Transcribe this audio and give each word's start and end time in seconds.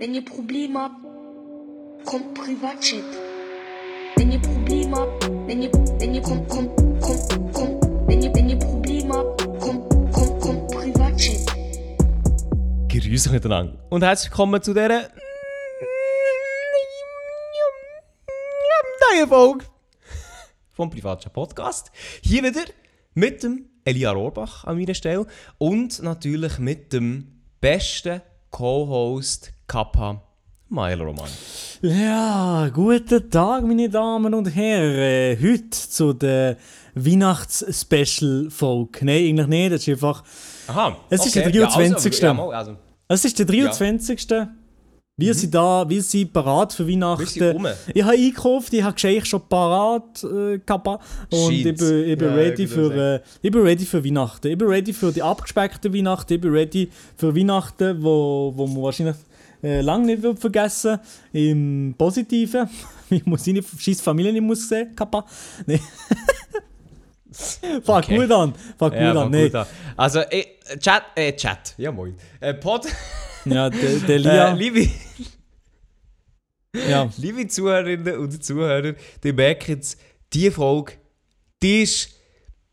Wenn 0.00 0.14
ihr 0.14 0.24
Probleme 0.24 0.78
habt, 0.78 0.94
kommt 2.04 2.32
Privatchat. 2.32 3.02
Wenn 4.14 4.30
ihr 4.30 4.38
Probleme 4.38 4.96
habt, 4.96 5.28
wenn 5.48 5.60
ihr, 5.60 5.72
wenn 5.72 6.14
ihr, 6.14 6.22
kommt, 6.22 6.48
kommt, 6.48 6.76
kommt, 7.00 7.52
kommt, 7.52 7.82
wenn 8.06 8.22
ihr, 8.22 8.32
wenn 8.32 8.48
ihr 8.48 8.58
Probleme 8.60 9.12
habt, 9.12 9.40
kommt, 9.58 9.90
kommt, 10.12 10.40
kommt 10.40 10.70
Privatchat. 10.70 11.52
Grüß 12.88 13.26
euch 13.26 13.32
miteinander 13.32 13.76
und 13.90 14.04
herzlich 14.04 14.30
willkommen 14.30 14.62
zu 14.62 14.72
dieser 14.72 15.10
neuen 19.10 19.28
Folge 19.28 19.64
vom 20.74 20.90
Privatchat 20.90 21.32
Podcast. 21.32 21.90
Hier 22.22 22.44
wieder 22.44 22.66
mit 23.14 23.42
dem 23.42 23.68
Elia 23.84 24.12
Rohrbach 24.12 24.62
an 24.62 24.78
meiner 24.78 24.94
Stelle 24.94 25.26
und 25.58 26.00
natürlich 26.04 26.60
mit 26.60 26.92
dem 26.92 27.42
besten 27.60 28.22
Co-Host 28.50 29.57
Kappa 29.68 30.20
Mael 30.70 31.00
Roman. 31.02 31.28
Ja, 31.82 32.68
guten 32.72 33.30
Tag, 33.30 33.62
meine 33.64 33.90
Damen 33.90 34.32
und 34.32 34.46
Herren. 34.46 35.36
Heute 35.42 35.68
zu 35.70 36.14
der 36.14 36.56
Weihnachts-Special-Folge. 36.94 39.04
Nein, 39.04 39.26
eigentlich 39.26 39.46
nicht. 39.46 39.72
Das 39.72 39.82
ist 39.82 39.88
einfach. 39.90 40.24
Aha. 40.68 40.96
Es 41.10 41.26
ist 41.26 41.36
der 41.36 41.50
Ja, 41.50 41.66
also, 41.66 41.78
23.. 41.80 42.22
ja, 42.22 42.48
also, 42.48 42.76
Es 43.08 43.26
ist 43.26 43.38
der 43.38 43.44
23. 43.44 44.26
Wir 45.20 45.34
sind 45.34 45.52
da, 45.54 45.84
wir 45.86 46.02
sind 46.02 46.32
parat 46.32 46.72
für 46.72 46.88
Weihnachten. 46.88 47.66
Ich 47.92 48.02
habe 48.02 48.14
eingekauft, 48.14 48.72
ich 48.72 48.82
habe 48.82 48.94
Geschenke 48.94 49.26
schon 49.26 49.42
parat 49.48 50.24
äh, 50.24 50.58
gehabt. 50.58 50.86
Und 51.30 51.52
ich 51.52 51.64
bin, 51.64 51.74
ich, 51.74 52.16
bin 52.16 52.28
Ja, 52.28 52.34
ready 52.34 52.62
ich 52.62 52.70
für, 52.70 52.94
äh, 52.94 53.20
ich 53.42 53.50
bin 53.50 53.60
ready 53.60 53.84
für 53.84 54.02
Weihnachten. 54.02 54.46
Ich 54.46 54.56
bin 54.56 54.66
ready 54.68 54.94
für 54.94 55.12
die 55.12 55.22
abgespeckte 55.22 55.92
Weihnachten. 55.92 56.32
Ich 56.32 56.40
bin 56.40 56.52
ready 56.52 56.88
für 57.16 57.36
Weihnachten, 57.36 58.02
wo, 58.02 58.50
wo 58.56 58.66
man 58.66 58.82
wahrscheinlich 58.82 59.16
äh, 59.62 59.80
lange 59.80 60.16
nicht 60.16 60.38
vergessen 60.40 60.98
Im 61.32 61.94
Positiven. 61.96 62.68
Ich 63.10 63.24
muss 63.24 63.42
seine 63.42 63.62
scheiß 63.62 64.02
Familie 64.02 64.30
nicht 64.34 64.42
muss 64.42 64.68
sehen. 64.68 64.94
Kappa. 64.94 65.24
Nee. 65.66 65.80
Fang 67.82 68.02
Okay. 68.02 68.16
gut 68.18 68.30
an. 68.30 68.52
Gut 68.78 68.92
ja, 68.94 69.10
an. 69.10 69.16
fang 69.16 69.30
Nee. 69.30 69.44
gut 69.46 69.54
an. 69.54 69.66
Also, 69.96 70.20
eh, 70.20 70.44
Chat, 70.78 71.02
äh, 71.14 71.32
Chat, 71.34 71.74
ja 71.78 71.90
moin. 71.92 72.14
Äh, 72.40 72.52
Pod, 72.54 72.86
Ja, 73.46 73.70
der, 73.70 73.98
der 74.00 74.18
Lia. 74.18 74.52
äh, 74.52 74.56
liebe, 74.56 74.88
ja. 76.88 77.08
liebe 77.16 77.46
Zuhörerinnen 77.48 78.18
und 78.18 78.44
Zuhörer, 78.44 78.94
die 79.22 79.32
merken 79.32 79.72
jetzt, 79.72 79.98
diese 80.32 80.52
Folge, 80.52 80.92
die 81.62 81.82
ist, 81.82 82.10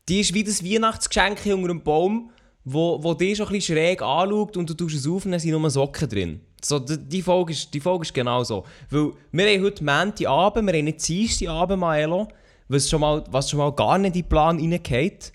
die 0.08 0.20
ist 0.20 0.34
wie 0.34 0.44
das 0.44 0.62
Weihnachtsgeschenk 0.64 1.46
unter 1.46 1.68
dem 1.68 1.82
Baum, 1.82 2.30
wo, 2.64 3.02
wo 3.02 3.14
dich 3.14 3.36
schon 3.38 3.46
ein 3.46 3.52
bisschen 3.52 3.76
schräg 3.76 4.02
anschaut 4.02 4.56
und 4.56 4.68
du 4.68 4.74
tust 4.74 4.96
es 4.96 5.06
auf 5.06 5.24
und 5.24 5.30
dann 5.32 5.40
sind 5.40 5.52
nur 5.52 5.70
Socken 5.70 6.08
drin. 6.08 6.40
So, 6.62 6.78
die, 6.78 7.22
Folge 7.22 7.52
ist, 7.52 7.72
die 7.72 7.80
Folge 7.80 8.02
ist 8.02 8.14
genau 8.14 8.42
so. 8.42 8.64
Weil 8.90 9.12
wir 9.30 9.46
haben 9.46 9.64
heute 9.64 9.84
Montagabend, 9.84 10.66
wir 10.66 10.78
haben 10.78 10.84
nicht 10.84 11.06
Dienstagabend, 11.06 11.80
Maelo, 11.80 12.28
was 12.68 12.88
schon, 12.88 13.00
mal, 13.00 13.22
was 13.30 13.50
schon 13.50 13.58
mal 13.58 13.72
gar 13.72 13.98
nicht 13.98 14.16
in 14.16 14.22
den 14.22 14.28
Plan 14.28 14.58
reingeht. 14.58 15.32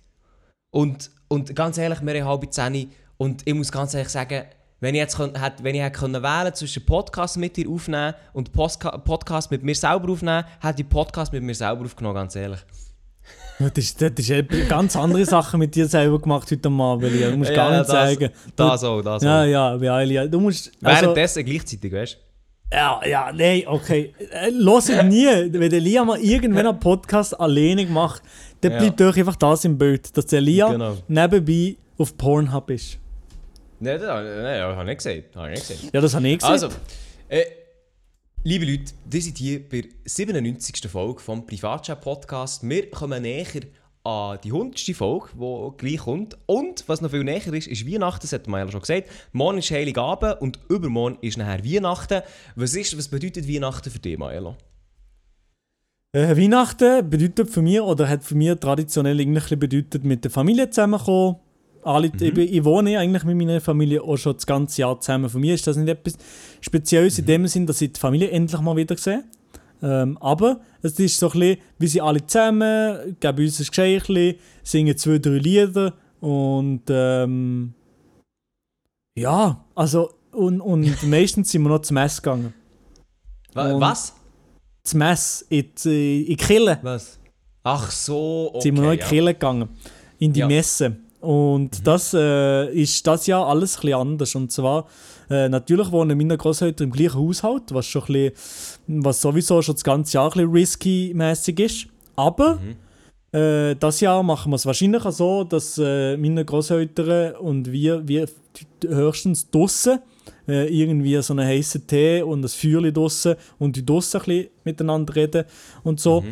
Und, 0.72 1.11
und 1.28 1.55
ganz 1.55 1.78
ehrlich, 1.78 2.02
wir 2.02 2.25
haben 2.25 2.30
halb 2.30 2.53
zehn 2.53 2.91
und 3.17 3.47
ich 3.47 3.53
muss 3.53 3.72
ganz 3.72 3.94
ehrlich 3.94 4.09
sagen, 4.09 4.45
wenn 4.80 4.95
ich 4.95 5.00
jetzt 5.00 5.19
hätte, 5.19 5.63
wenn 5.63 5.75
ich 5.75 5.81
hätte 5.81 6.23
wählen 6.23 6.55
zwischen 6.55 6.86
Podcast 6.86 7.38
mit 7.38 7.56
dir 7.56 7.69
aufnehmen 7.69 8.16
und 8.33 8.52
Postka 8.52 8.97
Podcast 8.97 9.52
mit 9.52 9.61
mir 9.63 9.75
selber 9.75 10.11
aufnehmen, 10.11 10.44
hätte 10.59 10.81
ich 10.81 10.89
Podcast 10.89 11.31
mit 11.31 11.44
mir 11.44 11.53
selber 11.53 11.85
aufgenommen, 11.85 12.16
ganz 12.16 12.35
ehrlich. 12.35 12.59
Das 13.62 13.78
ist, 13.78 14.02
das 14.02 14.12
ist 14.17 14.31
eine 14.31 14.44
ganz 14.67 14.95
andere 14.95 15.26
Sache 15.26 15.58
mit 15.58 15.76
dir 15.76 15.88
selber 15.88 16.20
gemacht 16.20 16.50
heute 16.52 16.70
Abend, 16.70 17.12
Lia. 17.12 17.30
Du 17.30 17.38
musst 17.38 17.54
gar 17.54 17.72
Ja, 17.72 17.78
nicht 17.80 17.90
das- 17.90 18.09
sagen. 18.16 18.30
Das 18.56 18.84
auch, 18.84 19.02
das 19.02 19.23
Ja, 19.23 19.42
auch. 19.42 19.45
ja, 19.45 19.76
ja, 19.78 20.02
Elia. 20.02 20.26
Du 20.28 20.40
musst. 20.40 20.72
Also, 20.84 21.02
Währenddessen 21.02 21.45
gleichzeitig, 21.45 21.92
weißt 21.94 22.14
du? 22.72 22.76
ja, 22.76 23.02
ja, 23.06 23.31
nein, 23.34 23.64
okay. 23.68 24.14
Äh, 24.31 24.50
Los 24.52 24.90
ich 24.90 25.02
nie. 25.03 25.26
Wenn 25.26 25.70
der 25.70 25.80
Lia 25.80 26.03
mal 26.06 26.20
irgendwann 26.20 26.68
einen 26.68 26.80
Podcast 26.80 27.40
alleine 27.40 27.86
macht, 27.86 28.22
dann 28.62 28.72
Ja. 28.73 28.78
bleibt 28.80 29.02
euch 29.02 29.18
einfach 29.20 29.36
das 29.36 29.66
im 29.66 29.78
Bild, 29.78 30.16
dass 30.16 30.25
der 30.28 30.41
Lia 30.41 30.69
Genau. 30.72 30.97
nebenbei 31.08 31.75
auf 31.97 32.18
Pornhub 32.18 32.69
ist. 32.72 32.97
Nein, 33.80 34.00
das, 34.00 34.08
nein, 34.08 34.24
das 34.44 34.75
habe 34.75 34.81
ich 34.81 34.88
nicht 34.88 34.97
gesagt. 34.97 35.24
Das 35.34 35.41
habe 35.41 35.52
ich 35.53 35.59
nicht 35.59 35.68
gesagt. 35.68 35.94
Ja, 35.94 36.02
das 36.02 36.14
habe 36.16 36.28
ich 36.28 36.38
gesehen. 36.38 36.52
Also, 36.52 36.68
äh, 37.30 37.41
liebe 38.44 38.66
Leute, 38.66 38.94
wir 39.09 39.22
sind 39.22 39.38
hier 39.38 39.68
bei 39.68 39.81
der 39.81 39.91
97. 40.06 40.90
Folge 40.90 41.19
vom 41.19 41.46
Privatchat-Podcast. 41.46 42.68
Wir 42.68 42.90
kommen 42.90 43.22
näher 43.22 43.62
an 44.03 44.40
die 44.44 44.52
100. 44.52 44.79
Folge, 44.96 45.28
die 45.34 45.78
gleich 45.78 46.00
kommt. 46.00 46.38
Und 46.47 46.84
was 46.88 47.02
noch 47.02 47.12
viel 47.12 47.24
näher 47.24 47.53
ist, 47.53 47.68
ist 47.68 47.85
Weihnachten, 47.85 48.22
das 48.22 48.34
hat 48.34 48.47
Maela 48.47 48.72
schon 48.72 48.81
gesagt. 48.81 49.09
Morgen 49.31 49.59
ist 49.59 49.69
Heiligabend 49.69 50.41
und 50.41 50.59
übermorgen 50.69 51.18
ist 51.22 51.38
nachher 51.38 51.63
Weihnachten. 51.63 52.22
Was, 52.56 52.75
ist, 52.75 52.97
was 52.97 53.09
bedeutet 53.09 53.47
Weihnachten 53.47 53.91
für 53.91 54.00
dich, 54.00 54.18
Maela? 54.18 54.58
Äh, 56.13 56.35
Weihnachten 56.35 57.09
bedeutet 57.09 57.50
für 57.50 57.62
mich, 57.62 57.79
oder 57.79 58.09
hat 58.09 58.23
für 58.23 58.35
mich 58.35 58.59
traditionell 58.59 59.23
bisschen 59.23 59.59
bedeutet, 59.59 60.03
mit 60.03 60.23
der 60.23 60.31
Familie 60.31 60.69
zusammenkommen. 60.69 61.38
Alle, 61.84 62.09
Mhm. 62.09 62.40
ich, 62.40 62.53
ich 62.53 62.64
wohne 62.64 62.97
eigentlich 63.00 63.24
mit 63.24 63.36
meiner 63.38 63.62
Familie 63.62 64.02
auch 64.03 64.18
schon 64.18 64.34
das 64.34 64.46
ganze 64.46 64.81
Jahr 64.81 65.00
zusammen. 65.00 65.30
Für 65.30 65.40
mich 65.40 65.52
ist 65.52 65.68
das 65.68 65.78
nicht 65.78 65.90
etwas 65.90 66.16
Spezielles 66.62 67.18
Mhm. 67.18 67.22
in 67.22 67.25
dem 67.28 67.47
Sinn, 67.47 67.66
dass 67.68 67.81
ich 67.81 67.94
die 67.94 68.00
Familie 68.00 68.30
endlich 68.31 68.62
mal 68.62 68.75
wieder 68.75 68.97
sehe. 68.97 69.24
Ähm, 69.84 70.18
aber 70.20 70.62
es 70.84 71.00
ist 71.00 71.18
so 71.18 71.28
ein 71.31 71.40
bisschen, 71.40 71.58
wir 71.80 71.90
sind 71.90 72.02
alle 72.02 72.25
zusammen, 72.28 73.18
geben 73.20 73.44
uns 73.46 73.59
ein 73.59 73.66
Geschenk, 73.66 74.38
singen 74.64 74.96
zwei, 74.97 75.18
drei 75.18 75.38
Lieder 75.40 75.94
und 76.20 76.81
ähm, 76.90 77.74
ja, 79.18 79.66
also 79.75 80.12
und, 80.31 80.62
und 80.62 81.03
meistens 81.09 81.52
sind 81.52 81.64
wir 81.64 81.70
noch 81.70 81.80
zum 81.81 81.96
Mess 81.96 82.22
gegangen. 82.22 82.53
Und- 83.56 83.81
was? 83.81 84.14
Zum 84.84 85.00
Mess, 85.00 85.46
in 85.50 85.66
die, 85.84 86.22
in 86.22 86.28
die 86.28 86.36
Kirche. 86.38 86.80
Was? 86.81 87.20
Ach 87.64 87.91
so, 87.91 88.50
okay. 88.53 88.62
sind 88.62 88.75
wir 88.75 88.81
noch 88.84 88.91
in 88.91 88.97
die 88.97 89.03
ja. 89.03 89.08
Kirche 89.09 89.34
gegangen, 89.34 89.70
in 90.20 90.34
die 90.34 90.40
Ja. 90.40 90.47
Messe. 90.47 90.96
Und 91.22 91.86
das 91.86 92.14
äh, 92.14 92.74
ist 92.74 93.06
das 93.06 93.28
Jahr 93.28 93.48
alles 93.48 93.78
ein 93.78 93.82
bisschen 93.82 94.00
anders. 94.00 94.36
Und 94.36 94.52
zwar, 94.52 94.88
äh, 95.30 95.48
natürlich 95.50 95.92
wohnen 95.92 96.18
meine 96.18 96.38
Großeltern 96.38 96.88
im 96.88 96.92
gleichen 96.92 97.20
Haushalt, 97.20 97.74
was, 97.74 97.86
schon 97.86 98.02
ein 98.04 98.32
bisschen, 98.32 99.04
was 99.04 99.22
sowieso 99.22 99.62
schon 99.62 99.76
das 99.76 99.84
ganze 99.84 100.16
Jahr 100.16 100.26
ein 100.26 100.32
bisschen 100.32 100.52
risky-mäßig 100.52 101.59
ist. 101.59 101.88
Aber 102.16 102.59
äh, 103.32 103.76
das 103.76 104.02
Jahr 104.02 104.24
machen 104.24 104.52
wir 104.52 104.56
es 104.56 104.66
wahrscheinlich 104.66 105.06
auch 105.06 105.12
so, 105.12 105.44
dass 105.44 105.78
äh, 105.78 106.18
meine 106.18 106.44
Großeltern 106.44 107.36
und 107.36 107.72
wir, 107.72 108.08
wir 108.08 108.28
höchstens 108.86 109.50
draussen 109.50 110.00
äh, 110.48 110.68
irgendwie 110.68 111.22
so 111.22 111.34
einen 111.34 111.48
heißen 111.48 111.88
Tee 111.88 112.24
und 112.24 112.44
ein 112.44 112.50
Feuerchen 112.50 112.94
draussen 112.94 113.36
und 113.59 113.76
die 113.76 113.86
draussen 113.86 114.22
ein 114.22 114.26
bisschen 114.26 114.50
miteinander 114.64 115.16
reden 115.16 115.46
und 115.84 116.00
so. 116.00 116.24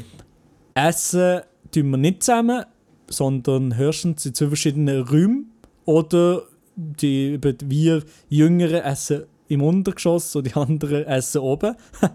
Essen 0.73 1.41
tun 1.71 1.89
wir 1.91 1.97
nicht 1.97 2.23
zusammen, 2.23 2.65
sondern 3.09 3.77
höchstens 3.77 4.25
in 4.25 4.33
zwei 4.33 4.47
verschiedenen 4.47 5.03
Räumen. 5.03 5.51
Oder 5.85 6.43
die, 6.75 7.39
wir 7.65 8.03
Jüngeren 8.29 8.81
essen 8.83 9.23
im 9.47 9.63
Untergeschoss 9.63 10.35
und 10.35 10.47
die 10.47 10.53
anderen 10.53 11.05
essen 11.05 11.41
oben. 11.41 11.75
Ein 12.01 12.09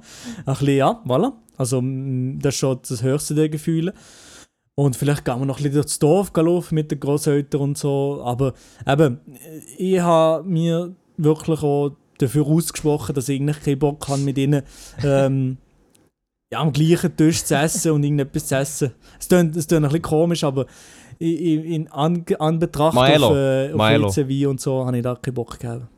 bisschen, 0.47 0.77
ja, 0.77 1.03
voilà. 1.07 1.33
Also, 1.57 1.81
das 1.83 2.55
ist 2.55 2.59
schon 2.59 2.79
das 2.89 3.03
höchste 3.03 3.35
der 3.35 3.49
Gefühle. 3.49 3.93
Und 4.77 4.97
vielleicht 4.97 5.25
gehen 5.25 5.39
wir 5.39 5.47
noch 5.47 5.59
ein 5.59 5.63
bisschen 5.63 5.75
durchs 5.75 5.99
Dorf 6.01 6.33
laufen 6.35 6.75
mit 6.75 6.91
den 6.91 6.99
Großeltern 6.99 7.61
und 7.61 7.79
so. 7.79 8.21
Aber 8.25 8.55
eben, 8.87 9.21
ich 9.79 10.01
habe 10.01 10.49
mir 10.49 10.97
wirklich 11.17 11.63
auch 11.63 11.93
dafür 12.19 12.47
ausgesprochen, 12.47 13.15
dass 13.15 13.29
ich 13.29 13.41
eigentlich 13.41 13.61
keinen 13.63 13.79
Bock 13.79 14.09
habe, 14.09 14.23
mit 14.23 14.37
ihnen 14.37 14.63
ähm, 15.05 15.59
ja, 16.55 16.61
am 16.61 16.73
gleichen 16.73 17.17
Tisch 17.17 17.45
zu 17.45 17.55
essen 17.57 17.93
und 17.93 18.03
irgendetwas 18.05 18.47
zu 18.47 18.57
essen. 18.57 18.93
Es 19.21 19.29
klingt, 19.29 19.55
es 19.57 19.67
klingt 19.67 19.85
ein 19.85 19.89
bisschen 19.89 20.03
komisch, 20.03 20.45
aber 20.45 20.67
in, 21.19 21.65
in, 21.65 21.93
An 21.93 22.25
Anbetracht 22.39 22.95
Maelo. 22.95 23.27
auf, 23.29 23.37
äh, 23.37 23.71
auf 23.73 23.77
Maelo. 23.77 24.51
Und 24.51 24.61
so 24.61 24.85
habe 24.87 24.97
ich 24.97 25.03
da 25.03 25.15
keinen 25.15 25.35
Bock 25.35 25.59
gegeben. 25.59 25.89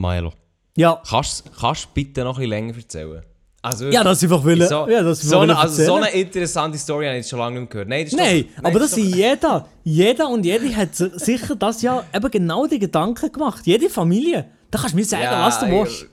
Maelo, 0.00 0.32
Ja, 0.76 1.00
kannst 1.08 1.44
du 1.46 1.74
bitte 1.94 2.24
noch 2.24 2.36
ein 2.36 2.40
bisschen 2.40 2.50
länger 2.50 2.76
erzählen? 2.76 3.22
Also, 3.64 3.86
ja, 3.90 4.02
das 4.02 4.20
einfach 4.24 4.42
will. 4.42 4.66
So- 4.66 4.88
ja, 4.88 5.02
das 5.04 5.20
so, 5.20 5.38
eine, 5.38 5.56
also 5.56 5.84
so 5.84 5.94
eine 5.94 6.10
interessante 6.10 6.76
Story 6.78 7.06
habe 7.06 7.18
ich 7.18 7.28
schon 7.28 7.38
lange 7.38 7.60
nicht 7.60 7.70
gehört. 7.70 7.88
Nein, 7.88 8.04
das 8.04 8.12
ist 8.12 8.18
Nein, 8.18 8.44
doch, 8.56 8.64
aber 8.64 8.78
das 8.80 8.96
ist 8.96 8.98
doch- 9.12 9.16
jeder, 9.16 9.68
jeder 9.84 10.28
und 10.30 10.44
jede 10.44 10.74
hat 10.76 10.96
si- 10.96 11.10
sicher 11.14 11.54
das 11.54 11.80
Jahr 11.80 12.04
eben 12.12 12.28
genau 12.30 12.66
die 12.66 12.80
Gedanken 12.80 13.30
gemacht. 13.30 13.64
Jede 13.64 13.88
Familie. 13.88 14.46
Da 14.68 14.78
kannst 14.80 14.94
du 14.94 14.98
mir 14.98 15.04
sagen, 15.04 15.26
was 15.30 15.60
du 15.60 15.66
willst. 15.70 16.06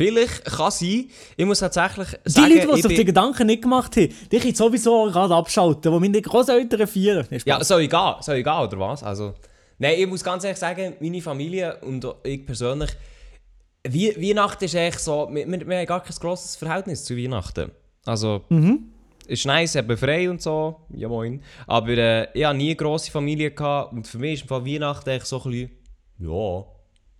Vielleicht 0.00 0.44
kann 0.46 0.70
sein. 0.70 1.10
Ich 1.36 1.44
muss 1.44 1.58
tatsächlich 1.58 2.08
Die 2.26 2.30
sagen, 2.30 2.52
Leute, 2.54 2.66
die 2.68 2.72
ich 2.76 2.82
sich 2.82 2.88
die 2.88 2.96
bin, 2.96 3.06
Gedanken 3.06 3.46
nicht 3.46 3.62
gemacht 3.62 3.94
haben, 3.96 4.08
die 4.32 4.38
können 4.38 4.54
sowieso 4.54 5.10
gerade 5.10 5.34
abschalten, 5.34 5.92
wo 5.92 6.00
meine 6.00 6.22
Großeltern. 6.22 6.88
Nee, 7.30 7.40
Ja, 7.44 7.62
soll 7.62 7.82
ich 7.82 7.90
gehen? 7.90 8.14
Soll 8.20 8.36
ich 8.36 8.44
gehen, 8.44 8.52
oder 8.58 8.80
was? 8.80 9.02
Also, 9.02 9.34
nein, 9.78 9.96
ich 9.98 10.06
muss 10.06 10.24
ganz 10.24 10.44
ehrlich 10.44 10.58
sagen, 10.58 10.94
meine 11.00 11.20
Familie 11.20 11.76
und 11.82 12.06
ich 12.22 12.46
persönlich, 12.46 12.90
Wie 13.82 14.14
Weihnachten 14.16 14.64
ist 14.64 14.74
eigentlich 14.76 14.98
so, 14.98 15.28
wir, 15.30 15.46
wir, 15.46 15.66
wir 15.68 15.78
haben 15.78 15.86
gar 15.86 16.02
kein 16.02 16.16
grosses 16.18 16.56
Verhältnis 16.56 17.04
zu 17.04 17.14
Weihnachten. 17.16 17.70
Also, 18.06 18.42
Mhm. 18.48 18.92
ist 19.26 19.44
nice, 19.46 19.76
eben 19.76 19.96
frei 19.96 20.28
und 20.30 20.40
so, 20.40 20.76
ja 20.94 21.08
moin. 21.08 21.42
Aber 21.66 21.88
äh, 21.90 22.26
ich 22.34 22.44
hatte 22.44 22.56
nie 22.56 22.68
eine 22.70 22.76
grosse 22.76 23.10
Familie 23.10 23.50
gehabt 23.50 23.92
und 23.92 24.06
für 24.06 24.18
mich 24.18 24.42
ist 24.42 24.50
Weihnachten 24.50 25.08
eigentlich 25.10 25.24
so 25.24 25.42
ein 25.44 25.50
bisschen, 25.50 25.70
ja, 26.18 26.64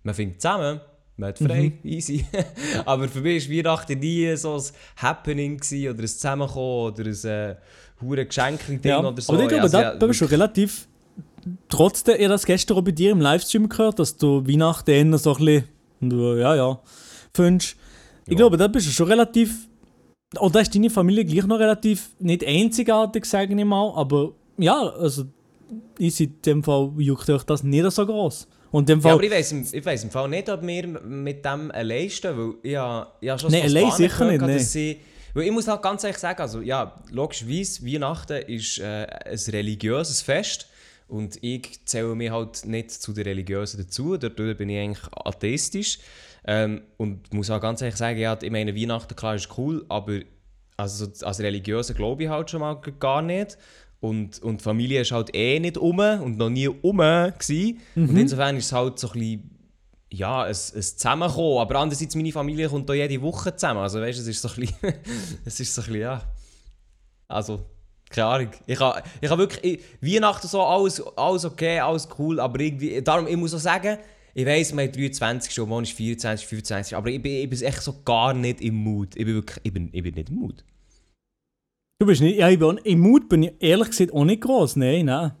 man 0.03 0.13
findet 0.15 0.41
zusammen, 0.41 0.81
man 1.17 1.29
hat 1.29 1.37
frei, 1.39 1.73
easy. 1.83 2.25
Aber 2.85 3.07
für 3.07 3.21
mich 3.21 3.47
war 3.49 3.55
Weihnachten 3.57 3.99
nie 3.99 4.35
so 4.35 4.55
ein 4.55 4.63
Happening 4.97 5.57
gewesen, 5.57 5.89
oder 5.89 6.01
ein 6.01 6.07
Zusammenkommen 6.07 6.91
oder 6.93 7.03
ein 7.05 7.25
äh, 7.25 7.55
hure 8.01 8.25
Geschenk-Ding 8.25 8.79
Ja. 8.83 8.99
oder 9.07 9.21
so. 9.21 9.33
Aber 9.33 9.41
ich 9.43 9.47
glaube, 9.49 9.63
Also, 9.63 9.77
da, 9.79 9.95
da 9.95 10.07
bist 10.07 10.21
du 10.21 10.25
relativ. 10.25 10.87
Trotzdem, 11.69 12.15
ich 12.15 12.21
habe 12.23 12.29
das 12.33 12.45
gestern 12.45 12.77
auch 12.77 12.81
bei 12.81 12.91
dir 12.91 13.11
im 13.11 13.21
Livestream 13.21 13.67
gehört, 13.67 13.99
dass 13.99 14.15
du 14.15 14.45
Weihnachten 14.47 15.17
so 15.17 15.35
ein 15.35 15.45
bisschen. 15.45 15.63
du, 16.01 16.35
Ja, 16.37 16.55
ja. 16.55 16.79
Findest. 17.33 17.75
Ich 18.25 18.31
Ja. 18.33 18.37
glaube, 18.37 18.57
da 18.57 18.67
bist 18.67 18.87
du 18.87 18.91
schon 18.91 19.07
relativ. 19.07 19.67
Oder 20.39 20.61
ist 20.61 20.73
deine 20.73 20.89
Familie 20.89 21.25
gleich 21.25 21.45
noch 21.45 21.59
relativ. 21.59 22.09
Nicht 22.19 22.45
einzigartig, 22.45 23.25
sage 23.25 23.53
ich 23.57 23.65
mal, 23.65 23.91
aber 23.95 24.33
ja, 24.57 24.79
also. 24.81 25.25
Ist 25.97 26.19
in 26.19 26.35
dem 26.45 26.63
Fall 26.63 26.91
juckt 26.97 27.29
euch 27.29 27.43
das 27.43 27.63
nicht 27.63 27.89
so 27.91 28.05
groß. 28.05 28.47
Und 28.71 28.87
dem 28.89 28.99
Ja, 28.99 29.03
Fall. 29.03 29.11
aber 29.13 29.23
ich 29.23 29.31
weiss, 29.31 29.51
im- 29.51 29.67
ich 29.71 29.85
weiss 29.85 30.03
im 30.03 30.09
Fall 30.11 30.29
nicht, 30.29 30.49
ob 30.49 30.65
wir 30.65 30.87
mit 30.87 31.43
dem 31.45 31.71
allein 31.71 32.09
stehen, 32.09 32.37
weil 32.37 32.53
ich, 32.63 32.77
ha- 32.77 33.11
ich 33.19 33.29
habe 33.29 33.39
schon 33.39 33.51
Nein, 33.51 33.69
so 33.69 33.77
allein 33.77 33.91
sicher 33.91 34.25
nicht, 34.31 34.41
dass 34.41 34.71
sie, 34.71 34.99
weil 35.33 35.43
ich 35.45 35.51
muss 35.51 35.67
halt 35.67 35.81
ganz 35.81 36.03
ehrlich 36.03 36.17
sagen, 36.19 36.41
also 36.41 36.61
ja, 36.61 37.01
logischerweise, 37.11 37.85
Weihnachten 37.85 38.41
ist 38.47 38.79
äh, 38.79 39.05
ein 39.25 39.37
religiöses 39.49 40.21
Fest 40.21 40.67
und 41.07 41.37
ich 41.43 41.85
zähle 41.85 42.15
mich 42.15 42.31
halt 42.31 42.65
nicht 42.65 42.91
zu 42.91 43.11
den 43.13 43.23
Religiösen 43.25 43.83
dazu, 43.83 44.15
dort 44.17 44.35
bin 44.37 44.69
ich 44.69 44.79
eigentlich 44.79 45.05
atheistisch 45.25 45.99
ähm, 46.45 46.81
und 46.97 47.33
muss 47.33 47.49
auch 47.49 47.59
ganz 47.61 47.81
ehrlich 47.81 47.97
sagen, 47.97 48.17
ja, 48.19 48.37
ich 48.41 48.49
meine, 48.51 48.75
Weihnachten, 48.75 49.15
klar, 49.15 49.35
ist 49.35 49.49
cool, 49.57 49.85
aber 49.89 50.19
also 50.77 51.05
so 51.13 51.25
als 51.25 51.39
Religiöse 51.39 51.93
glaube 51.93 52.23
ich 52.23 52.29
halt 52.29 52.49
schon 52.49 52.61
mal 52.61 52.75
gar 52.99 53.21
nicht. 53.21 53.57
Und, 54.01 54.41
und 54.41 54.59
die 54.59 54.63
Familie 54.63 55.01
ist 55.01 55.11
halt 55.11 55.33
eh 55.33 55.59
nicht 55.59 55.77
um 55.77 55.99
und 55.99 56.37
noch 56.37 56.49
nie 56.49 56.67
um 56.67 56.97
gsi 57.37 57.77
Und 57.95 58.17
insofern 58.17 58.57
ist 58.57 58.65
es 58.65 58.71
halt 58.73 58.97
so 58.97 59.07
ein 59.09 59.13
bisschen, 59.13 59.57
ja, 60.11 60.41
ein, 60.41 60.49
ein 60.49 60.53
Zusammenkommen. 60.53 61.59
Aber 61.59 61.79
andererseits, 61.79 62.15
meine 62.15 62.31
Familie 62.31 62.67
kommt 62.67 62.89
da 62.89 62.95
jede 62.95 63.21
Woche 63.21 63.55
zusammen. 63.55 63.79
Also 63.79 64.01
weißt 64.01 64.17
du, 64.17 64.23
es 64.23 64.27
ist 64.27 64.41
so 64.41 64.49
ein 64.49 64.55
bisschen, 64.55 64.93
es 65.45 65.59
ist 65.59 65.73
so 65.73 65.81
ein 65.81 65.85
bisschen, 65.85 66.01
ja, 66.01 66.21
also, 67.27 67.63
keine 68.09 68.27
Ahnung. 68.27 68.49
Ich 68.65 68.79
habe 68.79 69.03
ich 69.21 69.29
ha 69.29 69.37
wirklich, 69.37 69.81
ich, 70.01 70.15
Weihnachten 70.15 70.47
so, 70.47 70.63
alles, 70.63 71.01
alles 71.15 71.45
okay, 71.45 71.79
alles 71.79 72.09
cool, 72.17 72.39
aber 72.39 72.59
irgendwie, 72.59 73.01
darum, 73.03 73.27
ich 73.27 73.37
muss 73.37 73.53
auch 73.53 73.59
sagen, 73.59 73.99
ich 74.33 74.45
weiss, 74.45 74.75
wir 74.75 74.83
haben 74.83 74.91
23 74.91 75.53
schon, 75.53 75.69
morgen 75.69 75.83
ist 75.83 75.93
24, 75.93 76.47
25, 76.47 76.97
aber 76.97 77.09
ich 77.09 77.21
bin, 77.21 77.33
ich 77.33 77.49
bin 77.49 77.61
echt 77.61 77.81
so 77.81 78.01
gar 78.03 78.33
nicht 78.33 78.61
im 78.61 78.75
Mut. 78.75 79.15
Ich 79.15 79.25
bin 79.25 79.35
wirklich, 79.35 79.59
ich 79.63 79.73
bin, 79.73 79.89
ich 79.91 80.01
bin 80.03 80.15
nicht 80.15 80.29
im 80.29 80.35
Mut. 80.37 80.63
Du 82.01 82.07
bist 82.07 82.19
nicht. 82.19 82.39
Ja, 82.39 82.49
ich 82.49 82.57
bin, 82.57 82.79
im 82.83 82.99
Mut 82.99 83.29
bin 83.29 83.43
ich 83.43 83.53
ehrlich 83.59 83.89
gesagt 83.89 84.11
auch 84.11 84.25
nicht 84.25 84.41
groß. 84.41 84.75
Nein, 84.75 85.05
nein. 85.05 85.33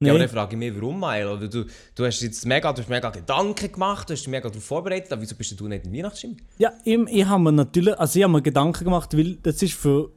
Ja, 0.00 0.10
aber 0.10 0.18
Nein. 0.18 0.18
dann 0.18 0.28
frage 0.28 0.56
ich 0.56 0.58
mich, 0.58 0.74
warum? 0.74 1.00
Oder 1.00 1.46
du, 1.46 1.66
du 1.94 2.04
hast 2.04 2.22
jetzt 2.22 2.44
mega, 2.44 2.72
du 2.72 2.82
hast 2.82 2.88
mega 2.88 3.08
Gedanken 3.10 3.70
gemacht, 3.70 4.10
du 4.10 4.14
hast 4.14 4.22
dich 4.22 4.28
mega 4.28 4.48
darauf 4.48 4.64
vorbereitet, 4.64 5.12
aber 5.12 5.22
wieso 5.22 5.36
bist 5.36 5.60
du 5.60 5.68
nicht 5.68 5.84
in 5.84 5.92
Weihnachtsstimmung? 5.92 6.38
Ja, 6.58 6.72
ich, 6.84 6.98
ich 6.98 7.24
habe 7.24 7.40
mir 7.40 7.52
natürlich, 7.52 7.96
also 7.96 8.18
ich 8.18 8.24
habe 8.24 8.32
mir 8.32 8.42
Gedanken 8.42 8.82
gemacht, 8.82 9.16
weil 9.16 9.36
das 9.44 9.62
ist 9.62 9.74
für, 9.74 10.10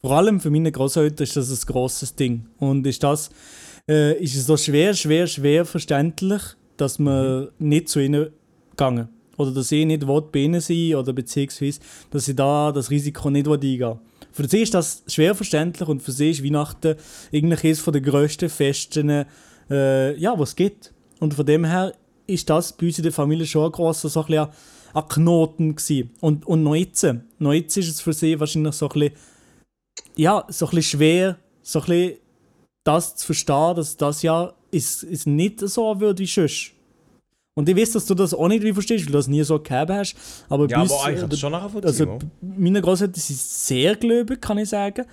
vor 0.00 0.12
allem 0.12 0.38
für 0.38 0.50
meine 0.50 0.70
Großeltern 0.70 1.24
ist 1.24 1.34
das 1.34 1.50
ein 1.50 1.66
grosses 1.66 2.14
Ding. 2.14 2.46
Und 2.58 2.86
ist 2.86 3.02
das, 3.02 3.30
äh, 3.90 4.16
ist 4.22 4.36
es 4.36 4.46
so 4.46 4.56
schwer, 4.56 4.94
schwer, 4.94 5.26
schwer 5.26 5.64
verständlich, 5.64 6.42
dass 6.76 7.00
man 7.00 7.48
nicht 7.58 7.88
zu 7.88 7.98
ihnen 7.98 8.28
gegangen 8.70 9.08
Oder 9.36 9.50
dass 9.50 9.72
ich 9.72 9.84
nicht 9.84 10.06
bei 10.06 10.38
ihnen 10.38 10.60
sein 10.60 10.94
oder 10.94 11.12
beziehungsweise, 11.12 11.80
dass 12.12 12.28
ich 12.28 12.36
da 12.36 12.70
das 12.70 12.88
Risiko 12.88 13.30
nicht 13.30 13.48
eingehen 13.48 13.80
will. 13.80 13.98
Für 14.36 14.46
sie 14.46 14.60
ist 14.60 14.74
das 14.74 15.02
schwer 15.06 15.34
verständlich 15.34 15.88
und 15.88 16.02
für 16.02 16.12
sie 16.12 16.30
ist 16.30 16.44
Weihnachten 16.44 16.96
eigentlich 17.32 17.64
eines 17.64 17.82
der 17.82 18.00
grössten 18.02 18.50
Festen, 18.50 19.24
äh, 19.70 20.14
ja, 20.18 20.38
was 20.38 20.50
es 20.50 20.56
gibt. 20.56 20.92
Und 21.20 21.32
von 21.32 21.46
dem 21.46 21.64
her 21.64 21.94
ist 22.26 22.50
das 22.50 22.74
bei 22.74 22.84
uns 22.84 22.98
in 22.98 23.04
der 23.04 23.12
Familie 23.12 23.46
schon 23.46 23.64
ein 23.64 23.72
grosser 23.72 24.10
so 24.10 24.22
ein 24.26 24.48
ein 24.92 25.08
Knoten 25.08 25.74
gewesen. 25.74 26.10
Und, 26.20 26.46
und 26.46 26.62
noch 26.62 26.74
jetzt, 26.74 27.06
noch 27.38 27.54
jetzt 27.54 27.78
ist 27.78 27.88
es 27.88 28.02
für 28.02 28.12
sie 28.12 28.38
wahrscheinlich 28.38 28.74
so 28.74 28.90
ein 28.90 29.00
bisschen, 29.00 29.16
ja, 30.16 30.44
so 30.48 30.66
ein 30.66 30.70
bisschen 30.70 30.98
schwer, 30.98 31.38
so 31.62 31.80
ein 31.80 31.86
bisschen 31.86 32.18
das 32.84 33.16
zu 33.16 33.24
verstehen, 33.24 33.74
dass 33.76 33.96
das 33.96 34.20
ja 34.20 34.52
ist, 34.70 35.02
ist 35.02 35.26
nicht 35.26 35.60
so 35.60 35.98
wird 35.98 36.18
wie 36.18 36.26
sonst. 36.26 36.72
Und 37.58 37.68
ich 37.70 37.76
weiß, 37.76 37.92
dass 37.92 38.04
du 38.06 38.14
das 38.14 38.34
auch 38.34 38.48
nicht 38.48 38.62
wie 38.62 38.72
verstehst, 38.74 39.06
weil 39.06 39.12
du 39.12 39.18
das 39.18 39.28
nie 39.28 39.42
so 39.42 39.58
gehabt 39.58 39.90
hast. 39.90 40.14
Aber 40.50 40.68
Ja, 40.68 40.76
bei 40.76 40.82
uns, 40.82 40.92
aber 40.92 41.12
ich 41.12 41.20
kann 41.20 41.30
das 41.30 41.38
schon 41.38 41.54
also 41.54 41.66
nachvollziehen. 41.66 42.18
b- 42.18 42.26
meine 42.58 42.82
Großeltern 42.82 43.20
sind 43.20 43.38
sehr 43.38 43.96
gläubig, 43.96 44.40
kann 44.42 44.58
ich 44.58 44.68
sagen. 44.68 45.06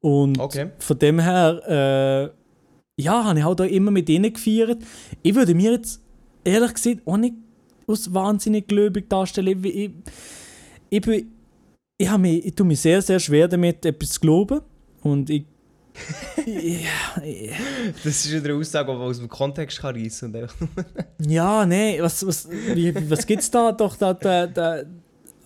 Und 0.00 0.38
Okay. 0.40 0.70
von 0.80 0.98
dem 0.98 1.20
her, 1.20 2.32
äh, 2.98 3.02
ja, 3.02 3.24
habe 3.24 3.38
ich 3.38 3.44
halt 3.44 3.60
auch 3.60 3.64
immer 3.64 3.90
mit 3.92 4.08
ihnen 4.08 4.32
gefeiert. 4.32 4.82
Ich 5.22 5.34
würde 5.34 5.54
mir 5.54 5.72
jetzt 5.72 6.00
ehrlich 6.44 6.74
gesagt 6.74 7.02
auch 7.06 7.16
nicht 7.18 7.34
als 7.86 8.12
wahnsinnig 8.12 8.66
gläubig 8.66 9.08
darstellen. 9.08 9.62
Ich, 9.64 9.74
ich, 9.76 9.90
ich, 10.90 11.00
bin, 11.02 11.30
ich, 11.98 12.08
habe 12.08 12.22
mich, 12.22 12.44
ich 12.46 12.54
tue 12.56 12.66
mich 12.66 12.80
sehr, 12.80 13.00
sehr 13.00 13.20
schwer 13.20 13.46
damit, 13.46 13.84
etwas 13.86 14.10
zu 14.10 14.20
glauben. 14.20 14.60
Und 15.02 15.30
ich. 15.30 15.44
Ja, 16.46 17.22
ich- 17.22 17.50
das 18.04 18.24
ist 18.24 18.32
wieder 18.32 18.50
eine 18.50 18.58
Aussage, 18.60 18.90
die 18.92 18.98
man 18.98 19.06
aus 19.08 19.18
dem 19.18 19.28
Kontext 19.28 19.78
kann 19.80 19.94
reissen 19.96 20.32
kann. 20.32 20.48
Ja, 21.26 21.64
nee, 21.66 22.00
was, 22.00 22.26
was, 22.26 22.48
wie, 22.50 22.94
was 23.10 23.26
gibt 23.26 23.42
es 23.42 23.50
da? 23.50 23.72
Doch, 23.72 23.96
da, 23.96 24.14
da, 24.14 24.46
da 24.46 24.82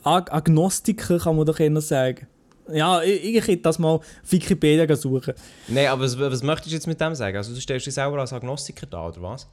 Ag 0.02 0.32
Agnostiker 0.32 1.19
kann 1.19 1.37
man 1.37 1.47
doch 1.47 1.58
eher 1.61 1.81
sagen. 1.81 2.26
Ja, 2.73 3.02
ich, 3.02 3.25
ich 3.37 3.47
hätte 3.47 3.62
das 3.62 3.79
mal 3.79 3.88
auf 3.88 4.05
Wikipedia 4.29 4.94
suchen. 4.97 5.35
Nein, 5.69 5.88
aber 5.88 6.05
was, 6.05 6.19
was 6.19 6.43
möchtest 6.43 6.70
du 6.70 6.75
jetzt 6.76 6.87
mit 6.87 7.00
dem 7.00 7.14
sagen? 7.14 7.37
Also 7.37 7.53
du 7.55 7.61
stellst 7.61 7.87
dich 7.87 7.94
selber 7.94 8.19
als 8.19 8.32
Agnostiker 8.32 8.87
da, 8.87 9.08
oder 9.08 9.20
was? 9.23 9.49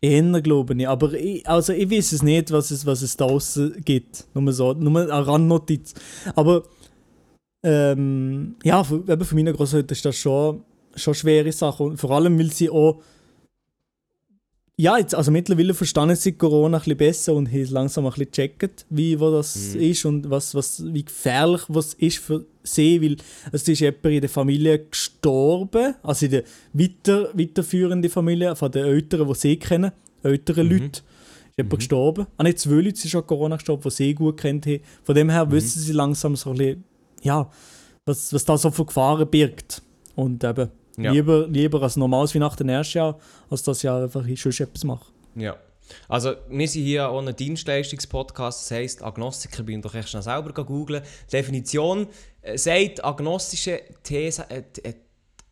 Eher 0.00 0.40
glaube 0.40 0.74
ich. 0.74 0.88
Aber 0.88 1.12
ich, 1.14 1.46
also 1.48 1.72
ich 1.72 1.90
weiß 1.90 2.12
es 2.12 2.22
nicht, 2.22 2.50
was 2.50 2.70
es, 2.70 2.84
was 2.86 3.02
es 3.02 3.16
da 3.16 3.26
draussen 3.26 3.80
gibt. 3.84 4.24
Nur 4.34 4.52
so, 4.52 4.72
nur 4.74 5.00
eine 5.02 5.26
Randnotiz. 5.26 5.94
Aber 6.34 6.62
ähm, 7.66 8.54
ja, 8.62 8.84
für, 8.84 9.02
eben 9.08 9.24
für 9.24 9.34
meine 9.34 9.52
Großeltern 9.52 9.94
ist 9.96 10.04
das 10.04 10.16
schon, 10.16 10.62
schon 10.94 11.12
eine 11.12 11.14
schwere 11.16 11.52
Sache. 11.52 11.82
Und 11.82 11.96
vor 11.98 12.10
allem, 12.12 12.38
weil 12.38 12.52
sie 12.52 12.70
auch 12.70 13.00
ja, 14.78 14.98
jetzt, 14.98 15.14
also 15.14 15.30
mittlerweile 15.30 15.72
verstanden 15.72 16.16
sie 16.16 16.32
Corona 16.32 16.76
ein 16.76 16.80
bisschen 16.82 16.98
besser 16.98 17.32
und 17.34 17.50
haben 17.50 17.64
langsam 17.70 18.04
ein 18.04 18.10
bisschen 18.10 18.26
gecheckt, 18.26 18.84
wie 18.90 19.18
wo 19.18 19.30
das 19.30 19.72
Mhm. 19.74 19.80
ist 19.80 20.04
und 20.04 20.28
was, 20.30 20.54
was, 20.54 20.84
wie 20.92 21.02
gefährlich 21.02 21.62
was 21.68 21.94
ist 21.94 22.18
für 22.18 22.44
sie, 22.62 23.00
weil 23.00 23.16
es 23.52 23.66
ist 23.66 23.80
jemand 23.80 24.04
in 24.04 24.20
der 24.20 24.28
Familie 24.28 24.78
gestorben, 24.80 25.94
also 26.02 26.26
in 26.26 26.32
der 26.32 26.42
weiter, 26.74 27.30
weiterführenden 27.32 28.10
Familie, 28.10 28.54
von 28.54 28.70
den 28.70 28.84
Eltern, 28.84 29.26
die 29.26 29.34
sie 29.34 29.56
kennen, 29.56 29.92
älteren 30.22 30.66
Mhm. 30.66 30.72
Leuten, 30.72 30.90
ist 30.92 31.02
jemand 31.56 31.72
Mhm. 31.72 31.76
gestorben. 31.78 32.26
Auch 32.36 32.44
nicht 32.44 32.58
zwei 32.58 32.74
Leute 32.74 33.00
sind 33.00 33.10
schon 33.10 33.26
Corona 33.26 33.56
gestorben, 33.56 33.82
die 33.82 33.90
sie 33.90 34.14
gut 34.14 34.36
kennt 34.36 34.66
haben. 34.66 34.80
Von 35.04 35.14
dem 35.14 35.28
Mhm. 35.28 35.32
her 35.32 35.50
wissen 35.52 35.80
sie 35.80 35.92
langsam 35.92 36.36
so 36.36 36.50
ein 36.50 36.56
bisschen, 36.58 36.84
ja, 37.22 37.50
was, 38.04 38.32
was 38.32 38.44
da 38.44 38.56
so 38.56 38.70
für 38.70 38.84
Gefahren 38.86 39.28
birgt. 39.28 39.82
Und 40.14 40.42
eben, 40.44 40.70
Ja. 40.96 41.12
lieber, 41.12 41.46
lieber 41.46 41.82
als 41.82 41.96
normales 41.96 42.34
Weihnachten 42.34 42.68
erstes 42.68 42.94
Jahr, 42.94 43.18
als 43.50 43.62
das 43.62 43.82
Jahr 43.82 44.02
einfach 44.04 44.24
schon 44.36 44.52
etwas 44.52 44.84
machen. 44.84 45.12
Ja. 45.34 45.56
Also, 46.08 46.34
wir 46.48 46.66
sind 46.66 46.82
hier 46.82 47.10
ohne 47.12 47.32
Dienstleistungspodcast, 47.32 48.62
das 48.62 48.70
heisst, 48.76 49.02
Agnostiker 49.04 49.62
bin 49.62 49.78
ich 49.78 49.82
doch 49.84 49.94
echt 49.94 50.08
schnell 50.08 50.22
selber 50.22 50.64
googeln. 50.64 51.02
Definition 51.32 52.08
äh, 52.42 52.58
sagt 52.58 53.04
agnostische 53.04 53.82
These. 54.02 54.46
Äh, 54.50 54.64
äh, 54.82 54.94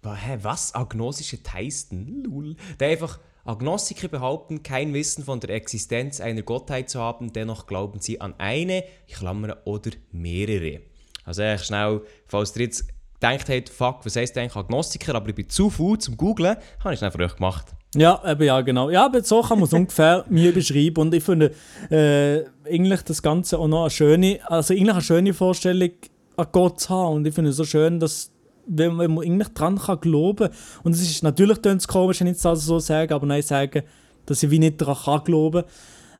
hä, 0.04 0.38
was? 0.42 0.74
Agnostische 0.74 1.42
Theisten? 1.42 2.24
Lul. 2.24 2.56
Der 2.80 2.88
einfach. 2.88 3.20
Agnostiker 3.46 4.08
behaupten, 4.08 4.62
kein 4.62 4.94
Wissen 4.94 5.22
von 5.22 5.38
der 5.38 5.50
Existenz 5.50 6.18
einer 6.18 6.40
Gottheit 6.40 6.88
zu 6.88 6.98
haben, 6.98 7.34
dennoch 7.34 7.66
glauben 7.66 8.00
sie 8.00 8.18
an 8.18 8.32
eine, 8.38 8.84
ich 9.06 9.16
klammere, 9.16 9.58
oder 9.66 9.90
mehrere. 10.12 10.80
Also 11.24 11.42
echt 11.42 11.66
schnell, 11.66 12.00
falls 12.26 12.54
ihr 12.56 12.62
jetzt 12.62 12.86
gedacht 13.14 13.48
habt, 13.48 13.68
fuck, 13.68 14.04
was 14.04 14.16
heisst 14.16 14.36
eigentlich 14.36 14.56
Agnostiker, 14.56 15.14
aber 15.14 15.28
ich 15.28 15.34
bin 15.34 15.48
zu 15.48 15.70
faul 15.70 15.98
zum 15.98 16.16
googlen, 16.16 16.56
habe 16.80 16.92
ich 16.92 16.98
schnell 16.98 17.10
für 17.10 17.24
euch 17.24 17.36
gemacht. 17.36 17.74
Ja, 17.94 18.20
eben 18.26 18.44
ja, 18.44 18.60
genau. 18.60 18.90
Ja, 18.90 19.06
aber 19.06 19.22
so 19.22 19.40
kann 19.42 19.58
man 19.58 19.66
es 19.66 19.72
ungefähr 19.72 20.24
mir 20.28 20.52
beschreiben. 20.52 21.00
Und 21.00 21.14
ich 21.14 21.22
finde 21.22 21.52
äh, 21.90 22.44
eigentlich 22.68 23.02
das 23.02 23.22
Ganze 23.22 23.58
auch 23.58 23.68
noch 23.68 23.82
eine 23.82 23.90
schöne, 23.90 24.40
also 24.46 24.74
eigentlich 24.74 24.92
eine 24.92 25.02
schöne 25.02 25.34
Vorstellung 25.34 25.90
an 26.36 26.46
Gott 26.52 26.80
zu 26.80 26.90
haben. 26.90 27.16
Und 27.16 27.26
ich 27.26 27.34
finde 27.34 27.50
es 27.50 27.56
so 27.56 27.64
schön, 27.64 28.00
dass 28.00 28.30
wenn, 28.66 28.94
man 28.94 29.18
eigentlich 29.18 29.48
dran 29.48 29.78
kann 29.78 30.00
glauben 30.00 30.48
und 30.84 30.92
es 30.92 31.02
ist 31.02 31.22
natürlich 31.22 31.58
es 31.64 31.86
komisch, 31.86 32.20
wenn 32.20 32.28
ich 32.28 32.40
das 32.40 32.64
so 32.64 32.78
sage, 32.78 33.14
aber 33.14 33.26
nein, 33.26 33.42
sagen, 33.42 33.82
dass 34.24 34.42
ich 34.42 34.50
wie 34.50 34.58
nicht 34.58 34.80
daran 34.80 34.96
kann 34.96 35.24
glauben. 35.24 35.64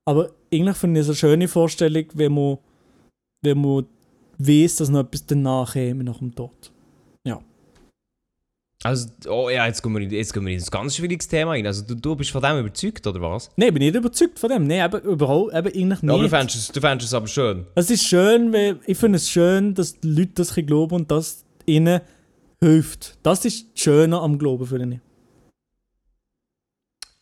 Aber 0.05 0.31
eigentlich 0.53 0.77
finde 0.77 1.01
ich 1.01 1.05
es 1.05 1.09
eine 1.09 1.17
schöne 1.17 1.49
Vorstellung, 1.49 2.05
wenn 2.15 2.35
man, 2.35 2.59
wenn 3.43 3.61
man 3.61 3.87
weiß, 4.47 4.77
dass 4.77 4.89
noch 4.89 5.01
etwas 5.01 5.27
danach 5.27 5.73
käme, 5.73 6.05
nach 6.05 6.19
dem 6.19 6.35
Tod. 6.35 6.71
Also, 8.85 9.09
oh 9.29 9.49
ja, 9.49 9.67
jetzt 9.67 9.83
gehen 9.83 9.95
wir, 9.95 10.03
jetzt 10.03 10.35
gehen 10.35 10.45
wir 10.45 10.53
in 10.53 10.61
ein 10.61 10.67
ganz 10.71 10.95
schwieriges 10.95 11.27
Thema 11.27 11.53
rein. 11.53 11.67
Also, 11.67 11.83
du, 11.87 11.95
du 11.95 12.15
bist 12.15 12.31
von 12.31 12.43
dem 12.43 12.59
überzeugt, 12.59 13.07
oder 13.07 13.19
was? 13.23 13.51
Nein, 13.57 13.69
ich 13.69 13.75
bin 13.75 13.83
nicht 13.83 13.95
überzeugt 13.95 14.39
von 14.39 14.51
dem. 14.51 14.67
Nein, 14.67 14.85
eben 14.85 15.01
überhaupt, 15.09 15.55
eben 15.55 15.69
eigentlich 15.69 16.03
nicht. 16.03 16.05
Ja, 16.05 16.13
aber 16.13 16.23
du 16.23 16.29
fändest, 16.29 16.57
es, 16.57 16.69
du 16.69 16.81
fändest 16.83 17.09
es 17.09 17.15
aber 17.15 17.27
schön. 17.27 17.67
Es 17.77 17.91
ist 17.91 18.05
schön, 18.05 18.53
weil 18.53 18.79
ich 18.87 18.99
finde 18.99 19.17
es 19.17 19.31
schön, 19.31 19.73
dass 19.73 19.99
die 19.99 20.09
Leute 20.09 20.33
das 20.35 20.55
glauben 20.55 20.97
und 20.97 21.11
das 21.11 21.47
ihnen 21.65 22.03
hilft. 22.61 23.17
Das 23.23 23.47
ist 23.47 23.73
das 23.73 23.83
Schöne 23.83 24.21
am 24.21 24.39
Glauben, 24.39 24.67
finde 24.67 24.97
ich. 24.97 25.01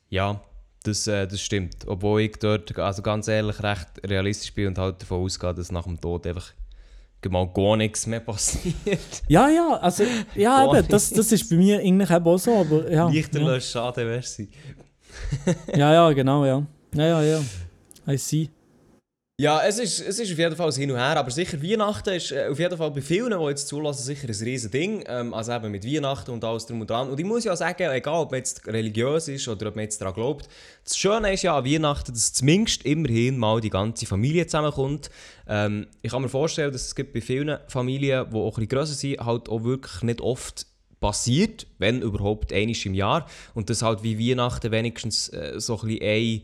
Ja, 0.08 0.42
Das, 0.82 1.06
äh, 1.06 1.28
das 1.28 1.40
stimmt. 1.40 1.86
Obwohl 1.86 2.22
ich 2.22 2.38
dort, 2.40 2.76
also 2.76 3.02
ganz 3.02 3.28
ehrlich, 3.28 3.62
recht 3.62 3.88
realistisch 4.04 4.52
bin 4.52 4.66
und 4.66 4.78
halt 4.78 5.00
davon 5.00 5.22
ausgehe, 5.22 5.54
dass 5.54 5.70
nach 5.70 5.84
dem 5.84 6.00
Tod 6.00 6.26
einfach 6.26 6.52
mal 7.30 7.46
gar 7.48 7.76
nichts 7.76 8.06
mehr 8.06 8.20
passiert. 8.20 9.22
Ja, 9.28 9.48
ja, 9.48 9.78
also, 9.80 10.04
ja, 10.34 10.64
Gar 10.64 10.78
eben, 10.78 10.88
das, 10.88 11.10
das 11.10 11.32
ist 11.32 11.48
bei 11.48 11.56
mir 11.56 11.78
eigentlich 11.78 12.10
eben 12.10 12.26
auch 12.26 12.38
so, 12.38 12.56
aber 12.56 12.90
ja. 12.90 13.08
Leichter 13.08 13.40
ja. 13.40 13.46
löst 13.46 13.70
Schaden, 13.70 14.06
merci. 14.08 14.48
ja, 15.74 15.92
ja, 15.92 16.12
genau, 16.12 16.44
ja. 16.44 16.66
Ja, 16.94 17.06
ja, 17.06 17.22
ja. 17.22 17.42
I 18.06 18.16
see. 18.18 18.50
Ja, 19.42 19.60
es 19.66 19.80
ist, 19.80 19.98
es 19.98 20.20
ist 20.20 20.30
auf 20.30 20.38
jeden 20.38 20.54
Fall 20.54 20.68
ein 20.68 20.72
Hin 20.72 20.92
und 20.92 20.98
Her, 20.98 21.16
aber 21.16 21.32
sicher 21.32 21.60
Weihnachten 21.60 22.10
ist 22.10 22.30
äh, 22.30 22.46
auf 22.46 22.60
jeden 22.60 22.78
Fall 22.78 22.92
bei 22.92 23.00
vielen, 23.00 23.36
die 23.36 23.46
jetzt 23.46 23.66
zulassen, 23.66 24.04
sicher 24.04 24.28
ein 24.28 24.44
riesen 24.44 24.70
Ding. 24.70 25.02
Ähm, 25.08 25.34
also 25.34 25.50
eben 25.50 25.72
mit 25.72 25.84
Weihnachten 25.84 26.30
und 26.30 26.44
alles 26.44 26.64
drum 26.66 26.80
und 26.80 26.88
dran. 26.88 27.10
Und 27.10 27.18
ich 27.18 27.26
muss 27.26 27.42
ja 27.42 27.56
sagen, 27.56 27.90
egal 27.90 28.22
ob 28.22 28.30
man 28.30 28.38
jetzt 28.38 28.64
religiös 28.68 29.26
ist 29.26 29.48
oder 29.48 29.66
ob 29.66 29.74
man 29.74 29.82
jetzt 29.82 30.00
daran 30.00 30.14
glaubt, 30.14 30.48
das 30.84 30.96
Schöne 30.96 31.32
ist 31.32 31.42
ja 31.42 31.58
an 31.58 31.64
Weihnachten, 31.64 32.12
dass 32.12 32.32
zumindest 32.34 32.84
immerhin 32.84 33.36
mal 33.36 33.60
die 33.60 33.70
ganze 33.70 34.06
Familie 34.06 34.46
zusammenkommt. 34.46 35.10
Ähm, 35.48 35.88
ich 36.02 36.12
kann 36.12 36.22
mir 36.22 36.28
vorstellen, 36.28 36.72
dass 36.72 36.86
es 36.86 36.94
gibt 36.94 37.12
bei 37.12 37.20
vielen 37.20 37.58
Familien, 37.66 38.30
die 38.30 38.36
auch 38.36 38.46
ein 38.46 38.52
bisschen 38.52 38.68
grösser 38.68 38.94
sind, 38.94 39.18
halt 39.26 39.48
auch 39.48 39.64
wirklich 39.64 40.02
nicht 40.02 40.20
oft 40.20 40.68
passiert, 41.00 41.66
wenn 41.78 42.00
überhaupt 42.00 42.52
einmal 42.52 42.76
im 42.84 42.94
Jahr. 42.94 43.26
Und 43.54 43.70
das 43.70 43.82
halt 43.82 44.04
wie 44.04 44.20
Weihnachten 44.20 44.70
wenigstens 44.70 45.30
äh, 45.30 45.54
so 45.56 45.80
ein 45.80 45.88
bisschen 45.88 46.02
ein 46.02 46.42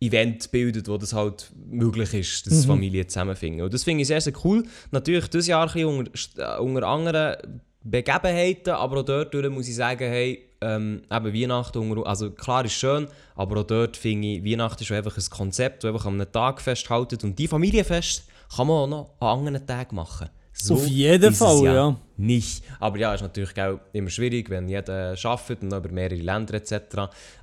Event 0.00 0.50
bildet, 0.50 0.88
wo 0.88 0.98
das 0.98 1.12
halt 1.12 1.50
möglich 1.66 2.12
ist, 2.14 2.46
dass 2.46 2.64
Mhm. 2.64 2.68
Familien 2.68 3.08
zusammenfinden. 3.08 3.62
Und 3.62 3.72
das 3.72 3.84
finde 3.84 4.02
ich 4.02 4.08
sehr, 4.08 4.20
sehr 4.20 4.34
cool. 4.44 4.64
Natürlich 4.90 5.28
dieses 5.28 5.46
Jahr 5.46 5.62
ein 5.66 5.72
bisschen 5.72 5.88
unter, 5.88 6.60
unter 6.60 6.86
anderen 6.86 7.62
Begebenheiten, 7.82 8.70
aber 8.70 9.00
auch 9.00 9.04
dort 9.04 9.34
muss 9.50 9.68
ich 9.68 9.76
sagen, 9.76 10.08
hey, 10.08 10.48
ähm, 10.60 11.02
eben 11.12 11.34
Weihnachten, 11.34 11.78
unter, 11.78 12.06
also 12.06 12.30
klar 12.30 12.64
ist 12.64 12.72
schön, 12.72 13.06
aber 13.34 13.60
auch 13.60 13.64
dort 13.64 13.96
finde 13.96 14.28
ich, 14.28 14.44
Weihnachten 14.44 14.82
ist 14.82 14.90
einfach 14.92 15.16
ein 15.16 15.30
Konzept, 15.30 15.84
das 15.84 15.88
einfach 15.88 16.06
an 16.06 16.14
einem 16.20 16.32
Tag 16.32 16.60
festhaltet 16.60 17.22
und 17.24 17.38
die 17.38 17.46
Familienfest 17.46 18.24
kann 18.56 18.66
man 18.66 18.76
auch 18.76 18.86
noch 18.86 19.10
an 19.20 19.38
anderen 19.38 19.66
Tagen 19.66 19.96
machen. 19.96 20.28
So 20.56 20.74
Auf 20.74 20.86
jeden 20.86 21.32
ist 21.32 21.38
Fall, 21.38 21.56
es 21.56 21.62
ja. 21.62 21.96
Nicht. 22.16 22.62
Aber 22.78 22.96
ja, 22.96 23.12
ist 23.12 23.22
natürlich 23.22 23.60
auch 23.60 23.80
immer 23.92 24.08
schwierig, 24.08 24.48
wenn 24.50 24.68
jeder 24.68 25.16
arbeitet 25.24 25.62
und 25.62 25.72
über 25.74 25.88
mehrere 25.90 26.14
Länder 26.20 26.54
etc. 26.54 26.72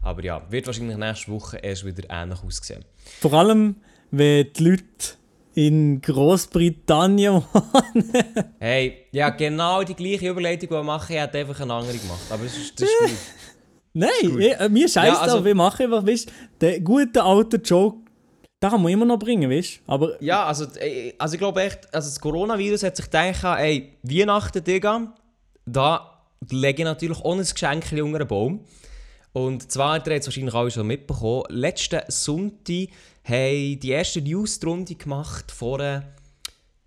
Aber 0.02 0.24
ja, 0.24 0.42
wird 0.50 0.66
wahrscheinlich 0.66 0.96
nächste 0.96 1.30
Woche 1.32 1.58
erst 1.58 1.86
wieder 1.86 2.04
ähnlich 2.10 2.40
aussehen. 2.42 2.86
Vor 3.20 3.34
allem, 3.34 3.76
wenn 4.12 4.48
die 4.54 4.64
Leute 4.64 4.84
in 5.56 6.00
Großbritannien 6.02 7.44
Hey, 8.60 9.08
ja, 9.12 9.30
genau 9.32 9.84
die 9.84 9.94
gleiche 9.94 10.30
Überleitung, 10.30 10.70
die 10.70 10.76
ich 10.76 10.84
mache, 10.84 11.14
ich 11.14 11.20
hätte 11.20 11.40
einfach 11.40 11.60
eine 11.60 11.74
andere 11.74 11.98
gemacht. 11.98 12.22
Aber 12.30 12.44
das 12.46 12.56
ist, 12.58 12.80
das 12.82 12.88
ist 12.88 13.00
gut. 13.02 13.10
Nein, 13.94 14.10
gut. 14.24 14.40
eh, 14.40 14.52
äh, 14.52 14.70
mir 14.70 14.88
scheiße, 14.88 15.08
Ja, 15.08 15.20
also- 15.20 15.44
wir 15.44 15.54
machen 15.56 15.84
einfach, 15.86 16.08
weißt 16.08 16.30
du, 16.30 16.32
den 16.62 16.82
guten 16.84 17.18
alten 17.20 17.62
Joke, 17.62 18.01
den 18.62 18.70
kann 18.70 18.82
man 18.82 18.92
immer 18.92 19.06
noch 19.06 19.18
bringen, 19.18 19.50
weißt 19.50 19.82
du? 19.88 19.92
Aber 19.92 20.22
Ja, 20.22 20.46
also, 20.46 20.68
also 21.18 21.34
ich 21.34 21.40
glaube 21.40 21.64
echt, 21.64 21.94
also 21.94 22.10
das 22.10 22.20
Coronavirus 22.20 22.84
hat 22.84 22.96
sich 22.96 23.06
gedacht, 23.06 23.44
ey, 23.44 23.98
Weihnachten, 24.04 24.64
Digga, 24.64 25.16
da 25.66 26.22
lege 26.50 26.84
ich 26.84 26.86
natürlich 26.86 27.20
auch 27.20 27.34
ein 27.34 27.40
Geschenk 27.40 27.92
unter 27.94 28.20
den 28.20 28.28
Baum. 28.28 28.66
Und 29.34 29.72
zwar, 29.72 29.96
ihr 29.96 30.00
habt 30.00 30.10
es 30.10 30.28
wahrscheinlich 30.28 30.54
alle 30.54 30.72
schon 30.72 30.88
mitbekommen, 30.88 31.44
letzten 31.50 32.02
Sonntag 32.10 32.90
haben 33.24 33.80
die 33.80 33.90
erste 33.90 34.22
News-Runde 34.22 34.96
gemacht 34.96 35.52
von 35.52 35.80
einer 35.82 36.04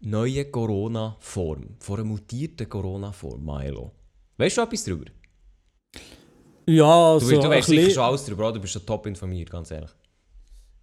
neuen 0.00 0.52
Corona-Form, 0.52 1.76
von 1.81 1.97
einer 1.97 2.04
mutierten 2.04 2.69
Corona-Form, 2.69 3.45
Milo. 3.45 3.93
Weißt 4.37 4.59
du 4.59 4.61
etwas 4.62 4.85
darüber? 4.85 5.07
ja, 6.66 7.19
Du, 7.19 7.25
also, 7.25 7.31
du 7.31 7.43
ein 7.43 7.50
weißt 7.50 7.69
sicher 7.69 7.90
schon 7.90 8.02
alles 8.02 8.25
darüber, 8.25 8.45
oder? 8.45 8.54
Du 8.54 8.61
bist 8.61 8.75
schon 8.75 8.85
top 8.85 9.07
informiert, 9.07 9.50
ganz 9.50 9.71
ehrlich. 9.71 9.90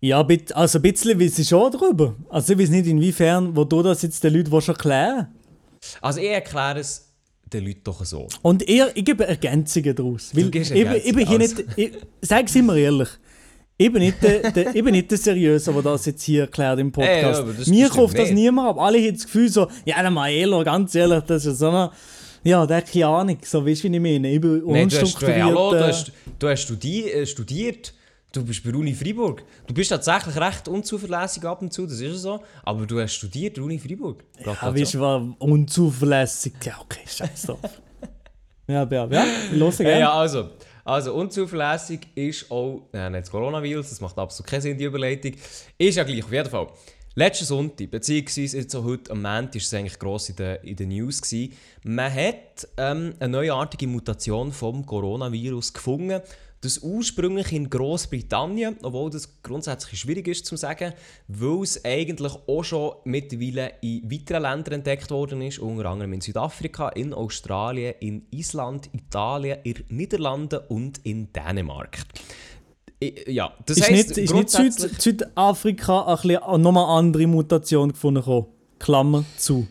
Ja, 0.01 0.25
also 0.55 0.79
ein 0.79 0.81
bisschen 0.81 1.19
weiß 1.19 1.39
ich 1.39 1.47
schon 1.47 1.71
darüber. 1.71 2.15
Also 2.29 2.53
ich 2.53 2.59
weiß 2.59 2.69
nicht, 2.69 2.87
inwiefern, 2.87 3.55
wo 3.55 3.63
du 3.63 3.83
das 3.83 4.01
jetzt 4.01 4.23
den 4.23 4.33
Leuten 4.33 4.51
willst 4.51 4.67
erklären 4.67 5.27
Also 6.01 6.19
ich 6.19 6.29
erkläre 6.29 6.79
es 6.79 7.07
den 7.53 7.65
Leuten 7.65 7.81
doch 7.83 8.03
so. 8.03 8.27
Und 8.41 8.67
eher, 8.67 8.91
ich 8.95 9.05
gebe 9.05 9.27
Ergänzungen 9.27 9.95
daraus. 9.95 10.35
Weil 10.35 10.55
ich, 10.55 10.71
ich 10.71 11.15
bin 11.15 11.27
hier 11.27 11.37
nicht, 11.37 11.65
ich, 11.75 11.91
sag's 12.21 12.55
immer 12.55 12.75
ehrlich, 12.75 13.09
ich 13.77 13.91
bin 13.91 14.01
nicht 14.01 14.23
der, 14.23 14.51
der, 14.51 14.75
ich 14.75 14.83
bin 14.83 14.93
nicht 14.93 15.11
der 15.11 15.17
Seriöse, 15.19 15.71
der 15.71 15.81
das 15.81 16.05
jetzt 16.05 16.23
hier 16.23 16.41
erklärt 16.41 16.79
im 16.79 16.87
Ey, 16.87 16.91
Podcast. 16.91 17.41
aber 17.41 17.53
das 17.53 17.67
Mir 17.67 17.89
kauft 17.89 18.17
das 18.17 18.31
niemand 18.31 18.69
ab. 18.69 18.79
Alle 18.79 18.99
haben 18.99 19.13
das 19.13 19.25
Gefühl 19.25 19.49
so, 19.49 19.67
ja, 19.85 20.01
der 20.01 20.11
Maelo, 20.11 20.63
ganz 20.63 20.95
ehrlich, 20.95 21.23
das 21.25 21.45
ist 21.45 21.59
so 21.59 21.69
eine, 21.69 21.91
ja, 22.43 22.65
der 22.65 22.81
keine 22.81 23.07
Ahnung, 23.07 23.37
so 23.43 23.65
weißt 23.65 23.83
du, 23.83 23.91
wie 23.91 23.95
ich 23.95 24.01
meine. 24.01 24.31
Ich 24.31 24.41
bin 24.41 24.63
Nein, 24.65 24.89
du 24.89 24.99
hast, 24.99 25.21
du, 25.21 25.27
hallo, 25.27 25.71
du 25.71 25.77
äh, 25.77 25.83
hast, 25.83 26.11
du 26.39 26.47
hast 26.47 26.85
äh, 26.85 27.25
studiert. 27.25 27.93
Du 28.33 28.45
bist 28.45 28.63
bei 28.63 28.73
Uni 28.73 28.93
Freiburg. 28.93 29.43
Du 29.67 29.73
bist 29.73 29.89
tatsächlich 29.89 30.37
recht 30.37 30.67
unzuverlässig 30.69 31.43
ab 31.43 31.61
und 31.61 31.73
zu, 31.73 31.83
das 31.85 31.95
ist 31.95 32.01
ja 32.01 32.13
so. 32.13 32.39
Aber 32.63 32.85
du 32.85 33.01
hast 33.01 33.15
studiert, 33.15 33.59
Uni 33.59 33.77
Freiburg. 33.77 34.23
Ja, 34.45 34.73
weißt 34.73 34.93
du, 34.93 34.99
war 35.01 35.35
unzuverlässig. 35.39 36.53
Ja, 36.63 36.79
okay, 36.79 37.01
scheiß 37.05 37.41
drauf. 37.43 37.59
ja, 38.67 38.87
ja, 38.89 39.05
ja, 39.07 39.25
los 39.51 39.79
Ja, 39.79 39.85
gerne. 39.85 39.99
ja, 39.99 40.13
also. 40.13 40.49
Also, 40.83 41.13
unzuverlässig 41.13 42.07
ist 42.15 42.49
auch 42.49 42.87
äh, 42.93 43.09
nicht 43.09 43.23
das 43.23 43.31
Coronavirus, 43.31 43.89
das 43.89 44.01
macht 44.01 44.17
absolut 44.17 44.49
keinen 44.49 44.61
Sinn, 44.61 44.77
die 44.77 44.85
Überleitung. 44.85 45.33
Ist 45.77 45.95
ja 45.97 46.03
gleich, 46.03 46.23
auf 46.23 46.31
jeden 46.31 46.49
Fall. 46.49 46.67
Letzten 47.13 47.43
Sonntag, 47.45 47.91
beziehungsweise 47.91 48.57
jetzt 48.57 48.73
auch 48.73 48.85
heute 48.85 49.11
am 49.11 49.21
Montag, 49.21 49.55
war 49.55 49.61
es 49.61 49.73
eigentlich 49.73 49.99
gross 49.99 50.29
in 50.29 50.37
den 50.37 50.55
in 50.63 50.75
den 50.77 50.89
News. 50.89 51.21
Gewesen. 51.21 51.53
Man 51.83 52.11
hat 52.13 52.67
ähm, 52.77 53.13
eine 53.19 53.29
neuartige 53.29 53.85
Mutation 53.85 54.53
vom 54.53 54.85
Coronavirus 54.85 55.73
gefunden. 55.73 56.21
Das 56.63 56.77
ursprünglich 56.83 57.51
in 57.53 57.71
Großbritannien, 57.71 58.77
obwohl 58.83 59.09
das 59.09 59.41
grundsätzlich 59.41 59.99
schwierig 59.99 60.27
ist 60.27 60.45
zu 60.45 60.55
sagen, 60.55 60.93
weil 61.27 61.63
es 61.63 61.83
eigentlich 61.83 62.33
auch 62.47 62.63
schon 62.63 62.91
mittlerweile 63.03 63.73
in 63.81 64.03
weiteren 64.11 64.43
Ländern 64.43 64.75
entdeckt 64.75 65.09
worden 65.09 65.41
ist, 65.41 65.57
unter 65.57 65.85
anderem 65.87 66.13
in 66.13 66.21
Südafrika, 66.21 66.89
in 66.89 67.15
Australien, 67.15 67.95
in 67.99 68.27
Island, 68.29 68.89
Italien, 68.93 69.57
in 69.63 69.73
den 69.73 69.85
Niederlanden 69.89 70.59
und 70.69 70.99
in 71.03 71.33
Dänemark. 71.33 71.97
Ja, 73.25 73.51
das 73.65 73.77
Ist 73.77 73.89
heisst, 73.89 74.09
nicht, 74.09 74.17
ist 74.19 74.33
nicht 74.35 74.49
Süd, 74.51 74.59
grundsätzlich- 74.61 75.01
Südafrika 75.01 76.01
ein 76.05 76.15
bisschen, 76.17 76.61
nochmal 76.61 76.85
eine 76.85 76.93
andere 77.07 77.25
Mutation 77.25 77.91
gefunden? 77.91 78.45
Klammer 78.77 79.25
zu. 79.37 79.67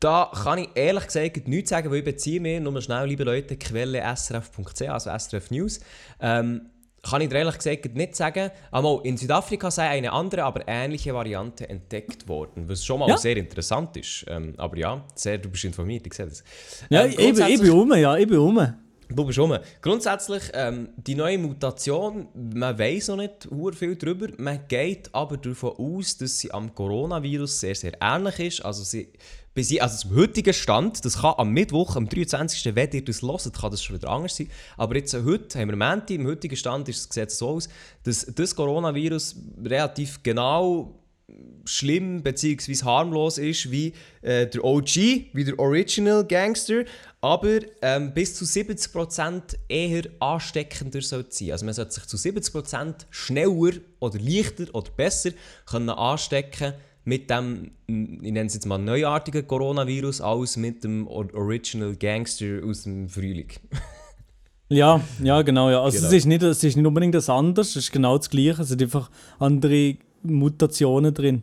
Da 0.00 0.30
kann 0.32 0.58
ich 0.58 0.68
ehrlich 0.74 1.06
gesagt 1.06 1.48
nichts 1.48 1.70
sagen, 1.70 1.90
weil 1.90 1.98
ich 1.98 2.04
beziehe 2.04 2.40
mir, 2.40 2.60
nur 2.60 2.80
schnell, 2.80 3.06
liebe 3.08 3.24
Leute, 3.24 3.56
Quelle 3.56 4.00
srf.ch, 4.16 4.82
also 4.88 5.10
SRF 5.10 5.50
News. 5.50 5.80
Ähm, 6.20 6.70
kann 7.02 7.20
ich 7.20 7.28
dir 7.28 7.36
ehrlich 7.36 7.56
gesagt 7.56 7.94
nicht 7.96 8.14
sagen. 8.16 8.50
Einmal, 8.70 9.00
in 9.04 9.16
Südafrika 9.16 9.70
sei 9.70 9.88
eine 9.88 10.12
andere, 10.12 10.44
aber 10.44 10.62
ähnliche 10.68 11.14
Variante 11.14 11.68
entdeckt 11.68 12.28
worden, 12.28 12.68
was 12.68 12.84
schon 12.84 13.00
mal 13.00 13.08
Ja. 13.08 13.16
sehr 13.16 13.36
interessant 13.36 13.96
ist. 13.96 14.24
Ähm, 14.28 14.54
aber 14.56 14.76
ja, 14.76 15.04
sehr, 15.14 15.38
du 15.38 15.48
bist 15.48 15.64
informiert, 15.64 16.06
ich 16.06 16.14
sehe 16.14 16.26
das. 16.26 16.44
Ja, 16.90 17.04
Ähm, 17.04 17.10
ich, 17.10 17.16
bin- 17.16 17.46
ich 17.48 17.60
bin 17.60 17.70
rum, 17.70 17.92
ja, 17.96 18.16
ich 18.16 18.26
bin 18.28 18.36
rum. 18.38 18.74
Du 19.08 19.24
bist 19.24 19.38
rum. 19.38 19.56
Grundsätzlich, 19.80 20.42
ähm, 20.52 20.90
die 20.96 21.14
neue 21.14 21.38
Mutation, 21.38 22.28
man 22.34 22.78
weiß 22.78 23.08
noch 23.08 23.16
nicht 23.16 23.48
viel 23.78 23.96
darüber. 23.96 24.26
Man 24.36 24.60
geht 24.68 25.08
aber 25.14 25.38
davon 25.38 25.70
aus, 25.78 26.18
dass 26.18 26.38
sie 26.38 26.52
am 26.52 26.74
Coronavirus 26.74 27.60
sehr, 27.60 27.74
sehr 27.74 27.92
ähnlich 28.02 28.38
ist. 28.40 28.60
Also, 28.64 28.82
sie, 28.84 29.08
bis 29.58 29.70
sie, 29.70 29.80
also 29.80 30.06
zum 30.06 30.16
heutigen 30.16 30.54
Stand, 30.54 31.04
das 31.04 31.22
kann 31.22 31.34
am 31.36 31.50
Mittwoch, 31.50 31.96
am 31.96 32.08
23., 32.08 32.76
wenn 32.76 32.92
ihr 32.92 33.04
das 33.04 33.22
hört, 33.22 33.52
kann 33.60 33.72
das 33.72 33.82
schon 33.82 33.96
wieder 33.96 34.08
anders 34.08 34.36
sein. 34.36 34.48
Aber 34.76 34.94
jetzt 34.94 35.14
äh, 35.14 35.24
heute 35.24 35.58
haben 35.58 35.70
wir 35.70 35.76
Menti, 35.76 36.14
im 36.14 36.28
heutigen 36.28 36.54
Stand 36.54 36.88
ist 36.88 37.00
das 37.00 37.08
Gesetz 37.08 37.38
so 37.38 37.48
aus, 37.48 37.68
dass 38.04 38.24
das 38.24 38.54
Coronavirus 38.54 39.34
relativ 39.64 40.22
genau 40.22 40.94
schlimm 41.64 42.22
bzw. 42.22 42.84
harmlos 42.84 43.38
ist 43.38 43.68
wie 43.72 43.94
äh, 44.22 44.46
der 44.46 44.64
OG, 44.64 44.94
wie 45.32 45.44
der 45.44 45.58
Original 45.58 46.24
Gangster, 46.24 46.84
aber 47.20 47.58
ähm, 47.82 48.14
bis 48.14 48.36
zu 48.36 48.44
70% 48.44 49.56
eher 49.68 50.04
ansteckender 50.20 51.02
soll 51.02 51.26
sein. 51.30 51.50
Also 51.50 51.64
man 51.64 51.74
sollte 51.74 51.94
sich 51.94 52.06
zu 52.06 52.16
70% 52.16 53.06
schneller 53.10 53.72
oder 53.98 54.20
leichter 54.20 54.72
oder 54.72 54.90
besser 54.92 55.30
können 55.66 55.90
anstecken 55.90 56.74
mit 57.08 57.30
dem, 57.30 57.70
ich 57.86 58.32
nenne 58.32 58.44
es 58.44 58.54
jetzt 58.54 58.66
mal 58.66 58.76
neuartigen 58.78 59.46
Coronavirus, 59.46 60.20
als 60.20 60.56
mit 60.58 60.84
dem 60.84 61.06
Or- 61.08 61.32
Original 61.34 61.96
Gangster 61.96 62.60
aus 62.64 62.82
dem 62.84 63.08
Frühling. 63.08 63.48
Ja, 64.70 65.00
ja, 65.22 65.40
genau. 65.40 65.70
Ja. 65.70 65.82
Also 65.82 65.96
Genau. 65.96 66.08
es, 66.08 66.12
ist 66.12 66.26
nicht, 66.26 66.42
es 66.42 66.62
ist 66.62 66.76
nicht 66.76 66.84
unbedingt 66.86 67.14
das 67.14 67.30
anders, 67.30 67.70
es 67.70 67.76
ist 67.76 67.90
genau 67.92 68.18
das 68.18 68.28
Gleiche. 68.28 68.60
Es 68.60 68.68
sind 68.68 68.82
einfach 68.82 69.10
andere 69.38 69.96
Mutationen 70.22 71.14
drin. 71.14 71.42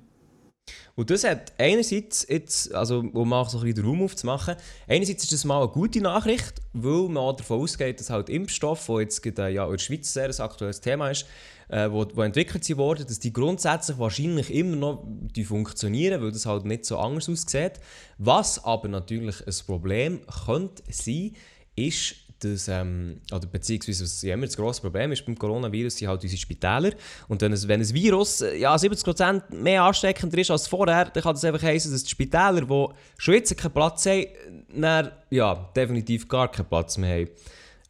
Und 0.94 1.10
das 1.10 1.24
hat 1.24 1.52
einerseits 1.58 2.28
jetzt, 2.30 2.72
also 2.76 3.00
um 3.00 3.34
auch 3.34 3.50
so 3.50 3.58
ein 3.58 3.64
bisschen 3.64 3.78
den 3.82 3.86
Raum 3.86 4.04
aufzumachen, 4.04 4.56
einerseits 4.88 5.24
ist 5.24 5.32
das 5.34 5.44
mal 5.44 5.58
eine 5.64 5.70
gute 5.70 6.02
Nachricht, 6.02 6.62
weil 6.74 7.10
man 7.10 7.18
auch 7.18 7.36
davon 7.36 7.62
ausgeht, 7.62 8.00
dass 8.00 8.12
halt 8.12 8.30
Impfstoff, 8.30 8.86
der 8.86 9.02
jetzt 9.02 9.24
gerade, 9.24 9.48
äh, 9.50 9.54
ja, 9.56 9.66
in 9.66 9.72
der 9.72 9.78
Schweiz 9.80 10.14
sehr 10.14 10.30
ein 10.30 10.40
aktuelles 10.40 10.80
Thema 10.82 11.10
ist, 11.10 11.26
äh, 11.70 11.90
wo, 11.90 12.06
wo 12.14 12.22
entwickelt 12.22 12.64
sie 12.64 12.78
worden, 12.78 13.06
dass 13.08 13.20
die 13.20 13.34
grundsätzlich 13.34 13.98
wahrscheinlich 13.98 14.54
immer 14.54 14.76
noch 14.76 15.04
die 15.08 15.44
funktionieren, 15.44 16.22
weil 16.22 16.32
das 16.32 16.46
halt 16.46 16.66
nicht 16.66 16.86
so 16.86 16.98
anders 16.98 17.30
aussieht. 17.30 17.74
Was 18.18 18.64
aber 18.64 18.88
natürlich 18.88 19.46
ein 19.46 19.54
Problem 19.66 20.22
könnte 20.46 20.84
sein, 20.90 21.36
ist, 21.76 22.16
dass, 22.40 22.68
ähm, 22.68 23.22
oder 23.32 23.48
beziehungsweise 23.48 24.04
was 24.04 24.24
immer 24.24 24.46
das 24.46 24.58
grosse 24.58 24.82
Problem 24.82 25.12
ist 25.12 25.26
beim 25.26 25.38
Coronavirus, 25.38 25.98
sind 25.98 26.08
halt 26.08 26.22
unsere 26.22 26.40
Spitäler. 26.40 26.92
Und 27.28 27.42
wenn 27.42 27.54
ein, 27.54 27.68
wenn 27.68 27.82
ein 27.82 27.94
Virus 27.94 28.42
äh, 28.42 28.58
ja, 28.58 28.76
70% 28.76 29.56
mehr 29.56 29.84
ansteckender 29.84 30.38
ist 30.38 30.52
als 30.52 30.68
vorher, 30.68 31.06
dann 31.06 31.24
kann 31.24 31.34
das 31.34 31.46
einfach 31.46 31.64
heißen, 31.64 31.92
dass 31.92 32.04
die 32.04 32.10
Spitäler, 32.10 32.62
die 32.62 32.88
schon 33.18 33.34
jetzt 33.34 33.58
keinen 33.58 33.72
Platz 33.72 34.06
haben, 34.06 34.26
dann, 34.74 35.12
ja, 35.30 35.72
definitiv 35.76 36.28
gar 36.28 36.52
keinen 36.52 36.68
Platz 36.68 36.98
mehr 36.98 37.22
haben. 37.22 37.30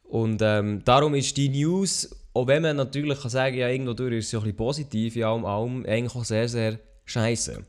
Und 0.03 0.41
ähm, 0.41 0.83
darum 0.85 1.15
ist 1.15 1.35
die 1.35 1.49
News, 1.49 2.09
auch 2.35 2.47
wenn 2.47 2.61
man 2.61 2.75
natürlich 2.75 3.17
kann 3.19 3.31
sagen, 3.31 3.55
ja, 3.55 3.69
irgendwo 3.69 3.91
ist 3.91 4.25
es 4.25 4.31
ja 4.33 4.39
ein 4.39 4.43
bisschen 4.43 4.57
positiv, 4.57 5.15
ja, 5.15 5.31
um 5.31 5.45
allem, 5.45 5.85
eigentlich 5.85 6.15
auch 6.15 6.25
sehr, 6.25 6.49
sehr 6.49 6.79
scheiße. 7.05 7.65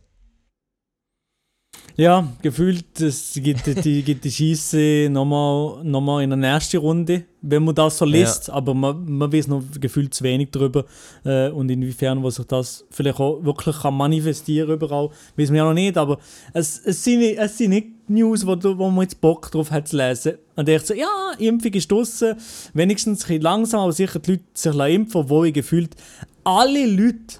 Ja, 1.98 2.30
gefühlt 2.42 3.00
es 3.00 3.32
gibt 3.42 3.66
die, 3.82 4.02
gibt 4.02 4.22
die 4.24 4.30
Schieße 4.30 5.08
nochmal 5.10 5.82
noch 5.82 6.02
mal 6.02 6.22
in 6.22 6.28
der 6.28 6.36
nächsten 6.36 6.76
Runde, 6.76 7.24
wenn 7.40 7.64
man 7.64 7.74
das 7.74 7.96
so 7.96 8.04
liest. 8.04 8.48
Ja. 8.48 8.54
Aber 8.54 8.74
man, 8.74 9.10
man 9.10 9.32
weiß 9.32 9.48
noch 9.48 9.62
gefühlt 9.80 10.12
zu 10.12 10.22
wenig 10.22 10.50
darüber 10.50 10.84
äh, 11.24 11.48
und 11.48 11.70
inwiefern 11.70 12.22
was 12.22 12.34
sich 12.34 12.44
das 12.44 12.84
vielleicht 12.90 13.18
auch 13.18 13.42
wirklich 13.42 13.80
kann 13.80 13.94
manifestieren 13.94 14.74
überall, 14.74 15.08
wissen 15.36 15.54
wir 15.54 15.62
ja 15.62 15.64
noch 15.64 15.72
nicht. 15.72 15.96
Aber 15.96 16.18
es, 16.52 16.78
es, 16.84 17.02
sind, 17.02 17.22
es 17.22 17.56
sind 17.56 17.70
nicht 17.70 18.10
News, 18.10 18.46
wo, 18.46 18.56
wo 18.78 18.90
man 18.90 19.04
jetzt 19.04 19.22
Bock 19.22 19.50
drauf 19.50 19.70
hat 19.70 19.88
zu 19.88 19.96
lesen. 19.96 20.34
Und 20.54 20.68
ich 20.68 20.82
so, 20.82 20.92
ja, 20.92 21.32
Impfung 21.38 21.72
ist 21.72 21.90
draussen, 21.90 22.36
wenigstens 22.74 23.24
ein 23.24 23.28
bisschen 23.28 23.42
langsam, 23.42 23.80
aber 23.80 23.92
sicher 23.92 24.18
die 24.18 24.32
Leute 24.32 24.44
sich 24.52 24.74
impfen, 24.74 25.30
wo 25.30 25.44
ich 25.44 25.54
gefühlt 25.54 25.96
alle 26.44 26.84
Leute 26.84 27.38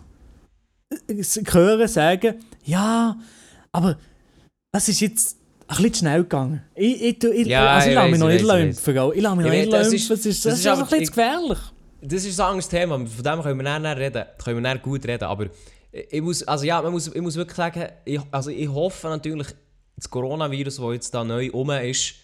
äh, 1.09 1.23
hören 1.53 1.89
sagen, 1.89 2.37
ja, 2.65 3.19
aber 3.71 3.99
es 4.77 4.89
ist 4.89 5.01
jetzt 5.01 5.37
ein 5.69 5.77
bisschen 5.77 5.95
schnell 5.95 6.23
gegangen. 6.23 6.63
Ich, 6.75 7.03
ich, 7.03 7.25
ich, 7.25 7.47
ja, 7.47 7.75
also 7.75 7.89
ich 7.89 7.95
lasse 7.95 8.11
mich 8.11 8.21
noch 8.21 8.29
nicht 8.29 8.43
impfen. 8.43 8.97
Ich 9.15 9.23
lasse 9.23 9.37
mich 9.37 9.47
noch 9.47 9.53
nicht 9.53 9.65
impfen. 9.65 9.81
Es 9.81 9.93
ist, 9.93 10.11
ist, 10.11 10.45
das 10.45 10.59
ist, 10.59 10.67
ein 10.67 10.81
bisschen 10.81 11.07
gefährlich. 11.07 11.59
Das 12.03 12.25
ist 12.25 12.39
ein 12.41 12.47
anderes 12.47 12.69
Thema. 12.69 12.97
Von 12.99 13.25
dem 13.25 13.43
können 13.43 13.59
wir 13.59 13.65
dann 13.65 13.87
reden. 13.87 14.25
Können 14.43 14.63
wir 14.63 14.79
gut 14.79 15.07
reden. 15.07 15.25
Aber 15.25 15.47
ich 15.93 16.21
muss, 16.21 16.43
also 16.43 16.65
ja, 16.65 16.81
man 16.83 16.93
muss, 16.93 17.09
ich 17.09 17.21
muss 17.21 17.37
wirklich 17.37 17.57
sagen, 17.57 17.89
ich, 18.05 18.21
also 18.31 18.51
ich 18.51 18.69
hoffe 18.69 19.09
natürlich, 19.09 19.49
das 19.97 20.11
Coronavirus, 20.11 20.77
das 20.77 20.93
jetzt 20.93 21.15
da 21.15 21.25
neu 21.25 21.51
um 21.53 21.71
ist, 21.71 22.15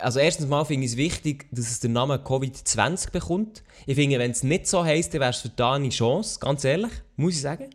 also 0.00 0.18
erstens 0.18 0.48
mal 0.48 0.64
finde 0.64 0.84
ich 0.84 0.92
es 0.92 0.96
wichtig, 0.98 1.46
dass 1.50 1.70
es 1.70 1.80
den 1.80 1.92
Namen 1.92 2.18
Covid-20 2.20 3.10
bekommt. 3.10 3.62
Ich 3.86 3.94
finde, 3.94 4.18
wenn 4.18 4.32
es 4.32 4.42
nicht 4.42 4.66
so 4.66 4.84
heisst, 4.84 5.14
dann 5.14 5.22
wäre 5.22 5.30
es 5.30 5.38
für 5.38 5.48
da 5.48 5.74
eine 5.74 5.88
Chance, 5.88 6.38
ganz 6.40 6.64
ehrlich, 6.64 6.92
muss 7.16 7.34
ich 7.34 7.40
sagen. 7.40 7.70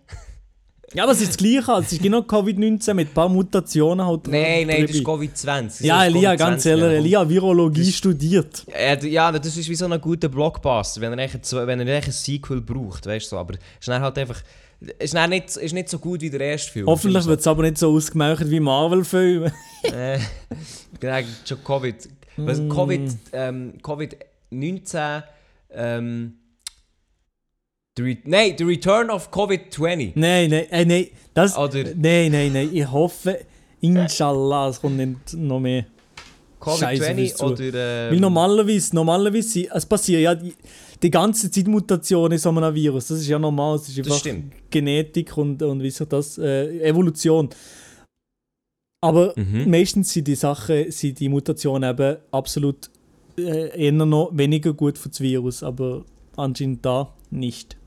Ja, 0.94 1.04
aber 1.04 1.14
es 1.14 1.22
ist 1.22 1.30
das 1.30 1.38
Gleiche. 1.38 1.72
Es 1.82 1.92
ist 1.92 2.02
genau 2.02 2.20
Covid-19 2.20 2.94
mit 2.94 3.10
ein 3.10 3.14
paar 3.14 3.30
Mutationen. 3.30 4.06
Halt 4.06 4.28
nein, 4.28 4.68
nein, 4.68 4.86
das 4.86 4.96
ist 4.96 5.06
Covid-20. 5.06 5.86
Ja, 5.86 6.06
Elia, 6.06 6.36
ganz 6.36 6.66
ehrlich, 6.66 7.00
Elia 7.00 7.28
Virologie 7.28 7.86
das 7.86 7.96
studiert. 7.96 8.66
Ja, 9.02 9.32
das 9.32 9.58
ist 9.58 9.68
wie 9.70 9.76
so 9.76 9.86
ein 9.86 10.00
guter 10.00 10.30
Blockbuster, 10.30 11.02
wenn 11.02 11.18
er, 11.18 11.26
echt, 11.26 11.52
wenn 11.54 11.80
er 11.80 11.98
echt 11.98 12.08
ein 12.08 12.12
Sequel 12.12 12.62
braucht, 12.62 13.06
weißt 13.08 13.32
du. 13.32 13.38
Aber 13.38 13.56
es 13.56 13.88
ist 13.88 13.94
halt 13.94 14.18
einfach... 14.18 14.42
Ist 15.00 15.14
nicht, 15.14 15.56
ist 15.56 15.74
nicht 15.74 15.88
so 15.88 15.98
gut 15.98 16.20
wie 16.20 16.30
der 16.30 16.42
erste 16.42 16.70
Film. 16.70 16.88
Hoffentlich 16.88 17.26
wird 17.26 17.40
es 17.40 17.48
aber 17.48 17.64
nicht 17.64 17.78
so 17.78 17.96
ausgemacht 17.96 18.50
wie 18.50 18.60
Marvel-Filme. 18.60 19.54
äh, 19.84 20.20
genau, 21.00 21.20
schon 21.46 21.64
Covid. 21.64 21.96
Mm. 22.36 22.70
Covid, 22.70 23.12
ähm, 23.32 23.74
Covid-19... 23.82 25.24
Ähm, 25.76 26.34
The 27.96 28.18
nein, 28.26 28.56
The 28.58 28.64
Return 28.64 29.12
of 29.12 29.30
Covid-20. 29.30 30.14
Nein, 30.16 30.50
nein, 30.50 30.66
äh, 30.72 30.86
nein. 30.86 31.08
Das, 31.34 31.56
Oder 31.56 31.84
nein, 31.96 32.32
nein, 32.32 32.52
nein. 32.52 32.70
Ich 32.74 32.92
hoffe, 32.92 33.46
inshallah, 33.82 34.70
es 34.70 34.82
kommt 34.82 34.98
nicht 34.98 35.34
noch 35.36 35.60
mehr. 35.60 35.86
Covid-20 36.60 37.44
oder. 37.44 37.64
Ähm, 37.64 38.14
Weil 38.14 38.20
normalerweise, 38.20 38.96
normalerweise, 38.96 39.68
es 39.72 39.86
passiert 39.86 40.22
ja 40.22 40.34
die, 40.34 40.56
die 41.04 41.12
ganze 41.12 41.52
Zeit 41.52 41.68
Mutationen 41.68 42.32
in 42.32 42.38
so 42.40 42.50
einem 42.50 42.74
Virus. 42.74 43.08
Das 43.10 43.20
ist 43.20 43.28
ja 43.28 43.38
normal. 43.38 43.76
Es 43.76 43.90
ist 43.90 44.00
einfach 44.00 44.24
Genetik 44.72 45.38
und, 45.38 45.62
und 45.62 45.84
wie 45.84 45.92
sich 45.92 46.08
das, 46.08 46.40
äh, 46.40 46.80
Evolution. 46.80 47.50
Aber 49.02 49.34
mhm. 49.36 49.70
meistens 49.70 50.14
sind 50.14 50.28
die 50.28 50.36
Sachen, 50.36 50.90
sind 50.92 51.20
die 51.20 51.30
Mutationen 51.30 51.92
eben 51.92 52.18
absolut 52.32 52.90
äh, 53.38 53.86
eher 53.86 53.92
noch 53.92 54.32
weniger 54.34 54.74
gut 54.74 54.98
für 54.98 55.10
das 55.10 55.20
Virus, 55.20 55.62
aber 55.62 56.06
anscheinend 56.38 56.84
da 56.84 57.14
nicht. 57.30 57.78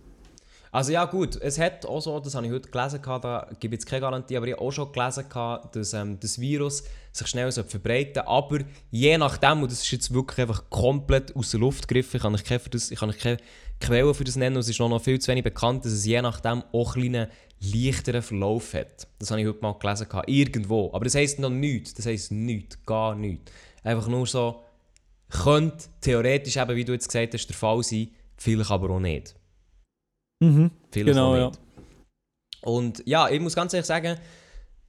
Also 0.76 0.92
ja 0.92 1.06
gut, 1.06 1.36
es 1.40 1.58
hat 1.58 1.86
auch 1.86 2.02
so, 2.02 2.20
das 2.20 2.34
habe 2.34 2.44
ich 2.44 2.52
heute 2.52 2.68
gelesen, 2.68 3.00
da 3.02 3.48
gibt 3.58 3.78
es 3.78 3.86
keine 3.86 4.02
Garantie, 4.02 4.36
aber 4.36 4.46
ich 4.46 4.52
habe 4.52 4.60
auch 4.60 4.70
schon 4.70 4.92
gelesen, 4.92 5.24
dass 5.72 5.94
ähm, 5.94 6.20
das 6.20 6.38
Virus 6.38 6.84
sich 7.12 7.26
schnell 7.28 7.50
verbreiten 7.50 8.12
sollte. 8.16 8.28
Aber 8.28 8.58
je 8.90 9.16
nachdem, 9.16 9.62
und 9.62 9.72
das 9.72 9.80
ist 9.80 9.90
jetzt 9.90 10.12
wirklich 10.12 10.38
einfach 10.40 10.68
komplett 10.68 11.34
aus 11.34 11.52
der 11.52 11.60
Luft 11.60 11.88
gegriffen, 11.88 12.18
ich 12.18 12.22
kann 12.22 12.34
euch 12.34 12.44
keine, 12.44 12.60
euch 13.10 13.18
keine 13.18 13.38
Quelle 13.80 14.12
für 14.12 14.24
das 14.24 14.36
nennen, 14.36 14.56
und 14.56 14.60
es 14.60 14.68
ist 14.68 14.78
noch 14.78 15.00
viel 15.00 15.18
zu 15.18 15.28
wenig 15.28 15.44
bekannt, 15.44 15.86
dass 15.86 15.92
es 15.92 16.04
je 16.04 16.20
nachdem 16.20 16.62
auch 16.72 16.94
einen 16.94 17.28
leichteren 17.58 18.20
Verlauf 18.20 18.74
hat. 18.74 19.08
Das 19.18 19.30
habe 19.30 19.40
ich 19.40 19.46
heute 19.46 19.62
mal 19.62 19.78
gelesen, 19.78 20.06
irgendwo. 20.26 20.90
Aber 20.92 21.06
das 21.06 21.14
heisst 21.14 21.38
noch 21.38 21.48
nichts, 21.48 21.94
das 21.94 22.04
heisst 22.04 22.32
nichts, 22.32 22.84
gar 22.84 23.14
nichts. 23.14 23.50
Einfach 23.82 24.08
nur 24.08 24.26
so, 24.26 24.62
könnte 25.30 25.86
theoretisch 26.02 26.58
eben, 26.58 26.76
wie 26.76 26.84
du 26.84 26.92
jetzt 26.92 27.08
gesagt 27.08 27.32
hast, 27.32 27.46
der 27.46 27.56
Fall 27.56 27.82
sein, 27.82 28.10
vielleicht 28.36 28.70
aber 28.70 28.90
auch 28.90 29.00
nicht. 29.00 29.36
Mhm, 30.40 30.70
genau, 30.90 31.36
ja. 31.36 31.52
Und 32.62 33.02
ja, 33.06 33.28
ich 33.28 33.40
muss 33.40 33.54
ganz 33.54 33.72
ehrlich 33.72 33.86
sagen, 33.86 34.18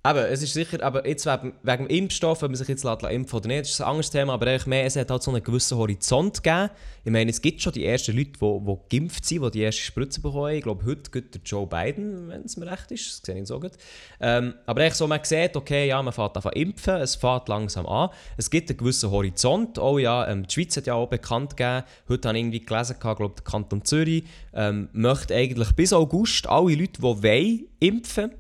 eben, 0.10 0.20
es 0.32 0.42
ist 0.42 0.54
sicher, 0.54 0.82
aber 0.84 1.08
jetzt 1.08 1.26
wegen, 1.26 1.54
wegen 1.64 1.88
dem 1.88 1.98
Impfstoff, 1.98 2.42
wenn 2.42 2.52
man 2.52 2.58
sich 2.58 2.68
jetzt 2.68 2.84
impfen 2.84 3.40
oder 3.40 3.48
nicht, 3.48 3.62
ist 3.62 3.82
ein 3.82 3.88
anderes 3.88 4.10
Thema, 4.10 4.34
aber 4.34 4.58
mehr, 4.66 4.86
es 4.86 4.96
hat 4.96 5.10
halt 5.10 5.24
so 5.24 5.32
einen 5.32 5.44
gewissen 5.44 5.78
Horizont 5.78 6.44
gegeben. 6.44 6.70
Ich 7.04 7.12
meine, 7.12 7.32
es 7.32 7.42
gibt 7.42 7.62
schon 7.62 7.74
die 7.74 7.86
ersten 7.86 8.16
Leute, 8.16 8.32
die, 8.32 8.66
die 8.66 8.98
geimpft 8.98 9.26
sind, 9.26 9.44
die 9.44 9.52
die 9.52 9.62
erste 9.62 9.82
Spritze 9.82 10.22
bekommen. 10.22 10.54
Ich 10.54 10.64
glaube, 10.64 10.86
heute 10.86 11.10
geht 11.10 11.34
der 11.34 11.42
Joe 11.44 11.66
Biden, 11.66 12.28
wenn 12.28 12.42
es 12.42 12.58
mir 12.58 12.70
recht 12.70 12.92
ist, 12.92 13.08
das 13.08 13.22
sehe 13.26 13.42
ich 13.42 13.48
so 13.48 13.60
gut. 13.60 13.72
Ähm, 14.20 14.54
aber 14.66 14.82
echt 14.82 14.96
so, 14.96 15.08
man 15.08 15.20
sieht, 15.24 15.56
okay, 15.56 15.88
ja, 15.88 16.02
man 16.02 16.14
fährt 16.14 16.38
an 16.38 16.54
impfen, 16.54 16.96
es 16.96 17.16
fährt 17.16 17.48
langsam 17.50 17.86
an. 17.86 18.10
Es 18.36 18.50
gibt 18.50 18.70
einen 18.70 18.78
gewissen 18.78 19.10
Horizont. 19.10 19.80
Oh 19.80 19.98
ja, 19.98 20.28
ähm, 20.28 20.46
die 20.46 20.54
Schweiz 20.54 20.76
hat 20.78 20.88
ja 20.88 20.96
auch 20.96 21.08
bekannt 21.08 21.56
gegeben, 21.56 21.84
heute 22.10 22.28
habe 22.28 22.38
ich 22.38 22.44
irgendwie 22.44 22.66
gelesen, 22.66 22.94
ich 22.94 23.00
glaube, 23.00 23.36
der 23.36 23.44
Kanton 23.44 23.86
Zürich 23.86 24.24
ähm, 24.54 24.90
möchte 24.92 25.36
eigentlich 25.36 25.72
bis 25.74 25.94
August 25.94 26.48
alle 26.48 26.76
Leute, 26.76 26.94
die 26.98 27.02
wollen, 27.02 27.68
impfen, 27.80 28.32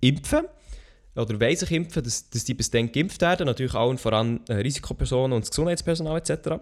impfen 0.00 0.46
oder 1.16 1.40
wollen 1.40 1.56
sich 1.56 1.70
impfen, 1.70 2.02
dass, 2.02 2.28
dass 2.30 2.44
die 2.44 2.54
bis 2.54 2.70
dann 2.70 2.92
geimpft 2.92 3.20
werden. 3.20 3.46
Natürlich 3.46 3.74
allen 3.74 3.98
voran 3.98 4.40
äh, 4.48 4.54
Risikopersonen 4.54 5.32
und 5.32 5.44
das 5.44 5.50
Gesundheitspersonal 5.50 6.18
etc. 6.18 6.60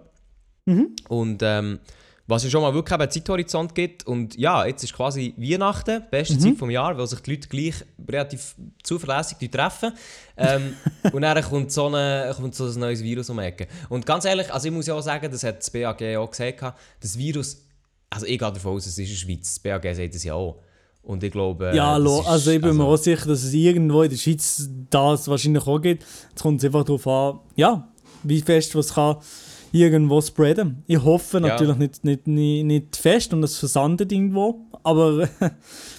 Mhm. 0.65 0.95
Und 1.07 1.41
ähm, 1.43 1.79
was 2.27 2.43
ja 2.43 2.49
schon 2.49 2.61
mal 2.61 2.73
wirklich 2.73 2.99
einen 2.99 3.09
Zeithorizont 3.09 3.75
gibt. 3.75 4.07
Und 4.07 4.35
ja, 4.35 4.65
jetzt 4.65 4.83
ist 4.83 4.93
quasi 4.93 5.33
Weihnachten, 5.37 6.03
beste 6.09 6.35
mhm. 6.35 6.39
Zeit 6.39 6.57
vom 6.57 6.69
Jahr, 6.69 6.97
weil 6.97 7.07
sich 7.07 7.19
die 7.19 7.31
Leute 7.31 7.47
gleich 7.47 7.75
relativ 8.09 8.55
zuverlässig 8.83 9.49
treffen. 9.51 9.93
Ähm, 10.37 10.75
und 11.13 11.21
dann 11.21 11.43
kommt 11.43 11.71
so, 11.71 11.87
eine, 11.87 12.33
kommt 12.35 12.55
so 12.55 12.65
ein 12.65 12.79
neues 12.79 13.03
Virus 13.03 13.29
um 13.29 13.37
die 13.37 13.43
Ecke. 13.43 13.67
Und 13.89 14.05
ganz 14.05 14.25
ehrlich, 14.25 14.51
also 14.51 14.67
ich 14.67 14.73
muss 14.73 14.87
ja 14.87 14.95
auch 14.95 15.01
sagen, 15.01 15.29
das 15.31 15.43
hat 15.43 15.59
das 15.59 15.69
BAG 15.69 16.01
auch 16.17 16.29
gesagt, 16.29 16.63
das 16.99 17.17
Virus, 17.17 17.63
also 18.09 18.25
ich 18.25 18.39
gehe 18.39 18.51
davon 18.51 18.73
aus, 18.73 18.85
es 18.85 18.97
ist 18.97 18.99
in 18.99 19.05
der 19.05 19.15
Schweiz, 19.15 19.53
das 19.53 19.59
BAG 19.59 19.95
sagt 19.95 20.15
es 20.15 20.23
ja 20.23 20.33
auch. 20.33 20.61
Und 21.05 21.23
ich 21.23 21.31
glaube. 21.31 21.71
Ja, 21.73 21.97
ist, 21.97 22.27
also 22.27 22.51
ich 22.51 22.59
bin 22.59 22.71
also, 22.71 22.83
mir 22.83 22.89
auch 22.89 22.97
sicher, 22.97 23.27
dass 23.27 23.43
es 23.43 23.53
irgendwo 23.53 24.01
in 24.01 24.09
der 24.09 24.17
Schweiz 24.17 24.69
das 24.89 25.27
wahrscheinlich 25.27 25.65
auch 25.65 25.79
gibt. 25.79 26.03
Jetzt 26.29 26.41
kommt 26.41 26.59
es 26.59 26.65
einfach 26.65 26.83
darauf 26.83 27.07
an, 27.07 27.39
ja, 27.55 27.87
wie 28.23 28.41
fest 28.41 28.75
was 28.75 28.93
kann 28.93 29.17
irgendwo 29.75 30.21
spreaden. 30.21 30.83
Ich 30.87 31.03
hoffe 31.03 31.39
natürlich 31.41 31.73
ja. 31.73 31.79
nicht, 31.79 32.03
nicht, 32.03 32.27
nicht, 32.27 32.63
nicht 32.65 32.95
fest 32.95 33.33
und 33.33 33.43
es 33.43 33.57
versandet 33.57 34.11
irgendwo. 34.11 34.65
Aber 34.83 35.17
wenn 35.39 35.51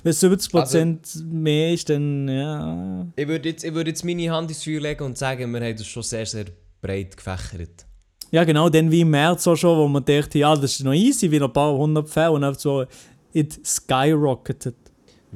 es 0.05 0.23
70% 0.23 0.59
also, 0.59 1.25
mehr 1.25 1.73
ist, 1.73 1.89
dann 1.91 2.29
ja. 2.29 3.07
Ich 3.17 3.29
würde 3.29 3.51
jetzt, 3.51 3.65
würd 3.75 3.87
jetzt 3.87 4.05
meine 4.05 4.31
Hand 4.31 4.51
ins 4.51 4.65
Feuer 4.65 4.81
legen 4.81 5.05
und 5.05 5.19
sagen, 5.19 5.53
wir 5.53 5.61
haben 5.61 5.77
das 5.77 5.87
schon 5.87 6.03
sehr, 6.03 6.27
sehr 6.27 6.47
breit 6.81 7.17
gefächert. 7.17 7.87
Ja, 8.31 8.45
genau, 8.45 8.69
dann 8.69 8.91
wie 8.91 9.03
im 9.03 9.11
März 9.11 9.47
auch 9.47 9.57
schon, 9.57 9.79
wo 9.79 9.87
man 9.89 10.05
dachte, 10.05 10.39
ja, 10.39 10.55
das 10.55 10.73
ist 10.73 10.85
noch 10.85 10.93
easy, 10.93 11.31
wie 11.31 11.41
ein 11.41 11.53
paar 11.53 11.77
hundert 11.77 12.09
Fälle 12.09 12.33
und 12.33 12.43
dann 12.43 12.55
so, 12.55 12.85
it 13.33 13.61
skyrocketed. 13.65 14.75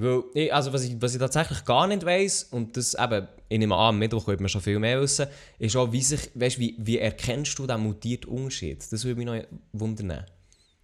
Weil, 0.00 0.22
ich, 0.34 0.52
also 0.52 0.72
was 0.72 0.84
ich, 0.84 0.96
was 1.00 1.12
ich 1.12 1.20
tatsächlich 1.20 1.64
gar 1.64 1.86
nicht 1.86 2.04
weiss, 2.04 2.44
und 2.44 2.76
das 2.76 2.94
eben, 2.94 3.28
ich 3.48 3.58
nehme 3.58 3.74
an, 3.74 3.88
am 3.94 3.98
Mittwoch 3.98 4.24
könnte 4.24 4.42
man 4.42 4.48
schon 4.48 4.60
viel 4.60 4.78
mehr 4.78 5.00
wissen, 5.00 5.26
ist 5.58 5.76
auch, 5.76 5.92
wie, 5.92 6.02
sich, 6.02 6.30
weißt, 6.34 6.58
wie, 6.58 6.74
wie 6.78 6.98
erkennst 6.98 7.58
du 7.58 7.66
den 7.66 7.80
mutierten 7.80 8.30
Unterschied? 8.30 8.84
Das 8.90 9.04
würde 9.04 9.16
mich 9.16 9.26
noch 9.26 9.36
wundern. 9.72 10.24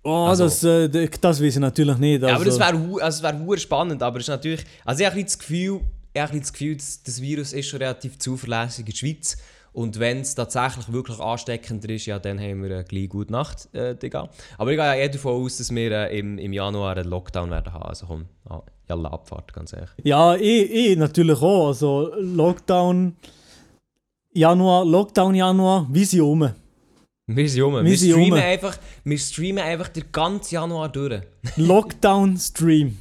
Oh, 0.02 0.26
also, 0.26 0.44
das, 0.44 0.62
äh, 0.62 1.08
das 1.20 1.42
weiß 1.42 1.54
ich 1.54 1.60
natürlich 1.60 1.98
nicht. 1.98 2.22
Also. 2.22 2.26
Ja, 2.28 2.36
aber 2.36 2.44
das 2.44 2.58
wäre 2.58 3.02
also 3.02 3.22
wär 3.22 3.58
spannend, 3.58 4.02
aber 4.02 4.18
es 4.18 4.24
ist 4.24 4.28
natürlich, 4.28 4.64
also 4.84 5.00
ich 5.00 5.10
habe 5.10 5.22
das 5.22 5.38
Gefühl, 5.38 5.80
ich 6.14 6.20
habe 6.20 6.38
das 6.38 6.52
Gefühl, 6.52 6.76
das, 6.76 7.20
Virus 7.20 7.52
ist 7.52 7.66
schon 7.66 7.80
relativ 7.80 8.18
zuverlässig 8.18 8.80
in 8.80 8.86
der 8.86 8.96
Schweiz 8.96 9.36
und 9.72 9.98
wenn 9.98 10.20
es 10.20 10.34
tatsächlich 10.34 10.92
wirklich 10.92 11.18
ansteckender 11.18 11.90
ist, 11.90 12.06
ja, 12.06 12.18
dann 12.18 12.40
haben 12.40 12.62
wir 12.62 12.70
eine 12.70 12.84
gleich 12.84 13.08
gute 13.08 13.32
Nacht, 13.32 13.68
äh, 13.74 13.96
Digga. 13.96 14.30
Aber 14.58 14.70
ich 14.70 14.78
gehe 14.78 14.86
ja 14.86 14.94
eher 14.94 15.08
davon 15.08 15.42
aus, 15.42 15.58
dass 15.58 15.74
wir 15.74 15.90
äh, 15.90 16.18
im, 16.18 16.38
im 16.38 16.52
Januar 16.52 16.96
einen 16.96 17.08
Lockdown 17.10 17.50
werden 17.50 17.72
haben. 17.72 17.82
Also 17.82 18.06
komm, 18.06 18.26
ah, 18.88 18.94
ja, 18.96 19.10
Abfahrt, 19.10 19.52
ganz 19.52 19.72
ehrlich. 19.72 19.90
Ja, 20.04 20.34
ich, 20.36 20.70
ich 20.70 20.96
natürlich 20.96 21.40
auch. 21.40 21.68
Also 21.68 22.12
Lockdown 22.18 23.16
Januar, 24.32 24.84
Lockdown 24.84 25.34
Januar, 25.34 25.86
wie 25.90 26.04
sie 26.04 26.20
um. 26.20 26.50
Wir 27.28 27.48
sind 27.48 27.62
rum. 27.62 27.74
Wir, 27.74 27.84
Wir 27.84 27.98
sind 27.98 28.12
streamen 28.12 28.38
rum. 28.38 28.40
einfach, 28.40 28.78
wir 29.02 29.18
streamen 29.18 29.64
einfach 29.64 29.88
den 29.88 30.04
ganzen 30.12 30.54
Januar 30.54 30.88
durch. 30.90 31.22
Lockdown-Stream. 31.56 32.96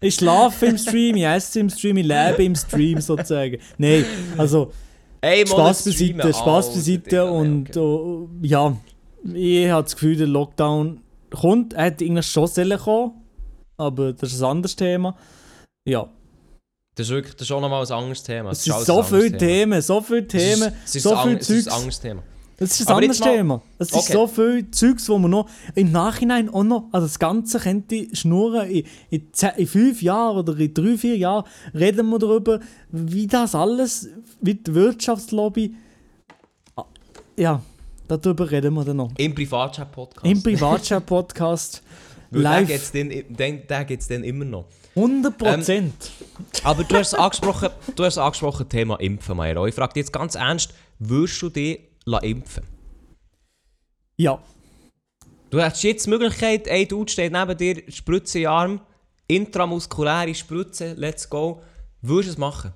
Ich 0.00 0.16
schlafe 0.16 0.66
im 0.66 0.76
Stream, 0.76 1.16
ich 1.16 1.24
esse 1.24 1.60
im 1.60 1.70
Stream, 1.70 1.96
ich 1.96 2.06
lebe 2.06 2.44
im 2.44 2.54
Stream 2.56 3.00
sozusagen. 3.00 3.58
Nein, 3.78 4.04
also 4.36 4.72
Ey, 5.20 5.46
Spaß 5.46 5.84
beiseite, 5.84 6.34
Spaß 6.34 6.74
beiseite 6.74 7.24
und 7.24 7.76
oh, 7.76 8.28
ja, 8.42 8.76
ich 9.32 9.70
habe 9.70 9.84
das 9.84 9.94
Gefühl, 9.94 10.16
der 10.16 10.26
Lockdown 10.26 11.00
kommt, 11.30 11.74
er 11.74 11.84
hätte 11.84 12.04
eigentlich 12.04 12.26
schon 12.26 12.48
sollen 12.48 12.76
kommen, 12.76 13.12
aber 13.76 14.12
das 14.12 14.32
ist 14.32 14.42
ein 14.42 14.50
anderes 14.50 14.76
Thema. 14.76 15.16
Ja, 15.84 16.08
Das 16.94 17.06
ist 17.06 17.12
wirklich 17.12 17.34
das 17.34 17.42
ist 17.42 17.52
auch 17.52 17.60
nochmal 17.60 17.84
ein 17.84 17.92
anderes 17.92 18.22
Thema. 18.22 18.50
es 18.50 18.64
sind 18.64 18.78
so 18.84 19.02
viele. 19.02 19.36
Themen, 19.36 19.80
so 19.82 20.00
viele 20.00 20.20
Es 20.22 20.28
Themen, 20.28 20.72
es 20.84 20.94
ist 20.96 21.02
so 21.02 21.10
viel 21.10 21.18
ang- 21.18 21.36
es 21.38 21.50
ist 21.50 21.64
Zeugs. 21.64 21.66
ein 21.68 21.72
anderes 21.78 22.00
Thema. 22.00 22.22
Das 22.58 22.78
ist 22.78 22.88
ein 22.88 22.94
anderes 22.94 23.18
Thema. 23.18 23.62
Es 23.78 23.88
ist 23.88 23.94
Okay. 23.96 24.12
so 24.12 24.26
viel 24.28 24.70
Zeugs, 24.70 25.08
wo 25.08 25.18
man 25.18 25.30
noch 25.32 25.48
im 25.74 25.90
Nachhinein 25.90 26.48
auch 26.48 26.62
noch, 26.62 26.84
also 26.92 27.06
das 27.08 27.18
Ganze 27.18 27.58
könnte 27.58 28.14
schnurren. 28.14 28.70
In, 28.70 28.84
in, 29.10 29.32
in 29.56 29.66
fünf 29.66 30.00
Jahren 30.02 30.36
oder 30.36 30.56
in 30.56 30.72
drei, 30.72 30.96
vier 30.96 31.16
Jahren 31.16 31.44
reden 31.74 32.08
wir 32.10 32.18
darüber, 32.20 32.60
wie 32.90 33.26
das 33.26 33.56
alles, 33.56 34.08
wie 34.40 34.54
die 34.54 34.72
Wirtschaftslobby. 34.74 35.74
Ah, 36.76 36.84
Ja, 37.36 37.62
darüber 38.06 38.48
reden 38.48 38.74
wir 38.74 38.84
dann 38.84 38.98
noch. 38.98 39.10
Im 39.16 39.34
Privatchat-Podcast. 39.34 40.26
Im 40.26 40.40
Privatchat-Podcast. 40.42 41.82
Weil 42.32 42.42
live. 42.42 42.90
Den, 42.92 43.36
den 43.36 43.62
gibt's 43.86 44.08
dann 44.08 44.24
immer 44.24 44.44
noch. 44.44 44.66
100 44.94 45.38
Prozent. 45.38 46.10
Aber 46.64 46.84
du 46.84 46.96
hast 46.96 47.14
angesprochen, 47.14 47.70
du 47.94 48.04
hast 48.04 48.18
angesprochen 48.18 48.68
Thema 48.68 48.96
Impfen, 49.00 49.36
Mairo. 49.36 49.66
Ich 49.66 49.74
frage 49.74 49.94
dich 49.94 50.02
jetzt 50.02 50.12
ganz 50.12 50.34
ernst, 50.34 50.74
würdest 50.98 51.40
du 51.42 51.48
dich 51.48 51.80
impfen? 52.22 52.64
ja. 54.16 54.38
Du 55.50 55.60
hast 55.60 55.82
jetzt 55.82 56.06
die 56.06 56.10
Möglichkeit, 56.10 56.66
ein 56.66 56.88
Dude 56.88 57.12
steht 57.12 57.32
neben 57.32 57.56
dir, 57.58 57.82
Spritze 57.88 58.38
in 58.38 58.44
den 58.44 58.50
Arm, 58.50 58.80
intramuskuläre 59.26 60.34
Spritze, 60.34 60.94
let's 60.94 61.28
go. 61.28 61.60
Würdest 62.00 62.28
du 62.28 62.32
es 62.32 62.38
machen? 62.38 62.72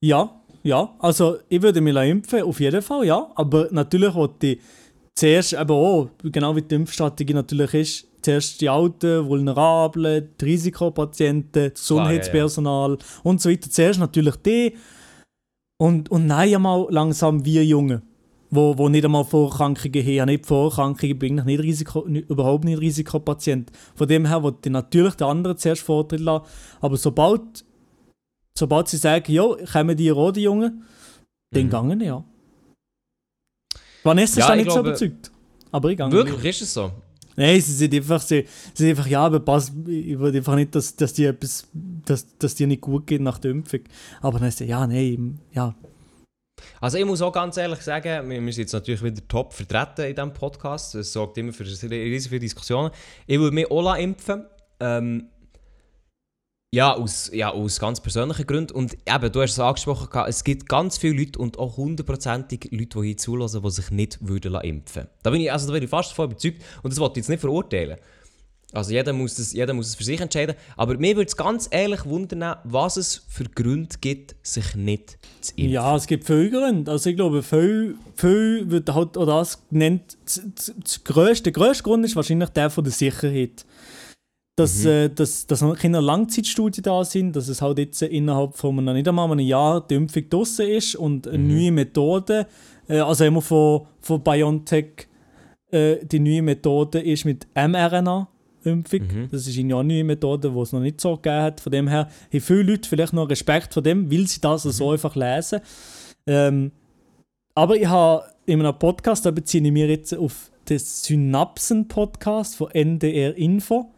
Ja, 0.00 0.40
ja. 0.62 0.94
Also 1.00 1.38
ich 1.48 1.60
würde 1.60 1.80
mich 1.80 1.96
impfen, 1.96 2.42
auf 2.42 2.60
jeden 2.60 2.80
Fall, 2.80 3.06
ja. 3.06 3.32
Aber 3.34 3.68
natürlich 3.72 4.14
wollte 4.14 4.46
ich 4.46 4.60
zuerst 5.16 5.52
eben 5.52 5.70
auch, 5.70 6.08
genau 6.22 6.54
wie 6.54 6.62
die 6.62 6.76
Impfstrategie 6.76 7.34
natürlich 7.34 7.74
ist, 7.74 8.07
zuerst 8.22 8.60
die 8.60 8.68
Alten, 8.68 9.26
Vulnerablen, 9.26 10.28
die 10.40 10.44
Risikopatienten, 10.44 11.70
das 11.74 11.86
Klar, 11.86 11.98
ja, 11.98 12.18
Gesundheitspersonal 12.18 12.98
und 13.22 13.40
so 13.40 13.50
weiter. 13.50 13.70
Zuerst 13.70 14.00
natürlich 14.00 14.36
die 14.36 14.76
und, 15.80 16.10
und 16.10 16.28
dann 16.28 16.38
einmal 16.40 16.86
langsam 16.90 17.44
wir 17.44 17.64
Jungen, 17.64 18.02
wo, 18.50 18.76
wo 18.76 18.88
nicht 18.88 19.04
einmal 19.04 19.24
Vorerkrankungen 19.24 20.02
haben. 20.02 20.08
Ich 20.10 20.20
habe 20.20 20.30
nicht 20.32 20.46
Vorerkrankungen, 20.46 21.18
bin 21.18 21.38
ich 21.38 21.44
nicht 21.44 21.62
Risiko, 21.62 22.04
nicht, 22.08 22.28
überhaupt 22.28 22.64
nicht 22.64 22.80
Risikopatient. 22.80 23.70
Von 23.94 24.08
dem 24.08 24.26
her 24.26 24.42
ich 24.66 24.72
natürlich 24.72 25.14
den 25.14 25.26
anderen 25.28 25.56
zuerst 25.56 25.82
Vortritt 25.82 26.20
lassen. 26.20 26.46
Aber 26.80 26.96
sobald 26.96 27.64
sobald 28.58 28.88
sie 28.88 28.96
sagen, 28.96 29.30
ja, 29.30 29.44
kommen 29.72 29.96
die 29.96 30.08
roten 30.08 30.40
Jungen, 30.40 30.82
dann 31.54 31.66
Mhm. 31.66 31.70
gangen 31.70 32.00
ja. 32.00 32.24
Vanessa 34.02 34.40
Ja, 34.40 34.44
ist 34.46 34.48
da 34.48 34.54
ich 34.54 34.64
nicht 34.64 34.72
glaube- 34.72 34.96
so 34.96 35.04
überzeugt. 35.04 35.30
Aber 35.70 35.90
ich 35.90 35.96
gange 35.98 36.12
Wirklich, 36.12 36.44
ist 36.44 36.62
es 36.62 36.74
so? 36.74 36.90
Nein, 37.38 37.60
sie 37.60 37.72
sind 37.72 37.94
einfach, 37.94 38.20
sie, 38.20 38.44
sie 38.74 38.82
sind 38.82 38.90
einfach 38.90 39.06
ja, 39.06 39.24
aber 39.24 39.38
pass, 39.38 39.70
ich 39.86 40.18
will 40.18 40.34
einfach 40.34 40.56
nicht, 40.56 40.74
dass, 40.74 40.96
dass 40.96 41.12
die 41.12 41.24
etwas, 41.24 41.68
dass, 41.72 42.36
dass 42.36 42.56
dir 42.56 42.66
nicht 42.66 42.80
gut 42.80 43.06
geht 43.06 43.20
nach 43.20 43.38
der 43.38 43.52
Impfung. 43.52 43.80
Aber 44.20 44.40
dann 44.40 44.48
ist 44.48 44.58
sie, 44.58 44.64
ja, 44.64 44.84
nein, 44.84 45.38
ja. 45.52 45.72
Also 46.80 46.98
ich 46.98 47.04
muss 47.04 47.22
auch 47.22 47.30
ganz 47.32 47.56
ehrlich 47.56 47.78
sagen, 47.80 48.28
wir, 48.28 48.40
wir 48.40 48.52
sind 48.52 48.62
jetzt 48.62 48.72
natürlich 48.72 49.04
wieder 49.04 49.22
top 49.28 49.52
vertreten 49.52 50.06
in 50.06 50.16
diesem 50.16 50.34
Podcast. 50.34 50.96
Es 50.96 51.12
sorgt 51.12 51.38
immer 51.38 51.52
für 51.52 51.64
riesige 51.64 52.40
Diskussionen. 52.40 52.90
Ich 53.28 53.38
würde 53.38 53.54
mich 53.54 53.70
auch 53.70 53.94
impfen. 53.94 54.44
Ähm, 54.80 55.28
ja, 56.70 56.94
aus, 56.94 57.30
ja, 57.32 57.50
aus 57.50 57.80
ganz 57.80 58.00
persönlichen 58.00 58.46
Gründen. 58.46 58.74
Und 58.74 58.94
eben, 59.06 59.32
du 59.32 59.42
hast 59.42 59.52
es 59.52 59.58
angesprochen, 59.58 60.08
es 60.26 60.44
gibt 60.44 60.68
ganz 60.68 60.98
viele 60.98 61.18
Leute 61.18 61.38
und 61.38 61.58
auch 61.58 61.76
hundertprozentig 61.76 62.68
Leute, 62.70 63.00
die 63.00 63.06
hier 63.06 63.16
zulassen, 63.16 63.62
die 63.62 63.70
sich 63.70 63.90
nicht 63.90 64.18
würden 64.20 64.54
impfen 64.54 65.06
Da 65.22 65.30
bin 65.30 65.40
ich, 65.40 65.50
also 65.50 65.66
da 65.66 65.72
bin 65.72 65.82
ich 65.82 65.90
fast 65.90 66.10
davon 66.10 66.26
überzeugt. 66.26 66.62
Und 66.82 66.92
das 66.92 67.00
wollte 67.00 67.20
ich 67.20 67.24
jetzt 67.24 67.30
nicht 67.30 67.40
verurteilen. 67.40 67.96
Also 68.74 68.92
jeder 68.92 69.14
muss, 69.14 69.36
das, 69.36 69.54
jeder 69.54 69.72
muss 69.72 69.88
es 69.88 69.94
für 69.94 70.04
sich 70.04 70.20
entscheiden. 70.20 70.54
Aber 70.76 70.98
mir 70.98 71.16
würde 71.16 71.28
es 71.28 71.36
ganz 71.38 71.68
ehrlich 71.70 72.04
wundern, 72.04 72.56
was 72.64 72.98
es 72.98 73.22
für 73.26 73.44
Gründe 73.44 73.96
gibt, 73.98 74.36
sich 74.42 74.74
nicht 74.74 75.16
zu 75.40 75.54
impfen. 75.56 75.72
Ja, 75.72 75.96
es 75.96 76.06
gibt 76.06 76.26
viele 76.26 76.50
Gründe. 76.50 76.90
Also 76.90 77.08
ich 77.08 77.16
glaube, 77.16 77.42
viel, 77.42 77.96
viel 78.14 78.70
wird 78.70 78.92
halt 78.92 79.16
auch 79.16 79.24
das 79.24 79.66
genannt. 79.70 80.18
Das 80.26 81.02
grösste, 81.02 81.44
der 81.44 81.52
grösste 81.52 81.82
Grund 81.82 82.04
ist 82.04 82.14
wahrscheinlich 82.14 82.50
der 82.50 82.68
von 82.68 82.84
der 82.84 82.92
Sicherheit. 82.92 83.64
Dass, 84.58 84.82
Mhm. 84.82 84.88
äh, 84.90 85.08
dass, 85.08 85.46
dass 85.46 85.64
keine 85.78 86.00
Langzeitstudien 86.00 86.82
da 86.82 87.04
sind, 87.04 87.36
dass 87.36 87.46
es 87.48 87.62
halt 87.62 87.78
jetzt 87.78 88.02
innerhalb 88.02 88.56
von 88.56 88.76
einem, 88.78 88.94
nicht 88.96 89.06
einmal 89.06 89.30
einem 89.30 89.38
Jahr 89.46 89.86
die 89.86 89.94
Impfung 89.94 90.28
draussen 90.28 90.66
ist 90.68 90.96
und 90.96 91.28
eine 91.28 91.38
Mhm. 91.38 91.48
neue 91.54 91.70
Methode, 91.72 92.46
äh, 92.88 92.98
also 92.98 93.24
immer 93.24 93.40
von, 93.40 93.82
von 94.00 94.20
BioNTech, 94.20 95.06
äh, 95.70 96.04
die 96.04 96.18
neue 96.18 96.42
Methode 96.42 96.98
ist 97.00 97.24
mit 97.24 97.46
mRNA-Impfung. 97.54 99.00
Mhm. 99.00 99.28
Das 99.30 99.46
ist 99.46 99.56
eine 99.58 99.68
neue 99.84 100.02
Methode, 100.02 100.50
die 100.50 100.58
es 100.58 100.72
noch 100.72 100.80
nicht 100.80 101.00
so 101.00 101.14
gegeben 101.14 101.42
hat. 101.42 101.60
Von 101.60 101.70
dem 101.70 101.86
her 101.86 102.08
haben 102.32 102.40
viele 102.40 102.62
Leute 102.64 102.88
vielleicht 102.88 103.12
noch 103.12 103.30
Respekt 103.30 103.74
vor 103.74 103.82
dem, 103.84 104.10
weil 104.10 104.26
sie 104.26 104.40
das 104.40 104.64
Mhm. 104.64 104.70
so 104.72 104.90
einfach 104.90 105.14
lesen. 105.14 105.60
Ähm, 106.26 106.72
aber 107.54 107.76
ich 107.76 107.86
habe 107.86 108.24
in 108.46 108.60
einem 108.60 108.76
Podcast, 108.78 109.24
da 109.24 109.30
beziehe 109.30 109.62
ich 109.64 109.70
mich 109.72 109.88
jetzt 109.88 110.14
auf 110.16 110.50
den 110.68 110.78
Synapsen-Podcast 110.80 112.56
von 112.56 112.70
NDR 112.72 113.36
Info. 113.36 113.90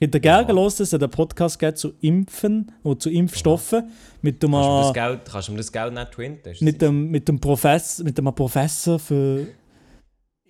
Ich 0.00 0.06
hätte 0.08 0.18
gerne 0.20 0.44
gelesen, 0.46 0.78
dass 0.78 0.92
es 0.92 0.94
einen 0.94 1.10
Podcast 1.10 1.58
gibt 1.58 1.78
zu 1.78 1.92
Impfen 2.00 2.72
oder 2.82 2.98
zu 2.98 3.10
Impfstoffen 3.10 3.90
mit 4.22 4.42
dem, 4.42 4.50
Kannst 4.50 4.68
du, 4.68 4.80
das 4.80 4.92
Geld, 4.92 5.20
kannst 5.30 5.48
du 5.48 5.52
mir 5.52 5.58
das 5.58 5.72
Geld 5.72 5.94
nicht 5.94 6.46
das 6.46 6.60
mit 6.60 6.82
dem, 6.82 7.10
mit 7.10 7.28
dem 7.28 7.38
Professor, 7.40 8.04
mit 8.04 8.18
dem 8.18 8.24
Professor 8.34 8.98
für 8.98 9.46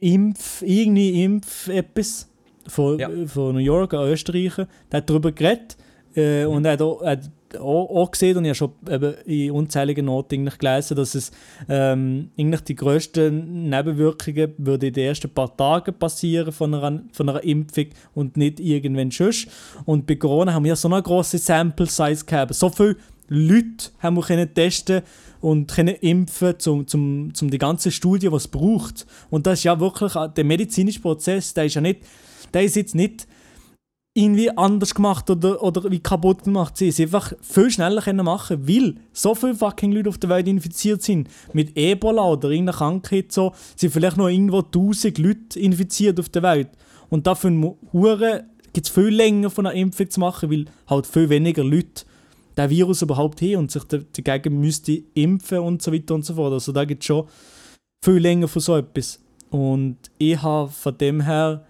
Impf, 0.00 0.62
irgendwie 0.62 1.22
Impf 1.24 1.68
etwas 1.68 2.30
von, 2.66 2.98
Ja. 2.98 3.10
von 3.26 3.54
New 3.54 3.60
York, 3.60 3.92
ein 3.92 4.08
Österreicher, 4.08 4.66
der 4.90 4.98
hat 4.98 5.10
darüber 5.10 5.30
geredet 5.30 5.76
äh, 6.14 6.46
und 6.46 6.64
er 6.64 6.72
hat 6.72 6.82
auch, 6.82 7.04
hat 7.04 7.30
auch, 7.58 7.90
auch 7.90 8.10
gesehen 8.10 8.36
und 8.36 8.44
ich 8.44 8.60
habe 8.60 8.72
schon 8.90 9.14
in 9.26 9.50
unzähligen 9.50 10.06
Noten 10.06 10.50
gelesen, 10.58 10.96
dass 10.96 11.14
es 11.14 11.30
ähm, 11.68 12.30
die 12.36 12.74
grössten 12.74 13.68
Nebenwirkungen 13.68 14.54
würde 14.58 14.88
in 14.88 14.92
den 14.92 15.08
ersten 15.08 15.30
paar 15.30 15.56
Tagen 15.56 15.94
passieren 15.94 16.52
von 16.52 16.74
einer, 16.74 17.02
von 17.12 17.28
einer 17.28 17.42
Impfung 17.44 17.86
und 18.14 18.36
nicht 18.36 18.60
irgendwann 18.60 19.10
sonst. 19.10 19.48
Und 19.84 20.06
bei 20.06 20.16
Corona 20.16 20.52
haben 20.52 20.64
wir 20.64 20.76
so 20.76 20.88
eine 20.88 21.02
grosse 21.02 21.38
Sample 21.38 21.86
Size 21.86 22.24
gehabt. 22.24 22.54
So 22.54 22.68
viele 22.70 22.96
Leute 23.28 23.90
haben 24.00 24.16
wir 24.16 24.22
können 24.22 24.52
testen 24.52 25.02
und 25.40 25.70
können 25.70 25.94
impfen, 25.96 26.58
zum, 26.58 26.86
zum, 26.86 27.34
zum 27.34 27.50
die 27.50 27.58
ganze 27.58 27.90
Studie, 27.90 28.30
was 28.30 28.44
es 28.44 28.48
braucht. 28.48 29.06
Und 29.30 29.46
das 29.46 29.60
ist 29.60 29.64
ja 29.64 29.78
wirklich, 29.78 30.14
äh, 30.16 30.28
der 30.34 30.44
medizinische 30.44 31.00
Prozess, 31.00 31.54
der 31.54 31.66
ist 31.66 31.74
ja 31.74 31.80
nicht, 31.80 32.00
der 32.52 32.64
ist 32.64 32.76
jetzt 32.76 32.94
nicht 32.94 33.26
irgendwie 34.16 34.56
anders 34.56 34.94
gemacht 34.94 35.28
oder, 35.28 35.60
oder 35.60 35.90
wie 35.90 35.98
kaputt 35.98 36.44
gemacht. 36.44 36.76
Sie 36.76 36.88
es 36.88 37.00
einfach 37.00 37.32
viel 37.42 37.68
schneller 37.70 38.00
können 38.00 38.24
machen, 38.24 38.66
weil 38.68 38.94
so 39.12 39.34
viele 39.34 39.56
fucking 39.56 39.90
Leute 39.90 40.08
auf 40.08 40.18
der 40.18 40.30
Welt 40.30 40.46
infiziert 40.46 41.02
sind. 41.02 41.28
Mit 41.52 41.76
Ebola 41.76 42.22
oder 42.22 42.50
irgendeiner 42.50 42.78
Krankheit 42.78 43.32
so, 43.32 43.52
sind 43.74 43.92
vielleicht 43.92 44.16
noch 44.16 44.28
irgendwo 44.28 44.60
1000 44.60 45.18
Leute 45.18 45.58
infiziert 45.58 46.20
auf 46.20 46.28
der 46.28 46.44
Welt. 46.44 46.68
Und 47.10 47.26
dafür 47.26 47.50
gibt 48.72 48.86
es 48.86 48.92
viel 48.92 49.08
länger 49.08 49.50
von 49.50 49.66
einer 49.66 49.74
Impfung 49.74 50.08
zu 50.08 50.20
machen, 50.20 50.48
weil 50.50 50.66
halt 50.86 51.06
viel 51.08 51.28
weniger 51.28 51.64
Leute 51.64 52.04
den 52.56 52.70
Virus 52.70 53.02
überhaupt 53.02 53.42
haben 53.42 53.56
und 53.56 53.72
sich 53.72 53.82
da- 53.82 53.98
dagegen 54.16 54.60
müsste 54.60 55.02
impfen 55.14 55.58
und 55.58 55.82
so 55.82 55.92
weiter 55.92 56.14
und 56.14 56.24
so 56.24 56.34
fort. 56.34 56.52
Also 56.52 56.70
da 56.70 56.84
gibt 56.84 57.02
es 57.02 57.06
schon 57.08 57.26
viel 58.04 58.18
länger 58.18 58.46
von 58.46 58.62
so 58.62 58.76
etwas. 58.76 59.20
Und 59.50 59.96
ich 60.18 60.40
habe 60.40 60.70
von 60.70 60.96
dem 60.98 61.20
her 61.20 61.66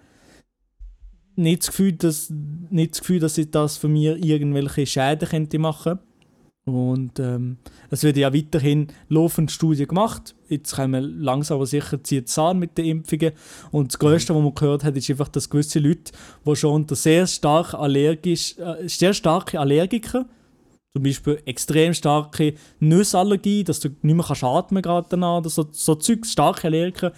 nicht 1.36 1.62
das 1.62 1.68
Gefühl, 1.68 1.92
dass, 1.92 2.32
nicht 2.70 2.92
das 2.92 3.00
Gefühl, 3.00 3.20
dass 3.20 3.38
ich 3.38 3.50
das 3.50 3.76
für 3.76 3.88
mir 3.88 4.16
irgendwelche 4.16 4.86
Schäden 4.86 5.28
könnte 5.28 5.58
machen 5.58 5.98
und 6.66 7.20
ähm, 7.20 7.58
es 7.90 8.04
wird 8.04 8.16
ja 8.16 8.32
weiterhin 8.32 8.88
laufend 9.10 9.50
Studien 9.50 9.86
gemacht. 9.86 10.34
Jetzt 10.48 10.74
kommen 10.74 11.20
langsam 11.20 11.56
aber 11.56 11.66
sicher 11.66 12.02
zieht 12.02 12.28
es 12.28 12.38
mit 12.54 12.78
den 12.78 12.86
Impfungen. 12.86 13.32
Und 13.70 13.92
das 13.92 13.98
Größte, 13.98 14.34
was 14.34 14.42
man 14.42 14.54
gehört 14.54 14.82
hat, 14.82 14.96
ist 14.96 15.10
einfach, 15.10 15.28
dass 15.28 15.50
gewisse 15.50 15.78
Leute, 15.78 16.12
die 16.46 16.56
schon 16.56 16.74
unter 16.74 16.96
sehr 16.96 17.26
stark 17.26 17.74
allergisch, 17.74 18.56
äh, 18.58 18.88
sehr 18.88 19.12
starke 19.12 19.60
Allergiker, 19.60 20.24
zum 20.94 21.02
Beispiel 21.02 21.42
extrem 21.44 21.92
starke 21.92 22.54
Nussallergie, 22.80 23.64
dass 23.64 23.80
du 23.80 23.90
nicht 24.00 24.14
mehr 24.14 24.24
kannst 24.24 24.44
atmen 24.44 24.80
gerade 24.80 25.08
danach, 25.10 25.38
oder 25.38 25.50
so, 25.50 25.66
so 25.70 25.96
Zeug, 25.96 26.24
starke 26.24 26.68
Allergiker, 26.68 27.12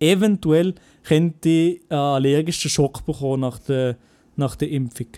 eventuell 0.00 0.74
könnte 1.04 1.76
einen 1.88 1.98
allergischen 1.98 2.70
Schock 2.70 3.04
bekommen 3.04 3.40
nach 3.42 3.58
der, 3.58 3.96
nach 4.36 4.56
der 4.56 4.70
Impfung. 4.70 5.08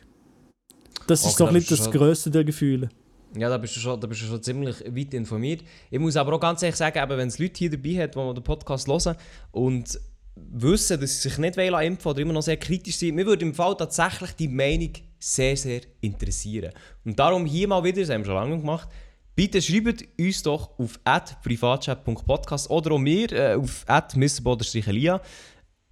Das 1.07 1.21
ist 1.21 1.27
Okay, 1.27 1.37
so 1.39 1.47
ein 1.47 1.55
das 1.69 1.79
schon- 1.79 1.93
Größte 1.93 2.31
der 2.31 2.45
Gefühle. 2.45 2.89
Ja, 3.37 3.49
da 3.49 3.57
bist, 3.57 3.75
du 3.77 3.81
schon, 3.81 3.99
da 3.99 4.07
bist 4.07 4.21
du 4.23 4.27
schon 4.27 4.43
ziemlich 4.43 4.81
weit 4.95 5.15
informiert. 5.15 5.63
Ich 5.91 5.99
muss 5.99 6.17
aber 6.17 6.35
auch 6.35 6.41
ganz 6.41 6.63
ehrlich 6.63 6.77
sagen, 6.77 7.01
wenn 7.09 7.29
es 7.29 7.39
Leute 7.39 7.59
hier 7.59 7.71
dabei 7.71 8.03
hat, 8.03 8.15
die 8.15 8.35
den 8.35 8.43
Podcast 8.45 8.87
hören 8.89 9.17
und 9.53 9.99
wissen, 10.37 11.01
dass 11.01 11.23
sie 11.23 11.29
sich 11.31 11.39
nicht 11.39 11.57
impfen 11.57 11.75
wollen 11.83 11.99
oder 12.05 12.19
immer 12.21 12.33
noch 12.35 12.43
sehr 12.43 12.59
kritisch 12.59 12.97
sind, 12.97 13.15
mir 13.15 13.25
würde 13.25 13.45
im 13.47 13.55
Fall 13.55 13.75
tatsächlich 13.77 14.33
die 14.33 14.49
Meinung 14.49 14.91
sehr, 15.19 15.57
sehr 15.57 15.81
interessieren. 16.03 16.73
Und 17.07 17.19
darum 17.19 17.47
hier 17.47 17.69
mal 17.69 17.83
wieder, 17.83 18.01
das 18.01 18.11
haben 18.11 18.21
wir 18.21 18.27
schon 18.27 18.35
lange 18.35 18.59
gemacht, 18.59 18.89
bitte 19.35 19.63
schreibt 19.63 20.05
uns 20.19 20.43
doch 20.43 20.79
auf 20.79 20.99
privatchat.podcast 21.43 22.71
oder 22.71 22.93
auch 22.93 22.99
mir 22.99 23.33
äh, 23.33 23.55
auf 23.55 23.85
mrboder-elia 24.15 25.21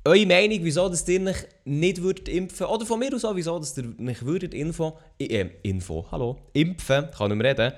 eure 0.04 0.26
Meinung, 0.26 0.60
wieso 0.62 0.88
dass 0.88 1.06
ihr 1.08 1.20
euch 1.26 1.46
nicht 1.64 2.02
würdet 2.02 2.28
impfen 2.28 2.66
oder 2.66 2.86
von 2.86 2.98
mir 2.98 3.14
aus 3.14 3.24
auch, 3.24 3.36
wieso 3.36 3.58
dass 3.58 3.76
ihr 3.76 3.84
nicht 3.98 4.24
würdet 4.24 4.54
Info, 4.54 4.98
äh, 5.18 5.46
Info, 5.62 6.06
hallo, 6.10 6.38
impfen, 6.54 7.10
kann 7.10 7.28
nicht 7.28 7.36
mehr 7.36 7.50
reden, 7.50 7.72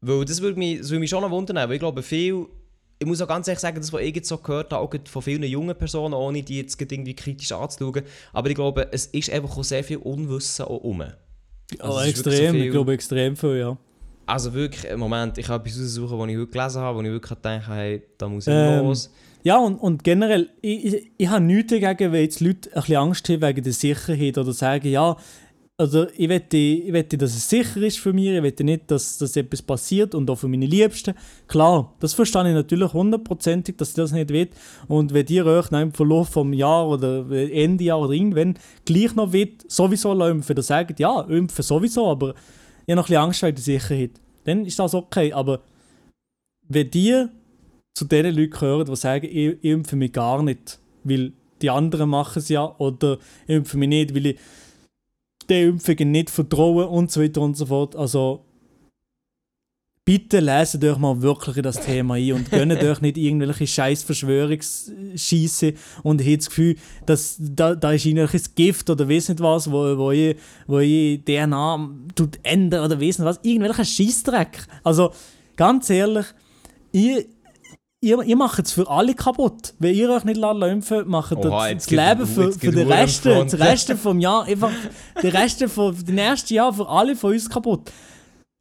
weil 0.00 0.24
das 0.24 0.40
würde 0.40 0.58
mich, 0.58 0.78
das 0.78 0.90
würde 0.90 1.00
mich 1.00 1.10
schon 1.10 1.22
noch 1.22 1.30
wundern, 1.30 1.56
weil 1.56 1.74
ich 1.74 1.80
glaube, 1.80 2.02
viel 2.02 2.46
ich 2.98 3.06
muss 3.06 3.20
auch 3.20 3.28
ganz 3.28 3.46
ehrlich 3.46 3.60
sagen, 3.60 3.76
das, 3.76 3.92
was 3.92 4.00
ich 4.00 4.16
jetzt 4.16 4.28
so 4.28 4.38
gehört 4.38 4.72
habe, 4.72 4.82
auch 4.82 5.08
von 5.10 5.20
vielen 5.20 5.42
jungen 5.42 5.76
Personen, 5.76 6.14
ohne 6.14 6.42
die 6.42 6.56
jetzt 6.56 6.80
irgendwie 6.80 7.14
kritisch 7.14 7.52
anzuschauen, 7.52 8.02
aber 8.32 8.48
ich 8.48 8.54
glaube, 8.54 8.88
es 8.90 9.06
ist 9.06 9.30
einfach 9.30 9.56
auch 9.56 9.64
sehr 9.64 9.84
viel 9.84 9.98
Unwissen 9.98 10.64
auch 10.64 10.82
rum. 10.82 11.02
Also 11.78 11.98
oh, 11.98 12.00
extrem, 12.00 12.46
so 12.46 12.52
viel, 12.52 12.64
ich 12.64 12.70
glaube 12.70 12.94
extrem 12.94 13.36
viel, 13.36 13.58
ja. 13.58 13.76
Also 14.26 14.52
wirklich, 14.52 14.84
im 14.90 14.98
Moment, 15.00 15.38
ich 15.38 15.48
habe 15.48 15.68
etwas 15.68 15.80
raussuchen, 15.80 16.18
was 16.18 16.28
ich 16.28 16.36
heute 16.36 16.46
gelesen 16.50 16.82
habe, 16.82 16.98
wo 16.98 17.02
ich 17.02 17.10
wirklich 17.10 17.38
gedacht 17.38 17.68
hey, 17.68 18.02
da 18.18 18.28
muss 18.28 18.46
ich 18.46 18.52
ähm, 18.52 18.84
los. 18.84 19.10
Ja, 19.44 19.58
und, 19.58 19.76
und 19.76 20.02
generell, 20.02 20.50
ich, 20.60 20.84
ich, 20.84 21.10
ich 21.16 21.28
habe 21.28 21.44
nichts 21.44 21.72
dagegen, 21.72 22.12
wenn 22.12 22.22
jetzt 22.22 22.40
Leute 22.40 22.68
ein 22.70 22.80
bisschen 22.80 22.96
Angst 22.96 23.28
haben 23.28 23.42
wegen 23.42 23.62
der 23.62 23.72
Sicherheit 23.72 24.36
oder 24.36 24.52
sagen, 24.52 24.88
ja, 24.88 25.16
also 25.78 26.06
ich 26.16 26.26
möchte, 26.26 26.56
ich 26.56 26.90
möchte, 26.90 27.18
dass 27.18 27.36
es 27.36 27.48
sicher 27.48 27.82
ist 27.82 27.98
für 27.98 28.12
mich, 28.12 28.28
ich 28.28 28.40
möchte 28.40 28.64
nicht, 28.64 28.90
dass, 28.90 29.18
dass 29.18 29.36
etwas 29.36 29.60
passiert 29.60 30.14
und 30.14 30.28
auch 30.30 30.36
für 30.36 30.48
meine 30.48 30.64
Liebsten. 30.64 31.14
Klar, 31.46 31.94
das 32.00 32.14
verstehe 32.14 32.48
ich 32.48 32.54
natürlich 32.54 32.92
hundertprozentig, 32.94 33.76
dass 33.76 33.90
ich 33.90 33.96
das 33.96 34.10
nicht 34.10 34.30
will. 34.30 34.48
Und 34.88 35.12
wenn 35.12 35.26
ihr 35.26 35.44
euch 35.44 35.70
nach 35.70 35.80
dem 35.80 35.92
Verlauf 35.92 36.30
vom 36.30 36.54
Jahr 36.54 36.88
oder 36.88 37.30
Ende 37.30 37.84
Jahr 37.84 38.00
oder 38.00 38.14
irgendwann 38.14 38.58
gleich 38.86 39.14
noch 39.14 39.32
will, 39.32 39.52
sowieso 39.68 40.12
impfen, 40.26 40.56
dann 40.56 40.62
sagt 40.64 40.98
ja, 40.98 41.20
impfen 41.20 41.62
sowieso, 41.62 42.08
aber 42.10 42.34
ich 42.86 42.92
habe 42.92 42.96
noch 42.96 43.04
ein 43.04 43.08
bisschen 43.08 43.22
Angst 43.22 43.42
wegen 43.42 43.54
der 43.56 43.64
Sicherheit. 43.64 44.10
Dann 44.44 44.64
ist 44.64 44.78
das 44.78 44.94
okay, 44.94 45.32
aber 45.32 45.60
wenn 46.68 46.90
die 46.90 47.26
zu 47.94 48.04
den 48.04 48.34
Leuten 48.34 48.50
gehören, 48.50 48.86
die 48.86 48.96
sagen, 48.96 49.26
ich, 49.26 49.58
ich 49.60 49.64
impfe 49.64 49.96
mich 49.96 50.12
gar 50.12 50.42
nicht, 50.42 50.78
weil 51.02 51.32
die 51.62 51.70
anderen 51.70 52.10
machen 52.10 52.38
es 52.38 52.48
ja, 52.48 52.74
oder 52.78 53.18
ich 53.46 53.56
impfe 53.56 53.76
mich 53.76 53.88
nicht, 53.88 54.14
weil 54.14 54.26
ich 54.26 54.38
den 55.48 55.70
Impfungen 55.70 56.10
nicht 56.10 56.30
vertrauen 56.30 56.88
und 56.88 57.10
so 57.10 57.22
weiter 57.22 57.40
und 57.40 57.56
so 57.56 57.66
fort. 57.66 57.96
Also 57.96 58.44
bitte 60.06 60.38
lesen 60.38 60.82
euch 60.84 60.98
mal 60.98 61.20
wirklich 61.20 61.56
in 61.56 61.64
das 61.64 61.80
Thema 61.80 62.14
ein 62.14 62.32
und 62.32 62.50
gönnt 62.50 62.72
euch 62.82 63.00
nicht 63.00 63.18
irgendwelche 63.18 63.66
scheiß 63.66 64.04
Verschwörungsscheiße 64.04 65.74
und 66.04 66.24
habt 66.24 66.38
das 66.38 66.48
Gefühl, 66.48 66.76
dass 67.04 67.36
da, 67.38 67.74
da 67.74 67.92
ist 67.92 68.06
irgendwelches 68.06 68.54
Gift 68.54 68.88
oder 68.88 69.08
weiß 69.08 69.30
nicht 69.30 69.40
was, 69.40 69.70
wo, 69.70 69.98
wo, 69.98 70.12
ihr, 70.12 70.36
wo 70.68 70.78
ihr 70.78 71.22
DNA 71.22 71.90
tut 72.14 72.38
ändern 72.44 72.84
oder 72.84 73.00
weiß 73.00 73.18
nicht 73.18 73.26
was, 73.26 73.40
irgendwelcher 73.42 73.84
Scheißdreck. 73.84 74.66
Also 74.84 75.10
ganz 75.56 75.90
ehrlich, 75.90 76.26
ihr 76.92 77.24
ihr, 78.00 78.22
ihr 78.22 78.36
macht 78.36 78.64
es 78.64 78.72
für 78.72 78.88
alle 78.88 79.14
kaputt. 79.14 79.74
Wenn 79.80 79.96
ihr 79.96 80.08
euch 80.08 80.22
nicht 80.22 80.40
impfen 80.40 81.08
macht 81.08 81.32
Oha, 81.32 81.72
das, 81.72 81.86
das 81.86 81.90
Leben 81.90 82.26
für, 82.28 82.52
für 82.52 82.70
den 82.70 82.92
Rest, 82.92 83.24
den 83.24 83.48
Rest 83.48 83.92
vom 84.02 84.20
Jahr, 84.20 84.44
einfach 84.44 84.70
den 85.20 85.30
Rest 85.30 85.64
von 85.64 85.96
den 86.04 86.18
ersten 86.18 86.54
Jahr 86.54 86.72
für 86.72 86.88
alle 86.88 87.16
von 87.16 87.32
uns 87.32 87.50
kaputt. 87.50 87.90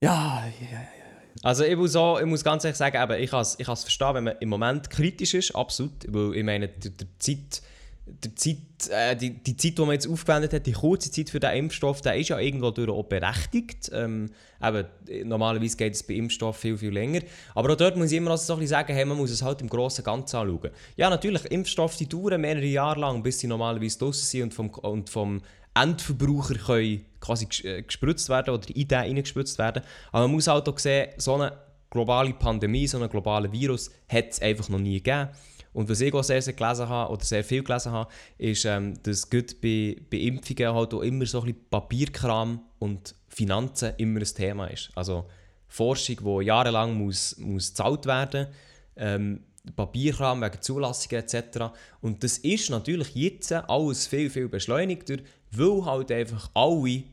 Ja, 0.02 0.44
ja, 0.60 0.68
ja. 0.72 0.95
Also 1.42 1.64
ich 1.64 1.76
muss, 1.76 1.96
auch, 1.96 2.20
ich 2.20 2.26
muss 2.26 2.44
ganz 2.44 2.64
ehrlich 2.64 2.78
sagen, 2.78 3.02
eben, 3.02 3.22
ich 3.22 3.30
kann 3.30 3.42
es 3.42 3.60
ich 3.60 3.66
verstehen, 3.66 4.14
wenn 4.14 4.24
man 4.24 4.36
im 4.40 4.50
Moment 4.50 4.90
kritisch 4.90 5.34
ist, 5.34 5.56
absolut. 5.56 5.92
Weil 6.08 6.36
ich 6.36 6.44
meine, 6.44 6.70
die, 6.70 6.92
die 6.92 7.08
Zeit 7.20 7.62
die 8.08 8.36
Zeit, 8.36 8.90
äh, 8.92 9.16
die, 9.16 9.32
die 9.32 9.58
Zeit, 9.58 9.78
die 9.78 9.82
man 9.82 9.92
jetzt 9.92 10.08
aufgewendet 10.08 10.54
hat, 10.54 10.66
die 10.66 10.74
kurze 10.74 11.10
Zeit 11.10 11.30
für 11.30 11.40
den 11.40 11.56
Impfstoff, 11.56 12.02
der 12.02 12.16
ist 12.16 12.30
ja 12.30 12.40
irgendwo 12.40 12.70
durch 12.70 12.90
auch 12.90 13.04
berechtigt. 13.04 13.90
Ähm, 13.94 14.30
eben, 14.62 14.86
normalerweise 15.28 15.76
geht 15.76 15.94
es 15.96 16.04
bei 16.04 16.14
Impfstoff 16.14 16.58
viel, 16.58 16.78
viel 16.78 16.92
länger. 16.92 17.22
Aber 17.56 17.74
auch 17.74 17.78
dort 17.78 17.98
muss 17.98 18.12
ich 18.12 18.18
immer 18.18 18.32
also 18.32 18.46
so 18.46 18.54
ein 18.54 18.60
bisschen 18.60 18.78
sagen, 18.78 18.94
hey, 18.94 19.06
man 19.06 19.18
muss 19.18 19.32
es 19.32 19.42
halt 19.42 19.62
im 19.62 19.70
grossen 19.70 20.04
Ganzen 20.04 20.38
anschauen. 20.38 20.70
Ja, 20.98 21.10
natürlich, 21.10 21.46
Impfstoffe 21.46 21.98
die 21.98 22.08
dauern 22.08 22.42
mehrere 22.42 22.66
Jahre 22.66 23.00
lang, 23.00 23.24
bis 23.24 23.40
sie 23.40 23.48
normalerweise 23.48 23.98
draußen 23.98 24.26
sind 24.26 24.44
und 24.44 24.54
vom, 24.54 24.70
und 24.70 25.10
vom 25.10 25.42
Endverbraucher 25.74 26.56
können 26.56 27.06
quasi 27.26 27.48
äh, 27.64 27.82
gespritzt 27.82 28.30
werden 28.30 28.54
oder 28.54 28.68
in 28.76 28.88
den 28.88 28.98
reingespritzt 28.98 29.58
werden. 29.58 29.84
Aber 30.12 30.24
man 30.24 30.32
muss 30.32 30.48
halt 30.48 30.68
auch 30.68 30.78
sehen, 30.78 31.10
so 31.18 31.36
eine 31.36 31.58
globale 31.90 32.34
Pandemie, 32.34 32.88
so 32.88 33.02
ein 33.02 33.10
globaler 33.10 33.52
Virus 33.52 33.92
hat 34.10 34.30
es 34.32 34.42
einfach 34.42 34.70
noch 34.70 34.80
nie 34.80 35.02
gegeben. 35.02 35.30
Und 35.74 35.90
was 35.90 36.00
ich 36.00 36.14
auch 36.14 36.24
sehr, 36.24 36.42
sehr 36.42 36.54
gelesen 36.54 36.88
habe, 36.88 37.12
oder 37.12 37.24
sehr 37.24 37.44
viel 37.44 37.62
gelesen 37.62 37.92
habe, 37.92 38.10
ist, 38.38 38.64
ähm, 38.64 38.94
dass 39.04 39.30
gut 39.30 39.60
bei, 39.62 39.98
bei 40.10 40.18
Impfungen 40.18 40.74
halt 40.74 40.94
auch 40.94 41.02
immer 41.02 41.26
so 41.26 41.42
ein 41.42 41.48
bisschen 41.48 41.70
Papierkram 41.70 42.62
und 42.80 43.16
Finanzen 43.28 43.94
immer 43.98 44.22
ein 44.22 44.26
Thema 44.26 44.68
ist. 44.68 44.90
Also 44.96 45.26
Forschung, 45.68 46.18
die 46.24 46.46
jahrelang 46.46 46.98
muss, 46.98 47.38
muss 47.38 47.70
gezahlt 47.70 48.06
werden 48.06 48.48
ähm, 48.96 49.44
Papierkram 49.76 50.42
wegen 50.42 50.62
Zulassungen 50.62 51.24
etc. 51.24 51.74
Und 52.02 52.24
das 52.24 52.38
ist 52.40 52.70
natürlich 52.70 53.16
jetzt 53.16 53.52
alles 53.52 54.08
viel, 54.08 54.30
viel 54.30 54.48
beschleunigter, 54.48 55.18
weil 55.52 55.86
halt 55.86 56.12
einfach 56.12 56.50
alle 56.54 57.04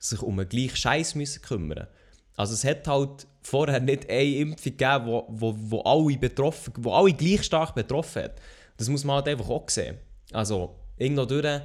sich 0.00 0.22
um 0.22 0.36
den 0.36 0.48
gleichen 0.48 0.76
Scheiß 0.76 1.14
müssen 1.14 1.42
kümmern 1.42 1.86
Also 2.36 2.54
es 2.54 2.64
hat 2.64 2.88
halt 2.88 3.26
vorher 3.42 3.80
nicht 3.80 4.10
eine 4.10 4.36
Impfung 4.36 4.76
gegeben, 4.76 5.06
wo, 5.06 5.26
wo, 5.28 5.54
wo, 5.56 5.80
alle, 5.82 6.18
betroffen, 6.18 6.72
wo 6.78 6.92
alle 6.92 7.12
gleich 7.12 7.44
stark 7.44 7.74
betroffen 7.74 8.24
hat. 8.24 8.40
Das 8.76 8.88
muss 8.88 9.04
man 9.04 9.16
halt 9.16 9.28
einfach 9.28 9.48
auch 9.48 9.68
sehen. 9.68 9.98
Also, 10.32 10.74
irgendwo 10.96 11.26
durch 11.26 11.60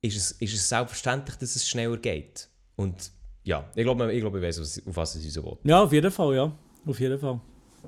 ist 0.00 0.16
es, 0.16 0.32
ist 0.32 0.54
es 0.54 0.68
selbstverständlich, 0.68 1.36
dass 1.36 1.56
es 1.56 1.68
schneller 1.68 1.96
geht. 1.96 2.48
Und 2.76 3.10
ja, 3.42 3.68
ich 3.74 3.82
glaube, 3.82 4.12
ich, 4.12 4.20
glaube, 4.20 4.38
ich 4.38 4.44
weiß, 4.44 4.82
auf 4.86 4.96
was 4.96 5.16
es 5.16 5.24
uns 5.24 5.44
will. 5.44 5.56
Ja, 5.64 5.82
auf 5.82 5.92
jeden 5.92 6.10
Fall, 6.10 6.34
ja. 6.34 6.56
Auf 6.86 7.00
jeden 7.00 7.18
Fall. 7.18 7.40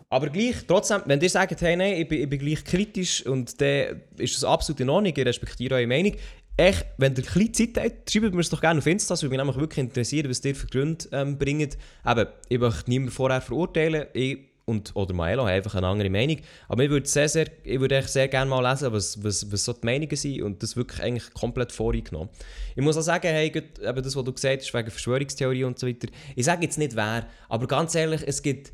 Aber 0.09 0.29
gleich, 0.29 0.57
trotzdem, 0.67 1.03
wenn 1.07 1.21
ihr 1.21 1.31
sagt, 1.31 1.61
hey, 1.61 1.77
nein, 1.77 1.95
ich 1.95 2.09
bin, 2.09 2.23
ich 2.23 2.29
bin 2.29 2.39
gleich 2.39 2.65
kritisch 2.65 3.25
und 3.27 3.61
dann 3.61 4.03
ist 4.17 4.37
das 4.37 4.45
absolut 4.45 4.81
in 4.81 4.89
Ordnung, 4.89 5.13
ich 5.15 5.25
respektiere 5.25 5.77
eure 5.77 5.87
Meinung, 5.87 6.15
echt, 6.61 6.87
wenn 6.99 7.15
ihr 7.17 7.25
ein 7.25 7.55
Zeit 7.55 7.77
habt, 7.79 8.11
schreibt 8.11 8.35
mir 8.35 8.41
es 8.41 8.51
doch 8.51 8.61
gerne 8.61 8.79
auf 8.79 8.87
Insta, 8.87 9.15
das 9.15 9.23
würde 9.23 9.31
mich 9.31 9.39
nämlich 9.39 9.57
wirklich 9.57 9.79
interessieren, 9.79 10.29
was 10.29 10.45
ihr 10.45 10.55
für 10.55 10.67
Gründe 10.67 11.07
ähm, 11.13 11.39
bringt. 11.39 11.79
Eben, 12.07 12.27
ich 12.49 12.59
möchte 12.59 12.91
niemanden 12.91 13.13
vorher 13.13 13.41
verurteilen, 13.41 14.07
ich 14.13 14.51
und, 14.67 14.95
oder 14.95 15.13
Maelo 15.15 15.43
haben 15.43 15.49
einfach 15.49 15.75
eine 15.75 15.89
andere 15.89 16.11
Meinung. 16.11 16.37
Aber 16.69 16.85
ich 16.85 16.91
würde 16.91 17.09
sehr, 17.09 17.29
sehr, 17.29 17.47
ich 17.65 17.81
würde 17.81 18.03
sehr 18.03 18.29
gerne 18.29 18.49
mal 18.49 18.63
lesen, 18.71 18.93
was, 18.93 19.23
was, 19.25 19.51
was 19.51 19.65
so 19.65 19.73
die 19.73 19.85
Meinungen 19.85 20.15
sind 20.15 20.43
und 20.43 20.63
das 20.63 20.77
wirklich 20.77 21.03
eigentlich 21.03 21.35
komplett 21.35 21.73
vorgenommen. 21.73 22.31
Ich 22.77 22.83
muss 22.83 22.97
auch 22.97 23.03
sagen, 23.03 23.27
hey, 23.27 23.51
gut, 23.51 23.81
eben 23.81 24.03
das, 24.03 24.15
was 24.15 24.25
du 24.25 24.33
gesagt 24.33 24.63
hast, 24.63 24.73
wegen 24.73 24.91
Verschwörungstheorie 24.91 25.65
und 25.65 25.79
so 25.79 25.89
weiter, 25.89 26.07
ich 26.37 26.45
sage 26.45 26.63
jetzt 26.63 26.79
nicht 26.79 26.95
wer, 26.95 27.27
aber 27.49 27.67
ganz 27.67 27.97
ehrlich, 27.97 28.23
es 28.25 28.43
gibt 28.43 28.73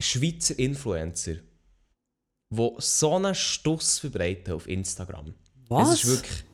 Schweizer 0.00 0.56
Influencer, 0.56 1.36
die 2.50 2.70
so 2.78 3.16
einen 3.16 3.34
Stuss 3.34 3.98
verbreiten 3.98 4.54
auf 4.54 4.68
Instagram. 4.68 5.34
Was? 5.68 5.94
Es 5.94 6.04
ist 6.04 6.10
wirklich... 6.10 6.44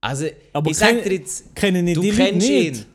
Also, 0.00 0.26
aber 0.52 0.70
ich 0.70 0.78
sag 0.78 1.02
dir 1.02 1.12
jetzt, 1.12 1.54
kennen 1.54 1.86
du 1.86 2.00
die 2.00 2.10
kennst 2.10 2.48
ihn. 2.48 2.86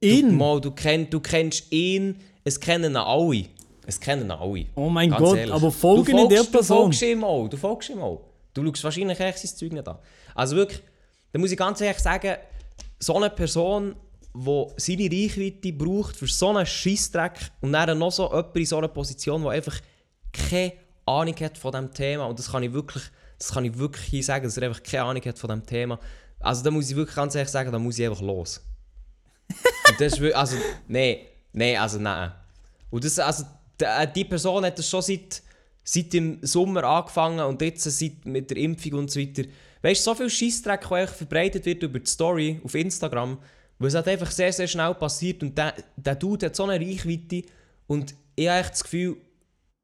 Ihn? 0.00 0.28
Du, 0.30 0.34
mal, 0.34 0.60
du, 0.60 0.70
kenn, 0.72 1.08
du 1.08 1.20
kennst 1.20 1.70
ihn, 1.70 2.16
es 2.42 2.58
kennen 2.58 2.92
ihn 2.92 2.96
alle. 2.96 3.44
Es 3.86 4.00
kennen 4.00 4.22
ihn 4.22 4.30
alle. 4.30 4.66
Oh 4.74 4.88
mein 4.88 5.10
Gott, 5.10 5.36
ehrlich. 5.36 5.54
aber 5.54 5.70
folgen 5.70 6.18
in 6.18 6.28
der 6.28 6.42
Person. 6.42 6.76
Du 6.76 6.82
folgst 6.84 7.02
ihm 7.02 7.24
auch, 7.24 7.48
du 7.48 7.56
folgst 7.56 7.90
ihm 7.90 8.00
auch. 8.00 8.22
Du 8.52 8.64
schaust 8.64 8.84
wahrscheinlich 8.84 9.20
echt 9.20 9.38
sein 9.38 9.56
Zeug 9.56 9.72
nicht 9.72 9.86
an. 9.86 9.98
Also 10.34 10.56
wirklich, 10.56 10.80
da 11.32 11.38
muss 11.38 11.52
ich 11.52 11.56
ganz 11.56 11.80
ehrlich 11.80 12.00
sagen, 12.00 12.36
so 12.98 13.16
eine 13.16 13.30
Person, 13.30 13.94
die 14.34 14.72
seine 14.76 15.04
Reichweite 15.04 15.72
braucht 15.72 16.16
für 16.16 16.26
so 16.26 16.48
einen 16.48 16.66
Scheissdreck 16.66 17.38
und 17.60 17.72
dann 17.72 17.98
noch 17.98 18.10
so 18.10 18.28
jemand 18.28 18.56
in 18.56 18.66
so 18.66 18.78
einer 18.78 18.88
Position, 18.88 19.42
der 19.42 19.52
einfach 19.52 19.78
keine 20.32 20.72
Ahnung 21.06 21.34
hat 21.40 21.58
von 21.58 21.72
diesem 21.72 21.92
Thema 21.92 22.26
und 22.26 22.38
das 22.38 22.50
kann 22.50 22.62
ich 22.62 22.72
wirklich, 22.72 23.04
das 23.38 23.52
kann 23.52 23.64
ich 23.64 23.78
wirklich 23.78 24.04
hier 24.06 24.24
sagen, 24.24 24.44
dass 24.44 24.56
er 24.56 24.64
einfach 24.64 24.82
keine 24.82 25.04
Ahnung 25.04 25.24
hat 25.24 25.38
von 25.38 25.48
diesem 25.48 25.66
Thema 25.66 25.98
also 26.40 26.64
da 26.64 26.70
muss 26.70 26.90
ich 26.90 26.96
wirklich 26.96 27.16
ganz 27.16 27.34
ehrlich 27.34 27.50
sagen, 27.50 27.70
da 27.70 27.78
muss 27.78 27.98
ich 27.98 28.06
einfach 28.06 28.22
los. 28.22 28.60
Und 29.88 30.00
das 30.00 30.14
ist 30.14 30.20
wirklich, 30.20 30.36
also, 30.36 30.56
nein, 30.88 31.18
nein, 31.52 31.76
also 31.76 31.98
nein. 31.98 32.32
Und 32.90 33.04
das, 33.04 33.18
also, 33.18 33.44
äh, 33.78 34.06
die 34.12 34.24
Person 34.24 34.64
hat 34.64 34.78
das 34.78 34.88
schon 34.88 35.02
seit, 35.02 35.42
seit 35.84 36.12
dem 36.12 36.38
Sommer 36.42 36.84
angefangen 36.84 37.40
und 37.40 37.60
jetzt 37.62 37.84
seit 37.84 38.24
mit 38.24 38.50
der 38.50 38.56
Impfung 38.56 38.94
und 38.94 39.10
so 39.10 39.20
weiter. 39.20 39.42
Weißt 39.82 40.06
du, 40.06 40.10
so 40.10 40.14
viel 40.14 40.30
Scheißdreck, 40.30 40.88
der 40.88 41.08
verbreitet 41.08 41.66
wird 41.66 41.82
über 41.82 41.98
die 41.98 42.10
Story 42.10 42.60
auf 42.64 42.74
Instagram, 42.74 43.38
wo 43.78 43.86
es 43.86 43.94
halt 43.94 44.08
einfach 44.08 44.30
sehr, 44.30 44.52
sehr 44.52 44.66
schnell 44.66 44.94
passiert 44.94 45.42
und 45.42 45.56
der, 45.56 45.74
der 45.96 46.14
Dude 46.14 46.46
hat 46.46 46.56
so 46.56 46.64
eine 46.64 46.84
Reichweite 46.84 47.44
und 47.86 48.14
ich 48.36 48.48
habe 48.48 48.60
echt 48.60 48.72
das 48.72 48.84
Gefühl, 48.84 49.16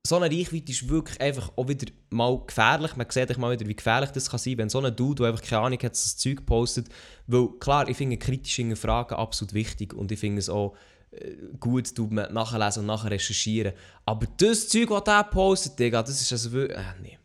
so 0.06 0.16
eine 0.16 0.34
Reichweite 0.34 0.72
ist 0.72 0.88
wirklich 0.88 1.20
einfach 1.20 1.52
auch 1.56 1.68
wieder 1.68 1.86
mal 2.10 2.40
gefährlich. 2.46 2.96
Man 2.96 3.06
sieht 3.10 3.36
mal 3.38 3.52
wieder, 3.52 3.68
wie 3.68 3.76
gefährlich 3.76 4.10
das 4.10 4.30
kann 4.30 4.38
sein, 4.38 4.58
wenn 4.58 4.68
so 4.68 4.80
ein 4.80 4.94
Dude, 4.94 5.22
der 5.22 5.32
einfach 5.32 5.42
keine 5.42 5.62
Ahnung 5.62 5.78
hat, 5.82 5.92
das 5.92 6.16
Zeug 6.16 6.44
postet. 6.46 6.88
Weil 7.26 7.48
klar, 7.60 7.88
ich 7.88 7.96
finde 7.96 8.16
kritische 8.16 8.76
Fragen 8.76 9.14
absolut 9.14 9.52
wichtig 9.54 9.94
und 9.94 10.10
ich 10.12 10.18
finde 10.20 10.38
es 10.40 10.48
auch 10.48 10.74
äh, 11.10 11.34
gut, 11.60 11.96
du 11.98 12.06
nachlesen 12.06 12.80
und 12.80 12.86
nachher 12.86 13.10
recherchieren. 13.10 13.72
Aber 14.04 14.26
das 14.38 14.68
Zeug, 14.68 14.90
was 14.90 15.04
der 15.04 15.24
postet, 15.24 15.78
Digga, 15.78 16.02
das 16.02 16.20
ist 16.20 16.32
also 16.32 16.52
wirklich... 16.52 16.78
Äh, 16.78 16.82
nee. 17.02 17.18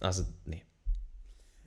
Also, 0.00 0.24
nee. 0.44 0.62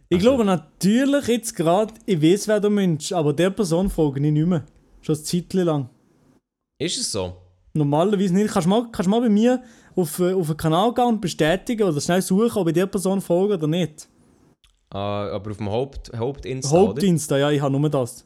Ich 0.09 0.17
Also- 0.17 0.27
glaube 0.29 0.45
natürlich 0.45 1.27
jetzt 1.27 1.55
gerade, 1.55 1.93
ich 2.05 2.21
weiß, 2.21 2.47
wer 2.47 2.59
der 2.59 2.69
Mensch, 2.69 3.11
aber 3.11 3.33
der 3.33 3.49
Person 3.51 3.89
folge 3.89 4.19
ich 4.25 4.31
nicht 4.31 4.45
mehr. 4.47 4.65
Schon 5.01 5.15
ein 5.15 5.23
Zeitchen 5.23 5.61
lang. 5.61 5.89
Ist 6.79 6.97
es 6.97 7.11
so? 7.11 7.35
Normalerweise 7.79 8.33
nicht. 8.33 8.51
Kannst 8.51 8.65
du 8.65 8.69
mal, 8.69 8.85
kannst 8.91 9.09
mal 9.09 9.21
bei 9.21 9.29
mir 9.29 9.61
auf, 9.95 10.19
äh, 10.19 10.33
auf 10.33 10.47
den 10.47 10.57
Kanal 10.57 10.93
gehen 10.93 11.05
und 11.05 11.21
bestätigen 11.21 11.83
oder 11.83 11.99
schnell 11.99 12.21
suchen, 12.21 12.57
ob 12.61 12.67
ich 12.67 12.73
der 12.73 12.85
Person 12.85 13.19
folge 13.21 13.55
oder 13.55 13.67
nicht. 13.67 14.07
Ah, 14.91 15.27
aber 15.33 15.51
auf 15.51 15.57
dem 15.57 15.69
Haupt, 15.69 16.11
Hauptinsta, 16.15 16.75
oder? 16.75 16.87
Hauptdienst, 16.89 17.29
ja, 17.31 17.49
ich 17.51 17.61
habe 17.61 17.77
nur 17.79 17.89
das. 17.89 18.25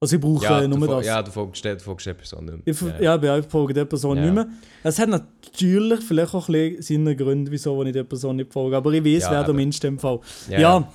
Also 0.00 0.14
ich 0.14 0.22
brauche 0.22 0.44
Ja, 0.44 0.66
nur 0.68 0.86
das. 0.86 1.04
ja, 1.06 1.20
du 1.22 1.30
folgst 1.32 1.64
der, 1.64 1.74
du 1.74 1.82
folgst 1.82 2.06
der 2.06 2.14
Person 2.14 2.44
nicht 2.44 2.58
Ich, 2.66 2.80
mehr. 2.80 2.94
ja, 2.96 3.02
ja. 3.02 3.16
bei 3.16 3.32
euch 3.32 3.46
folge 3.46 3.74
der 3.74 3.84
Person 3.84 4.16
Ja. 4.16 4.22
nicht 4.24 4.34
mehr. 4.34 4.46
Es 4.84 4.98
hat 4.98 5.08
natürlich 5.08 6.00
vielleicht 6.04 6.34
auch 6.34 6.48
ein 6.48 6.76
bisschen 6.76 7.04
seine 7.04 7.16
Gründe, 7.16 7.50
wieso 7.50 7.82
ich 7.82 7.92
der 7.92 8.04
Person 8.04 8.36
nicht 8.36 8.52
folge. 8.52 8.76
Aber 8.76 8.92
ich 8.92 9.04
weiß, 9.04 9.24
Ja, 9.24 9.30
wer 9.32 9.44
der 9.44 9.54
Mensch 9.54 9.80
dem 9.80 9.98
Fall. 9.98 10.20
Ja, 10.48 10.60
Ja, 10.60 10.92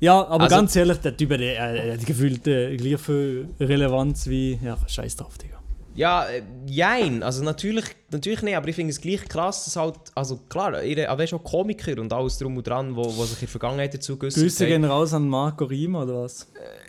ja, 0.00 0.26
aber 0.26 0.44
Also- 0.44 0.56
ganz 0.56 0.74
ehrlich, 0.76 0.96
der 0.98 1.14
Typ 1.16 1.30
hat, 1.32 1.40
äh, 1.40 1.92
äh, 1.94 1.96
gefühlt 1.98 2.46
äh, 2.48 2.74
gleich 2.78 2.98
viel 3.00 3.48
Relevanz 3.60 4.26
wie. 4.28 4.58
Ja, 4.64 4.78
scheiß 4.86 5.16
drauf, 5.16 5.36
Digga. 5.36 5.57
Ja, 5.98 6.26
äh, 6.28 6.42
jein. 6.66 7.22
Also 7.24 7.42
natürlich, 7.42 7.84
natürlich 8.12 8.42
nicht, 8.42 8.56
aber 8.56 8.68
ich 8.68 8.76
finde 8.76 8.92
es 8.92 9.00
gleich 9.00 9.24
krass, 9.28 9.64
dass 9.64 9.74
halt, 9.74 9.96
also 10.14 10.36
klar, 10.48 10.82
ihr, 10.84 11.10
aber 11.10 11.26
schon 11.26 11.42
Komiker 11.42 12.00
und 12.00 12.12
alles 12.12 12.38
drum 12.38 12.56
und 12.56 12.64
dran, 12.66 12.94
wo, 12.94 13.02
wo 13.16 13.24
sich 13.24 13.32
in 13.34 13.40
der 13.40 13.48
Vergangenheit 13.48 13.94
dazu 13.94 14.16
geäußert 14.16 14.42
Grüße 14.42 14.64
haben. 14.64 14.70
gehen 14.70 14.84
raus 14.84 15.12
an 15.12 15.28
Marco 15.28 15.64
Rima 15.64 16.04
oder 16.04 16.22
was? 16.22 16.46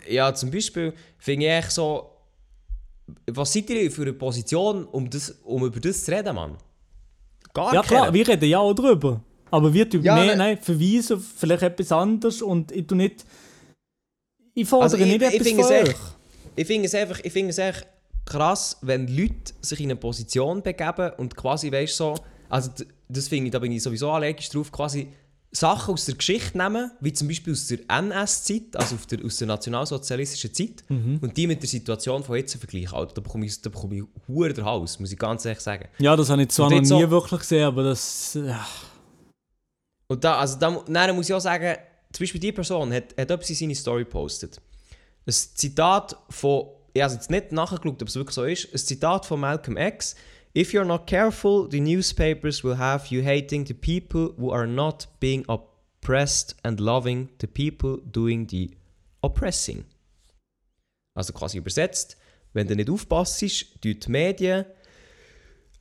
Ja, 0.08 0.32
zum 0.32 0.52
Beispiel 0.52 0.92
finde 1.18 1.46
ich 1.46 1.52
echt 1.52 1.72
so, 1.72 2.10
was 3.26 3.52
seid 3.52 3.68
ihr 3.70 3.90
für 3.90 4.02
eine 4.02 4.12
Position, 4.12 4.84
um, 4.86 5.10
das, 5.10 5.30
um 5.44 5.64
über 5.64 5.80
das 5.80 6.04
zu 6.04 6.12
reden, 6.12 6.34
Mann? 6.36 6.56
Gar 7.52 7.74
Ja 7.74 7.82
klar, 7.82 8.02
keine. 8.04 8.14
wir 8.14 8.28
reden 8.28 8.48
ja 8.48 8.58
auch 8.60 8.74
drüber. 8.74 9.20
Aber 9.50 9.74
wir 9.74 9.90
tun 9.90 10.04
Ja, 10.04 10.14
mehr, 10.14 10.26
ne- 10.26 10.36
nein, 10.36 10.58
verweisen 10.58 11.16
auf 11.16 11.24
vielleicht 11.36 11.62
etwas 11.64 11.90
anderes 11.90 12.40
und 12.42 12.70
ich 12.70 12.86
tu 12.86 12.94
nicht. 12.94 13.24
Ich 14.54 14.68
fordere 14.68 14.84
Also 14.84 14.96
ich- 14.98 15.06
nicht 15.06 15.22
ich 15.22 15.34
etwas 15.34 15.48
finde 15.48 15.64
von 15.64 15.72
es 15.74 15.82
euch. 15.82 15.88
echt- 15.88 16.16
Ich 16.54 16.66
finde 16.68 16.86
es 16.86 16.94
einfach, 16.94 17.20
ich 17.24 17.32
finde 17.32 17.50
es 17.50 17.58
echt 17.58 17.86
krass, 18.24 18.76
wenn 18.82 19.08
Leute 19.08 19.52
sich 19.60 19.80
in 19.80 19.86
eine 19.86 19.96
Position 19.96 20.62
begeben 20.62 21.12
und 21.18 21.36
quasi, 21.36 21.70
weißt 21.72 21.96
so, 21.96 22.14
also 22.48 22.70
das 23.08 23.28
finde 23.28 23.46
ich, 23.46 23.52
da 23.52 23.58
bin 23.58 23.72
ich 23.72 23.82
sowieso 23.82 24.10
allergisch 24.10 24.48
drauf, 24.50 24.70
quasi 24.70 25.08
Sachen 25.52 25.94
aus 25.94 26.04
der 26.04 26.14
Geschichte 26.14 26.56
nehmen, 26.56 26.92
wie 27.00 27.12
zum 27.12 27.26
Beispiel 27.26 27.52
aus 27.52 27.66
der 27.66 27.78
NS-Zeit, 27.88 28.76
also 28.76 28.96
der, 29.10 29.24
aus 29.24 29.36
der 29.38 29.48
nationalsozialistischen 29.48 30.54
Zeit, 30.54 30.84
Mhm. 30.88 31.18
und 31.20 31.36
die 31.36 31.48
mit 31.48 31.60
der 31.60 31.68
Situation 31.68 32.22
von 32.22 32.36
jetzt 32.36 32.54
vergleichen. 32.54 32.94
Alter, 32.94 33.14
da 33.14 33.20
bekomme 33.20 33.46
ich, 33.46 33.60
da 33.60 33.68
bekomme 33.68 33.96
ich 33.96 34.04
Huren 34.28 34.54
den 34.54 34.64
Hals, 34.64 35.00
muss 35.00 35.10
ich 35.10 35.18
ganz 35.18 35.44
ehrlich 35.44 35.60
sagen. 35.60 35.88
Ja, 35.98 36.14
das 36.14 36.30
habe 36.30 36.42
ich 36.42 36.50
zwar 36.50 36.70
noch 36.70 36.78
nie 36.78 36.84
so- 36.86 37.10
wirklich 37.10 37.40
gesehen, 37.40 37.64
aber 37.64 37.82
das. 37.82 38.34
Ja. 38.34 38.64
Und 40.06 40.22
da, 40.24 40.38
also 40.38 40.56
da, 40.58 40.84
nein, 40.88 41.14
muss 41.16 41.28
ich 41.28 41.34
auch 41.34 41.40
sagen, 41.40 41.76
zum 42.12 42.22
Beispiel 42.24 42.40
die 42.40 42.52
Person 42.52 42.92
hat, 42.92 43.16
hat 43.18 43.30
etwas 43.30 43.50
in 43.50 43.56
seine 43.56 43.74
Story 43.74 44.04
gepostet. 44.04 44.60
Ein 45.26 45.32
Zitat 45.32 46.16
von, 46.30 46.66
ich 46.92 47.02
habe 47.02 47.14
jetzt 47.14 47.30
nicht 47.30 47.52
nachgeschaut, 47.52 48.02
ob 48.02 48.08
es 48.08 48.16
wirklich 48.16 48.34
so 48.34 48.44
ist, 48.44 48.72
ein 48.72 48.78
Zitat 48.78 49.26
von 49.26 49.40
Malcolm 49.40 49.76
X. 49.76 50.14
If 50.56 50.72
you're 50.72 50.84
not 50.84 51.06
careful, 51.06 51.68
the 51.70 51.80
newspapers 51.80 52.64
will 52.64 52.76
have 52.76 53.14
you 53.14 53.22
hating 53.24 53.66
the 53.66 53.74
people 53.74 54.34
who 54.36 54.52
are 54.52 54.66
not 54.66 55.08
being 55.20 55.44
oppressed 55.46 56.56
and 56.64 56.80
loving 56.80 57.28
the 57.40 57.46
people 57.46 57.98
doing 58.04 58.48
the 58.48 58.76
oppressing. 59.20 59.84
Also 61.14 61.32
quasi 61.32 61.58
übersetzt, 61.58 62.16
wenn 62.52 62.66
du 62.66 62.74
nicht 62.74 62.90
aufpasst, 62.90 63.40
tun 63.80 64.00
die 64.00 64.10
Medien 64.10 64.64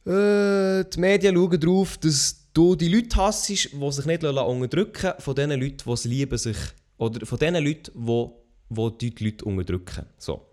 äh, 0.05 0.85
die 0.85 0.99
Medien 0.99 1.35
schauen 1.35 1.59
darauf, 1.59 1.97
dass 1.97 2.47
du 2.53 2.75
die 2.75 2.89
Leute 2.89 3.15
hasst, 3.17 3.49
die 3.49 3.55
sich 3.55 4.05
nicht 4.05 4.23
unterdrücken 4.23 5.07
lassen, 5.07 5.21
von 5.21 5.35
den 5.35 5.49
Leuten, 5.51 5.77
die 5.85 5.91
es 5.91 6.05
lieben 6.05 6.37
sich. 6.37 6.57
Oder 6.97 7.25
von 7.25 7.37
den 7.37 7.55
Leuten, 7.55 7.91
die, 8.05 8.97
die 8.99 9.15
die 9.15 9.23
Leute 9.25 9.45
unterdrücken. 9.45 10.05
So. 10.17 10.48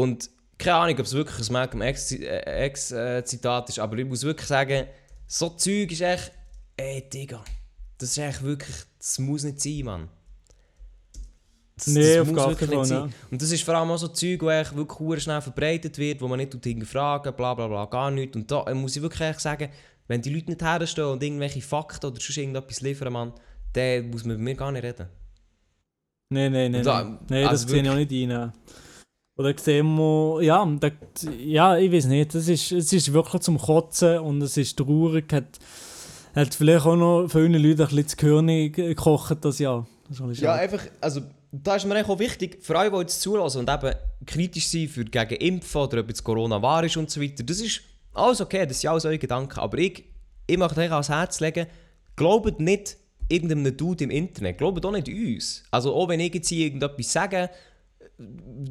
Und 0.00 0.30
keine 0.56 0.76
Ahnung, 0.76 0.98
ob 0.98 1.04
es 1.04 1.12
wirklich 1.12 1.46
ein 1.46 1.52
Malcolm 1.52 1.82
X-Zitat 1.82 2.92
äh, 2.92 3.24
Zitat 3.24 3.68
ist, 3.68 3.78
aber 3.78 3.98
ich 3.98 4.06
muss 4.06 4.22
wirklich 4.22 4.46
sagen, 4.46 4.86
so 5.26 5.50
Zeug 5.50 5.92
ist 5.92 6.00
echt, 6.00 6.32
ey 6.78 7.06
Digga, 7.08 7.44
das 7.98 8.10
ist 8.10 8.18
echt 8.18 8.42
wirklich, 8.42 8.76
das 8.98 9.18
muss 9.18 9.44
nicht 9.44 9.60
sein, 9.60 9.84
Mann. 9.84 10.08
Das, 11.76 11.86
Nee, 11.88 12.16
das 12.16 12.20
auf 12.20 12.26
muss 12.28 12.36
gar 12.36 12.48
wirklich 12.48 12.70
nicht 12.70 12.86
sein. 12.86 13.14
Und 13.30 13.42
das 13.42 13.50
ist 13.50 13.62
vor 13.62 13.74
allem 13.74 13.90
auch 13.90 13.98
so 13.98 14.08
Zeug, 14.08 14.40
wo 14.40 14.48
echt 14.48 14.74
wirklich 14.74 15.22
schnell 15.22 15.42
verbreitet 15.42 15.98
wird, 15.98 16.22
wo 16.22 16.28
man 16.28 16.38
nicht 16.38 16.52
hinterfragen, 16.52 17.34
bla 17.34 17.52
bla 17.52 17.68
bla, 17.68 17.84
gar 17.84 18.10
nichts. 18.10 18.36
Und 18.36 18.50
da 18.50 18.64
äh, 18.64 18.74
muss 18.74 18.96
ich 18.96 19.02
wirklich 19.02 19.20
echt 19.20 19.40
sagen, 19.40 19.68
wenn 20.08 20.22
die 20.22 20.32
Leute 20.32 20.50
nicht 20.50 20.62
herstehen 20.62 21.04
und 21.04 21.22
irgendwelche 21.22 21.60
Fakten 21.60 22.06
oder 22.06 22.20
sonst 22.20 22.38
irgendetwas 22.38 22.80
liefern, 22.80 23.12
Mann, 23.12 23.32
dann 23.74 24.08
muss 24.08 24.24
man 24.24 24.36
mit 24.36 24.44
mir 24.44 24.54
gar 24.54 24.72
nicht 24.72 24.82
reden. 24.82 25.08
Nein, 26.30 26.52
nein, 26.52 26.70
nein. 26.70 27.18
Nee, 27.28 27.42
das 27.42 27.50
also 27.50 27.68
sehe 27.68 27.82
ich 27.82 27.90
auch 27.90 27.96
nicht 27.96 28.12
rein. 28.12 28.52
Oder 29.40 29.54
sehen 29.56 29.96
wir, 29.96 30.42
ja, 30.42 30.66
da, 30.78 30.90
ja, 31.38 31.78
ich 31.78 31.90
weiß 31.90 32.04
nicht, 32.06 32.34
das 32.34 32.46
ist, 32.46 32.72
es 32.72 32.92
ist 32.92 33.10
wirklich 33.10 33.40
zum 33.40 33.56
Kotzen 33.56 34.18
und 34.18 34.42
es 34.42 34.58
ist 34.58 34.76
traurig, 34.76 35.32
hat, 35.32 35.58
hat 36.34 36.54
vielleicht 36.54 36.84
auch 36.84 36.94
noch 36.94 37.26
vielen 37.26 37.54
Leuten 37.54 37.80
ein 37.80 37.88
bisschen 37.88 38.08
zu 38.08 38.16
Gehirn 38.16 38.70
gekocht 38.70 39.38
das 39.40 39.58
Jahr. 39.58 39.86
Das 40.10 40.20
ein 40.20 40.34
Ja, 40.34 40.56
einfach, 40.56 40.82
also 41.00 41.22
da 41.50 41.76
ist 41.76 41.86
mir 41.86 41.94
eigentlich 41.94 42.10
auch 42.10 42.18
wichtig, 42.18 42.58
für 42.60 42.78
alle, 42.78 42.90
die 42.90 42.98
jetzt 42.98 43.22
zulassen 43.22 43.60
und 43.60 43.70
eben 43.70 43.94
kritisch 44.26 44.68
sind 44.68 44.90
für 44.90 45.06
gegen 45.06 45.36
Impfen 45.36 45.80
oder 45.80 46.00
ob 46.00 46.08
jetzt 46.08 46.22
Corona 46.22 46.60
wahr 46.60 46.84
ist 46.84 46.98
und 46.98 47.08
so 47.08 47.22
weiter, 47.22 47.42
das 47.42 47.62
ist 47.62 47.80
alles 48.12 48.42
okay, 48.42 48.66
das 48.66 48.82
sind 48.82 48.90
alles 48.90 49.06
eure 49.06 49.16
Gedanken. 49.16 49.58
Aber 49.58 49.78
ich, 49.78 50.04
ich 50.46 50.58
möchte 50.58 50.80
euch 50.80 50.92
ans 50.92 51.08
Herz 51.08 51.40
legen, 51.40 51.66
glaubt 52.14 52.60
nicht 52.60 52.98
irgendeinem 53.30 53.74
Dude 53.74 54.04
im 54.04 54.10
Internet, 54.10 54.58
glaubt 54.58 54.84
auch 54.84 54.92
nicht 54.92 55.08
uns. 55.08 55.62
Also 55.70 55.94
auch 55.94 56.08
wenn 56.10 56.20
ich 56.20 56.34
jetzt 56.34 56.48
hier 56.48 56.66
irgendetwas 56.66 57.10
sage, 57.10 57.48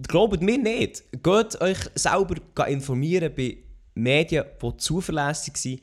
glaubt 0.07 0.41
mir 0.41 0.57
nicht. 0.57 1.03
Geht 1.23 1.61
euch 1.61 1.79
selber 1.95 2.35
informieren 2.67 3.33
bei 3.35 3.57
Medien, 3.95 4.45
die 4.61 4.77
zuverlässig 4.77 5.57
sind. 5.57 5.81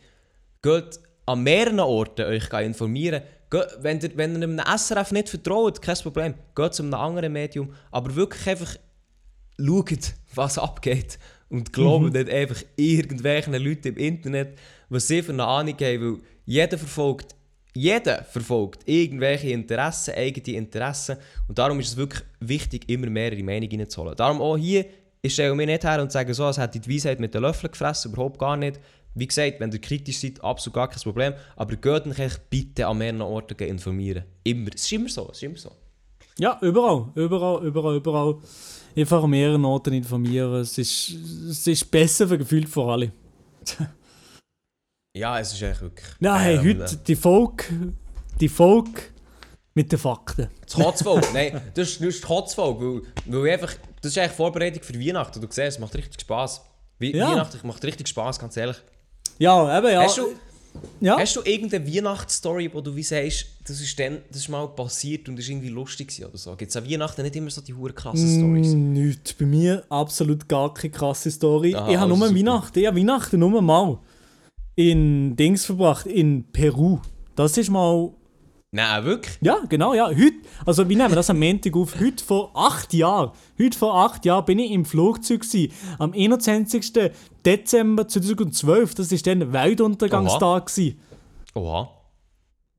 Geht 0.63 1.01
an 1.27 1.43
mehreren 1.43 1.81
Orten 1.81 2.27
euch 2.27 2.53
informieren. 2.53 3.23
Geht, 3.51 3.67
wenn, 3.81 4.01
ihr, 4.01 4.17
wenn 4.17 4.37
ihr 4.37 4.49
einem 4.49 4.79
SRF 4.79 5.13
nicht 5.13 5.29
vertraut, 5.29 5.83
kein 5.83 5.97
Problem. 5.97 6.35
Geht 6.55 6.75
zu 6.75 6.83
einem 6.83 6.95
anderen 6.95 7.33
Medium. 7.33 7.73
Aber 7.91 8.15
wirklich 8.15 8.47
einfach 8.49 8.77
schaut, 9.59 10.15
was 10.35 10.59
abgeht. 10.59 11.19
Und 11.49 11.73
glaubt 11.73 12.13
nicht 12.13 12.29
einfach 12.29 12.63
irgendwelchen 12.75 13.55
Leuten 13.55 13.89
im 13.89 13.97
Internet, 13.97 14.59
was 14.89 15.07
sie 15.07 15.23
für 15.23 15.33
eine 15.33 15.45
Ahnung 15.45 15.75
haben. 15.75 16.01
Weil 16.01 16.21
jeder 16.45 16.79
verfolgt, 16.79 17.36
jeder 17.77 18.25
verfolgt 18.25 18.89
irgendwelche 18.89 19.51
Interessen, 19.51 20.15
eigene 20.15 20.57
Interessen. 20.57 21.17
Und 21.47 21.59
darum 21.59 21.79
ist 21.79 21.89
es 21.89 21.97
wirklich 21.97 22.23
wichtig, 22.41 22.89
immer 22.89 23.09
mehrere 23.09 23.43
Meinungen 23.43 23.81
reinzuholen. 23.81 24.17
Darum 24.17 24.41
auch 24.41 24.57
hier, 24.57 24.87
ich 25.21 25.35
stelle 25.35 25.55
mich 25.55 25.67
nicht 25.67 25.85
her 25.85 26.01
und 26.01 26.11
sage 26.11 26.33
so, 26.33 26.45
als 26.45 26.59
hätte 26.59 26.79
ich 26.79 26.85
die 26.85 26.95
Weisheit 26.95 27.21
mit 27.21 27.35
den 27.35 27.43
Löffeln 27.43 27.71
gefressen, 27.71 28.13
überhaupt 28.13 28.39
gar 28.39 28.57
nicht. 28.57 28.81
Wie 29.15 29.27
gesagt, 29.27 29.61
wenn 29.61 29.73
ihr 29.73 29.81
kritisch 29.81 30.19
seid, 30.19 30.43
absolut 30.43 30.75
gar 30.75 30.89
kein 30.89 31.01
Problem. 31.01 31.35
Aber 31.55 31.77
geht 31.77 32.07
euch 32.07 32.39
bitte 32.51 32.87
an 32.87 32.99
mehreren 32.99 33.23
Orten 33.23 33.59
informieren. 33.63 34.25
Immer. 34.45 34.71
Es 34.75 34.85
ist 34.85 34.93
immer 34.93 35.09
so. 35.09 35.29
Es 35.31 35.39
ist 35.39 35.43
immer 35.43 35.57
so. 35.57 35.73
Ja, 36.39 36.59
überall, 36.61 37.07
überall, 37.15 37.65
überall, 37.65 37.97
überall. 37.97 38.37
Einfach 38.95 39.23
an 39.23 39.31
mehreren 39.31 39.65
Orten 39.65 39.95
informieren. 39.95 40.55
Es 40.55 40.77
ist, 40.77 41.15
es 41.51 41.67
ist 41.67 41.91
besser 41.91 42.29
für 42.29 42.39
gefühlt 42.39 42.69
für 42.69 42.85
alle. 42.85 43.13
Ja, 45.17 45.41
es 45.41 45.51
ist 45.53 45.63
echt 45.63 45.81
wirklich. 45.81 46.07
Nein, 46.21 46.41
hey, 46.41 46.57
ähm, 46.57 46.81
heute 46.83 46.97
die 46.99 47.17
Folge, 47.17 47.65
die 48.39 48.51
Folge 48.51 49.01
mit 49.73 49.91
den 49.91 49.99
Fakten. 49.99 50.49
Das 50.67 50.75
Kotzfolge. 50.75 51.27
Nein, 51.33 51.59
das 51.75 51.89
ist, 51.89 52.01
das 52.01 52.09
ist 52.09 52.23
die 52.23 52.27
Kotzfolge. 52.27 53.03
Weil, 53.25 53.35
weil 53.41 53.47
ich 53.47 53.53
einfach, 53.55 53.75
das 54.03 54.13
ist 54.13 54.19
eigentlich 54.19 54.33
Vorbereitung 54.33 54.83
für 54.83 55.01
Weihnachten. 55.01 55.41
Du 55.41 55.47
siehst, 55.47 55.59
es 55.59 55.79
macht 55.79 55.95
richtig 55.95 56.21
Spass. 56.21 56.61
Wie, 56.99 57.17
Ja. 57.17 57.31
Weihnachten 57.31 57.67
macht 57.67 57.83
richtig 57.83 58.09
Spass, 58.09 58.39
ganz 58.39 58.59
ehrlich. 58.59 58.77
Ja, 59.39 59.79
eben, 59.79 59.89
ja. 59.91 60.03
Hast, 60.03 60.19
du, 60.19 60.29
ja. 61.01 61.19
hast 61.19 61.35
du 61.35 61.41
irgendeine 61.45 61.87
Weihnachtsstory, 61.87 62.71
wo 62.75 62.83
du 62.83 62.95
wie 62.95 63.03
sagst, 63.03 63.47
das 63.67 63.81
ist, 63.81 63.99
dann, 63.99 64.19
das 64.29 64.43
ist 64.43 64.49
mal 64.51 64.69
passiert 64.69 65.31
und 65.31 65.37
das 65.37 65.47
ist 65.47 65.51
irgendwie 65.51 65.71
lustig 65.71 66.23
oder 66.27 66.37
so? 66.37 66.55
Gibt 66.57 66.71
es 66.71 66.77
an 66.77 66.89
Weihnachten 66.89 67.23
nicht 67.23 67.37
immer 67.37 67.51
so 67.51 67.63
die 67.63 67.73
hure 67.73 67.95
krassen 67.95 68.39
Stories? 68.39 68.75
Mm, 68.75 68.93
Nicht. 68.93 69.39
Bei 69.39 69.47
mir 69.47 69.83
absolut 69.89 70.47
gar 70.47 70.75
keine 70.75 70.91
krasse 70.93 71.31
Story. 71.31 71.75
Aha, 71.75 71.91
ich 71.91 71.97
habe 71.97 72.09
nur 72.09 72.19
super. 72.19 72.39
Weihnachten. 72.39 72.79
Ich 72.79 72.87
habe 72.87 72.99
Weihnachten 72.99 73.39
nur 73.39 73.63
mal 73.63 73.99
in 74.77 75.35
Dings 75.37 75.65
verbracht, 75.65 76.07
in 76.07 76.45
Peru. 76.53 77.01
Das 77.35 77.57
ist 77.57 77.71
mal. 77.71 78.13
Nein, 78.73 79.05
wirklich? 79.05 79.39
Ja, 79.41 79.59
genau, 79.69 79.95
ja. 79.95 80.09
Heute, 80.09 80.35
also 80.67 80.89
wir 80.89 80.97
nehmen 80.97 81.15
das 81.15 81.31
am 81.31 81.39
Montag 81.39 81.75
auf. 81.77 81.99
Heute 81.99 82.23
vor 82.23 82.51
acht 82.55 82.93
Jahren. 82.93 83.33
Heute 83.59 83.79
vor 83.79 83.95
acht 83.97 84.25
Jahren 84.27 84.45
bin 84.45 84.59
ich 84.59 84.71
im 84.71 84.85
Flugzeug 84.85 85.41
gewesen, 85.41 85.73
am 85.99 86.13
21. 86.13 86.93
Dezember 87.45 88.07
2012. 88.07 88.95
Das 88.95 89.11
war 89.11 89.19
dann 89.19 89.53
Weltuntergangstag. 89.53 90.67
gewesen. 90.67 91.01
Oha. 91.55 91.96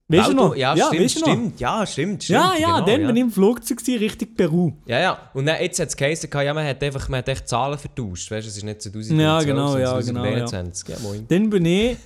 Weißt 0.10 0.30
du 0.30 0.34
noch? 0.34 0.56
Ja, 0.56 0.76
stimmt, 0.76 1.02
weißt 1.02 1.16
du 1.16 1.20
stimmt. 1.20 1.60
Ja, 1.60 1.86
stimmt, 1.86 2.24
stimmt. 2.24 2.40
Ja, 2.40 2.54
ja, 2.58 2.76
genau, 2.76 2.86
dann 2.86 3.02
ja. 3.02 3.08
bin 3.08 3.16
ich 3.18 3.22
im 3.24 3.32
Flugzeug 3.32 3.80
Richtung 3.86 4.30
Peru. 4.36 4.72
Ja, 4.86 5.00
ja. 5.00 5.20
Und 5.34 5.46
dann, 5.46 5.62
jetzt 5.62 5.80
hat 5.80 5.90
es 5.90 5.98
geheißen, 5.98 6.30
ja, 6.34 6.54
man 6.54 6.66
hat 6.66 6.82
einfach 6.82 7.10
man 7.10 7.18
hat 7.18 7.28
echt 7.28 7.50
Zahlen 7.50 7.78
vertauscht. 7.78 8.32
Weißt 8.32 8.46
du, 8.46 8.50
es 8.50 8.58
ist 8.58 8.64
nicht 8.64 8.82
2012, 8.82 9.22
Ja, 9.22 9.40
genau, 9.42 9.78
ja, 9.78 10.00
genau, 10.00 10.24
ja. 10.24 10.46
2021. 10.46 10.90
Ja, 10.90 11.00
moin. 11.02 11.26
Dann 11.28 11.50
bin 11.50 11.66
ich 11.66 11.98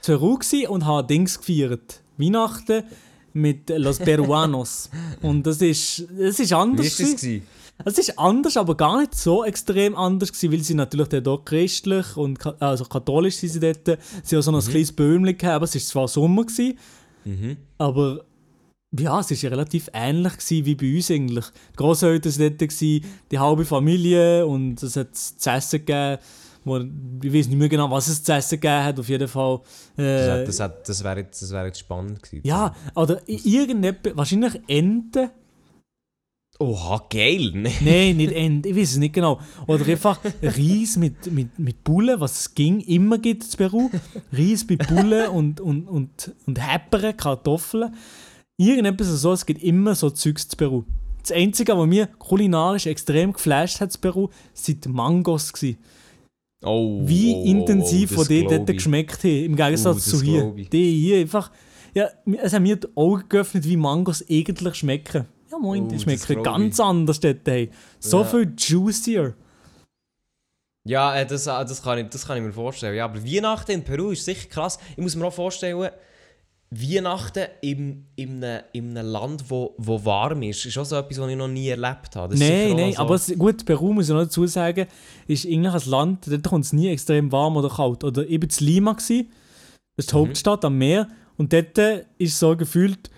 zu 0.00 0.18
Peru 0.18 0.38
und 0.68 0.86
habe 0.86 1.06
Dings 1.06 1.38
gefeiert. 1.38 2.00
Weihnachten 2.16 2.82
mit 3.32 3.70
Los 3.70 3.98
Peruanos. 3.98 4.90
Und 5.22 5.46
das 5.46 5.60
ist, 5.60 6.04
das 6.18 6.40
ist 6.40 6.50
Wie 6.50 6.54
anders. 6.54 6.86
ist 6.86 7.00
das? 7.00 7.20
gewesen. 7.20 7.46
Es 7.84 7.98
ist 7.98 8.18
anders, 8.18 8.56
aber 8.56 8.74
gar 8.74 9.00
nicht 9.00 9.14
so 9.14 9.44
extrem 9.44 9.94
anders 9.94 10.32
gewesen, 10.32 10.52
weil 10.52 10.60
sie 10.60 10.74
natürlich 10.74 11.08
dort 11.08 11.28
auch 11.28 11.44
christlich 11.44 12.16
und 12.16 12.38
also 12.60 12.86
katholisch 12.86 13.36
sind 13.36 13.50
sie 13.50 13.60
dort. 13.60 13.98
Sie 14.22 14.34
haben 14.34 14.42
so 14.42 14.50
ein 14.50 14.60
kleines 14.60 14.92
Böhmchen 14.92 15.36
gehabt, 15.36 15.56
aber 15.56 15.64
es 15.64 15.74
war 15.74 15.82
zwar 15.82 16.08
Sommer, 16.08 16.46
gewesen, 16.46 16.78
Mhm. 17.26 17.56
aber 17.78 18.24
ja, 18.98 19.18
es 19.20 19.30
war 19.30 19.36
ja 19.36 19.48
relativ 19.50 19.90
ähnlich 19.92 20.32
wie 20.48 20.74
bei 20.74 20.94
uns 20.96 21.10
eigentlich. 21.10 21.44
Die 21.72 21.76
Grosseltern 21.76 22.32
waren 22.38 22.56
dort, 22.56 22.80
die 22.80 23.38
halbe 23.38 23.64
Familie 23.64 24.46
und 24.46 24.82
es 24.82 24.96
hat 24.96 25.14
zu 25.16 25.50
essen 25.50 25.80
gegeben, 25.84 26.18
wo, 26.64 26.78
ich 26.78 27.32
weiß 27.34 27.48
nicht 27.48 27.58
mehr 27.58 27.68
genau, 27.68 27.90
was 27.90 28.08
es 28.08 28.22
zu 28.22 28.32
essen 28.32 28.58
gegeben 28.60 28.84
hat, 28.84 28.98
auf 28.98 29.08
jeden 29.08 29.28
Fall. 29.28 29.60
Das, 29.96 30.04
Äh, 30.06 30.30
hat- 30.30 30.48
das, 30.48 30.60
hat- 30.60 30.88
das 30.88 31.04
wäre 31.04 31.20
jetzt, 31.20 31.42
das 31.42 31.50
wär 31.50 31.66
jetzt 31.66 31.80
spannend 31.80 32.22
gewesen. 32.22 32.46
ja, 32.46 32.74
oder 32.94 33.20
irgendetwas, 33.26 34.16
wahrscheinlich 34.16 34.54
Enten. 34.68 35.30
Oha, 36.58 37.06
geil! 37.10 37.50
Ne? 37.52 37.70
Nein, 37.80 38.16
nicht 38.16 38.32
Enten, 38.32 38.68
ich 38.68 38.76
weiß 38.76 38.92
es 38.92 38.96
nicht 38.96 39.14
genau. 39.14 39.40
Oder 39.66 39.86
einfach 39.86 40.20
Reis 40.42 40.96
mit, 40.96 41.30
mit, 41.30 41.58
mit 41.58 41.84
Bullen, 41.84 42.18
was 42.18 42.40
es 42.40 42.54
ging, 42.54 42.80
immer 42.80 43.18
gibt 43.18 43.44
in 43.44 43.50
Peru. 43.56 43.90
Reis 44.32 44.66
mit 44.68 44.86
Bullen 44.88 45.28
und, 45.28 45.60
und, 45.60 45.86
und, 45.86 46.34
und 46.46 46.58
Häpperen, 46.58 47.16
Kartoffeln. 47.16 47.94
Irgendetwas 48.58 49.08
so, 49.08 49.32
es 49.32 49.44
gibt 49.44 49.62
immer 49.62 49.94
so 49.94 50.08
Zeugs 50.08 50.48
zu 50.48 50.56
Peru. 50.56 50.84
Das 51.20 51.32
Einzige, 51.32 51.76
was 51.76 51.86
mir 51.86 52.06
kulinarisch 52.18 52.86
extrem 52.86 53.32
geflasht 53.32 53.80
hat 53.80 53.94
in 53.94 54.00
Peru, 54.00 54.28
sind 54.54 54.84
die 54.84 54.88
Mangos. 54.88 55.52
Gewesen. 55.52 55.78
Oh, 56.64 57.00
Wie 57.04 57.34
oh, 57.34 57.44
intensiv 57.44 58.16
oh, 58.16 58.24
denen 58.24 58.48
glaub 58.48 58.66
dort 58.66 58.76
geschmeckt 58.76 59.24
haben, 59.24 59.44
im 59.44 59.56
Gegensatz 59.56 60.08
Oh, 60.08 60.16
zu 60.16 60.22
hier. 60.22 60.54
Die 60.72 61.00
hier 61.00 61.18
einfach, 61.18 61.50
ja, 61.94 62.08
es 62.42 62.54
haben 62.54 62.62
mir 62.62 62.76
die 62.76 62.88
Augen 62.94 63.24
geöffnet, 63.28 63.68
wie 63.68 63.76
Mangos 63.76 64.24
eigentlich 64.30 64.76
schmecken. 64.76 65.26
Ja, 65.50 65.58
moin, 65.58 65.84
Oh, 65.84 65.88
die 65.88 66.16
glaub 66.16 66.44
ganz 66.44 66.80
anders 66.80 67.20
dort. 67.20 67.38
Hey. 67.46 67.70
So 68.00 68.18
Ja. 68.20 68.24
viel 68.24 68.52
juicier. 68.56 69.34
Ja, 70.88 71.16
äh, 71.16 71.26
das, 71.26 71.46
äh, 71.46 71.50
das, 71.64 71.82
kann 71.82 71.98
ich, 71.98 72.08
das 72.10 72.26
kann 72.26 72.36
ich 72.36 72.42
mir 72.42 72.52
vorstellen. 72.52 72.96
Ja, 72.96 73.06
aber 73.06 73.24
Weihnachten 73.24 73.72
in 73.72 73.82
Peru 73.84 74.10
ist 74.10 74.24
sicher 74.24 74.48
krass. 74.48 74.78
Ich 74.92 74.98
muss 75.02 75.16
mir 75.16 75.24
auch 75.26 75.32
vorstellen, 75.32 75.88
Weihnachten 76.70 77.46
in, 77.60 78.06
in, 78.16 78.42
einem, 78.42 78.62
in 78.72 78.96
einem 78.98 79.06
Land, 79.08 79.44
wo, 79.48 79.74
wo 79.78 80.04
warm 80.04 80.42
ist, 80.42 80.64
ist 80.66 80.76
auch 80.78 80.84
so 80.84 80.96
etwas, 80.96 81.18
was 81.20 81.30
ich 81.30 81.36
noch 81.36 81.46
nie 81.48 81.68
erlebt 81.68 82.14
habe. 82.16 82.36
Nein, 82.36 82.74
nein, 82.76 82.92
so- 82.92 82.98
aber 83.02 83.14
es, 83.14 83.32
gut, 83.38 83.64
Peru 83.64 83.92
muss 83.92 84.08
ich 84.08 84.14
noch 84.14 84.22
dazu 84.22 84.46
sagen, 84.46 84.86
ist 85.28 85.46
eigentlich 85.46 85.72
ein 85.84 85.90
Land, 85.90 86.26
dort 86.26 86.42
kommt 86.48 86.64
es 86.64 86.72
nie 86.72 86.88
extrem 86.88 87.30
warm 87.30 87.56
oder 87.56 87.68
kalt. 87.68 88.02
Oder 88.02 88.26
eben 88.26 88.48
in 88.48 88.66
Lima 88.66 88.94
gsi, 88.94 89.28
das 89.96 90.06
ist 90.06 90.12
die 90.12 90.16
Mhm. 90.16 90.20
Hauptstadt 90.20 90.64
am 90.64 90.76
Meer, 90.76 91.08
und 91.36 91.52
dort 91.52 91.78
ist 92.18 92.38
so 92.38 92.56
gefühlt, 92.56 93.10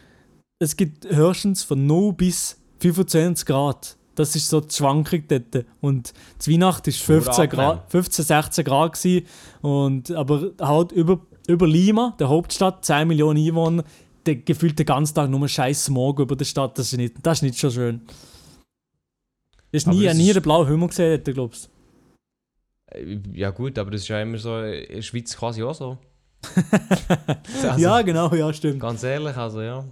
es 0.59 0.77
gibt 0.77 1.05
höchstens 1.09 1.63
von 1.63 1.87
0 1.87 2.13
bis 2.15 2.61
25 2.81 3.47
Grad. 3.47 3.97
Das 4.15 4.35
ist 4.35 4.49
so 4.49 4.61
die 4.61 4.75
Schwankung 4.75 5.23
dort. 5.29 5.65
Und 5.81 6.13
zu 6.39 6.51
Weihnachten 6.51 6.91
ist 6.91 7.09
Nur 7.09 7.23
15, 7.23 7.45
angenehm. 7.45 7.57
Grad, 7.57 7.91
15 7.91 8.25
16 8.25 8.65
Grad 8.65 8.93
gsi, 8.95 9.25
und 9.63 10.11
aber 10.11 10.53
halt 10.61 10.91
über, 10.93 11.21
über 11.47 11.67
Lima, 11.69 12.17
der 12.19 12.29
Hauptstadt, 12.29 12.85
10 12.85 13.07
Millionen 13.07 13.47
Einwohner, 13.47 13.85
der 14.27 14.37
gefühlt 14.37 14.79
den 14.79 14.87
ganzen 14.87 15.15
Tag 15.15 15.31
nur 15.31 15.47
scheiß 15.47 15.85
Smog 15.85 16.19
über 16.19 16.35
der 16.35 16.45
Stadt. 16.45 16.77
Das 16.79 16.93
ist 16.93 16.99
nicht, 16.99 17.15
das 17.23 17.39
ist 17.39 17.43
nicht 17.43 17.59
so 17.59 17.71
schön. 17.71 18.01
Du 19.71 19.77
hast 19.77 19.87
nie, 19.87 20.13
nie 20.15 20.33
den 20.33 20.43
blauen 20.43 20.67
Himmel 20.67 20.89
gesehen, 20.89 21.23
dort, 21.23 21.35
glaubst 21.35 21.71
Äh, 22.87 23.21
Ja 23.35 23.51
gut, 23.51 23.79
aber 23.79 23.93
das 23.93 24.01
ist 24.01 24.09
ja 24.09 24.21
immer 24.21 24.39
so 24.39 24.59
in 24.63 24.97
der 24.97 25.03
Schweiz 25.03 25.37
quasi 25.37 25.63
auch 25.63 25.75
so. 25.75 25.99
Also, 27.63 27.81
ja, 27.81 28.03
genau, 28.03 28.33
ja, 28.35 28.53
stimmt. 28.53 28.81
Ganz 28.81 29.03
ehrlich, 29.03 29.37
also 29.37 29.61
ja. 29.61 29.85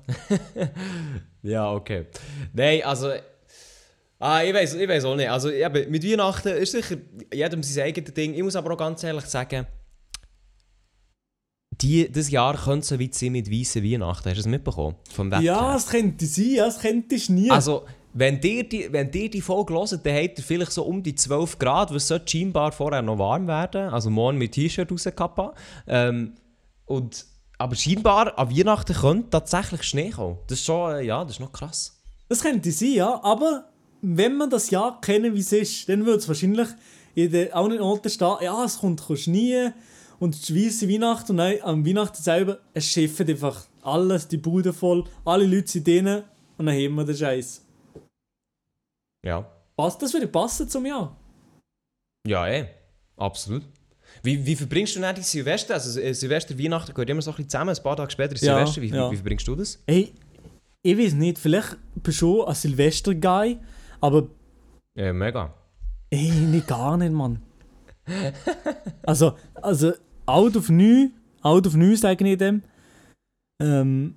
ja, 1.42 1.72
okay. 1.72 2.06
Nein, 2.52 2.82
also. 2.84 3.10
Ah, 4.18 4.42
ich 4.42 4.54
weiß 4.54 4.74
ich 4.74 4.88
weiß 4.88 5.04
auch 5.04 5.16
nicht. 5.16 5.28
Also 5.28 5.50
eben, 5.50 5.90
mit 5.90 6.04
Weihnachten 6.04 6.48
ist 6.48 6.72
sicher 6.72 6.96
jedem 7.32 7.62
sein 7.62 7.86
eigenes 7.86 8.14
Ding. 8.14 8.34
Ich 8.34 8.42
muss 8.42 8.56
aber 8.56 8.72
auch 8.72 8.78
ganz 8.78 9.02
ehrlich 9.04 9.26
sagen, 9.26 9.66
die, 11.80 12.10
das 12.10 12.30
Jahr 12.30 12.56
könnte 12.56 12.86
so 12.86 12.98
weit 12.98 13.14
sein 13.14 13.32
mit 13.32 13.50
weißen 13.50 13.82
Weihnachten. 13.82 14.30
Hast 14.30 14.36
du 14.38 14.42
das 14.42 14.46
mitbekommen? 14.46 14.96
Vom 15.12 15.30
Wetter 15.30 15.42
Ja, 15.42 15.76
es 15.76 15.86
könnte 15.88 16.24
sein, 16.24 16.54
ja, 16.54 16.66
es 16.66 16.78
könnte 16.78 17.16
nie. 17.32 17.50
Also, 17.50 17.84
wenn 18.14 18.40
ihr 18.40 18.66
die, 18.66 18.90
wenn 18.90 19.12
ihr 19.12 19.28
die 19.28 19.42
Folge 19.42 19.74
hört, 19.74 19.92
dann 19.92 20.14
habt 20.14 20.38
ihr 20.38 20.44
vielleicht 20.44 20.72
so 20.72 20.84
um 20.84 21.02
die 21.02 21.14
12 21.14 21.58
Grad, 21.58 21.92
was 21.92 22.08
sollte 22.08 22.30
scheinbar 22.30 22.72
vorher 22.72 23.02
noch 23.02 23.18
warm 23.18 23.46
werden. 23.46 23.90
Also 23.90 24.08
morgen 24.08 24.38
mit 24.38 24.52
T-Shirt 24.52 24.90
raus, 24.90 25.06
Kappa. 25.14 25.52
Ähm, 25.86 26.32
und, 26.86 27.26
aber 27.58 27.76
scheinbar 27.76 28.38
an 28.38 28.50
Weihnachten 28.50 28.94
könnte 28.94 29.30
tatsächlich 29.30 29.82
Schnee 29.82 30.10
kommen. 30.10 30.38
Das 30.46 30.58
ist 30.58 30.64
schon, 30.64 30.94
äh, 30.94 31.02
ja, 31.02 31.22
das 31.22 31.34
ist 31.34 31.40
noch 31.40 31.52
krass. 31.52 32.00
Das 32.28 32.40
könnte 32.40 32.72
sein, 32.72 32.92
ja, 32.92 33.22
aber 33.22 33.70
wenn 34.02 34.36
man 34.36 34.50
das 34.50 34.70
Jahr 34.70 35.00
kennen, 35.00 35.34
wie 35.34 35.40
es 35.40 35.52
ist, 35.52 35.88
dann 35.88 36.06
würde 36.06 36.18
es 36.18 36.28
wahrscheinlich 36.28 36.68
in 37.14 37.30
den 37.30 37.52
anderen 37.52 37.82
Orten 37.82 38.10
stehen, 38.10 38.36
ja, 38.40 38.64
es 38.64 38.78
kommt 38.78 39.02
Schnee 39.14 39.72
und 40.18 40.48
die 40.48 40.66
weiße 40.66 40.88
Weihnachten 40.88 41.32
und 41.32 41.38
dann 41.38 41.60
am 41.62 41.86
Weihnachten 41.86 42.22
selber, 42.22 42.58
es 42.74 42.86
schifft 42.86 43.28
einfach 43.28 43.66
alles, 43.82 44.28
die 44.28 44.38
Bude 44.38 44.72
voll, 44.72 45.04
alle 45.24 45.46
Leute 45.46 45.68
sind 45.68 45.86
drinnen 45.86 46.24
und 46.58 46.66
dann 46.66 46.74
haben 46.74 46.94
wir 46.94 47.04
den 47.04 47.16
Scheiß. 47.16 47.64
Ja. 49.24 49.50
Passt, 49.76 50.00
das 50.02 50.12
würde 50.12 50.28
passen 50.28 50.68
zum 50.68 50.86
Jahr. 50.86 51.16
Ja, 52.26 52.48
eh. 52.48 52.68
Absolut. 53.16 53.62
Wie, 54.22 54.44
wie 54.44 54.56
verbringst 54.56 54.96
du 54.96 55.00
denn 55.00 55.14
die 55.14 55.22
Silvester? 55.22 55.74
Also 55.74 56.00
äh, 56.00 56.12
Silvester, 56.14 56.58
Weihnachten 56.58 56.92
gehört 56.92 57.10
immer 57.10 57.22
so 57.22 57.30
ein 57.30 57.36
bisschen 57.36 57.50
zusammen. 57.50 57.76
Ein 57.76 57.82
paar 57.82 57.96
Tage 57.96 58.10
später 58.10 58.34
ist 58.34 58.42
Ja, 58.42 58.56
Silvester. 58.56 58.82
Wie, 58.82 58.88
ja. 58.88 59.10
wie, 59.10 59.16
verbringst 59.16 59.46
du 59.46 59.54
das? 59.54 59.82
Hey, 59.86 60.12
ich 60.82 60.98
weiß 60.98 61.14
nicht, 61.14 61.38
vielleicht 61.38 61.76
bist 61.96 62.20
du 62.22 62.38
schon 62.38 62.48
ein 62.48 62.54
Silvester-Guy, 62.54 63.58
aber 64.00 64.28
Ja, 64.94 65.12
mega. 65.12 65.52
Ey, 66.10 66.30
nicht 66.30 66.66
gar 66.66 66.96
nicht, 66.96 67.12
Mann. 67.12 67.42
also, 69.04 69.34
also, 69.54 69.92
out 70.26 70.56
of 70.56 70.68
neu, 70.68 71.08
out 71.42 71.66
of 71.66 71.74
neu 71.74 71.96
sage 71.96 72.28
ich 72.28 72.38
dem. 72.38 72.62
Ähm, 73.60 74.16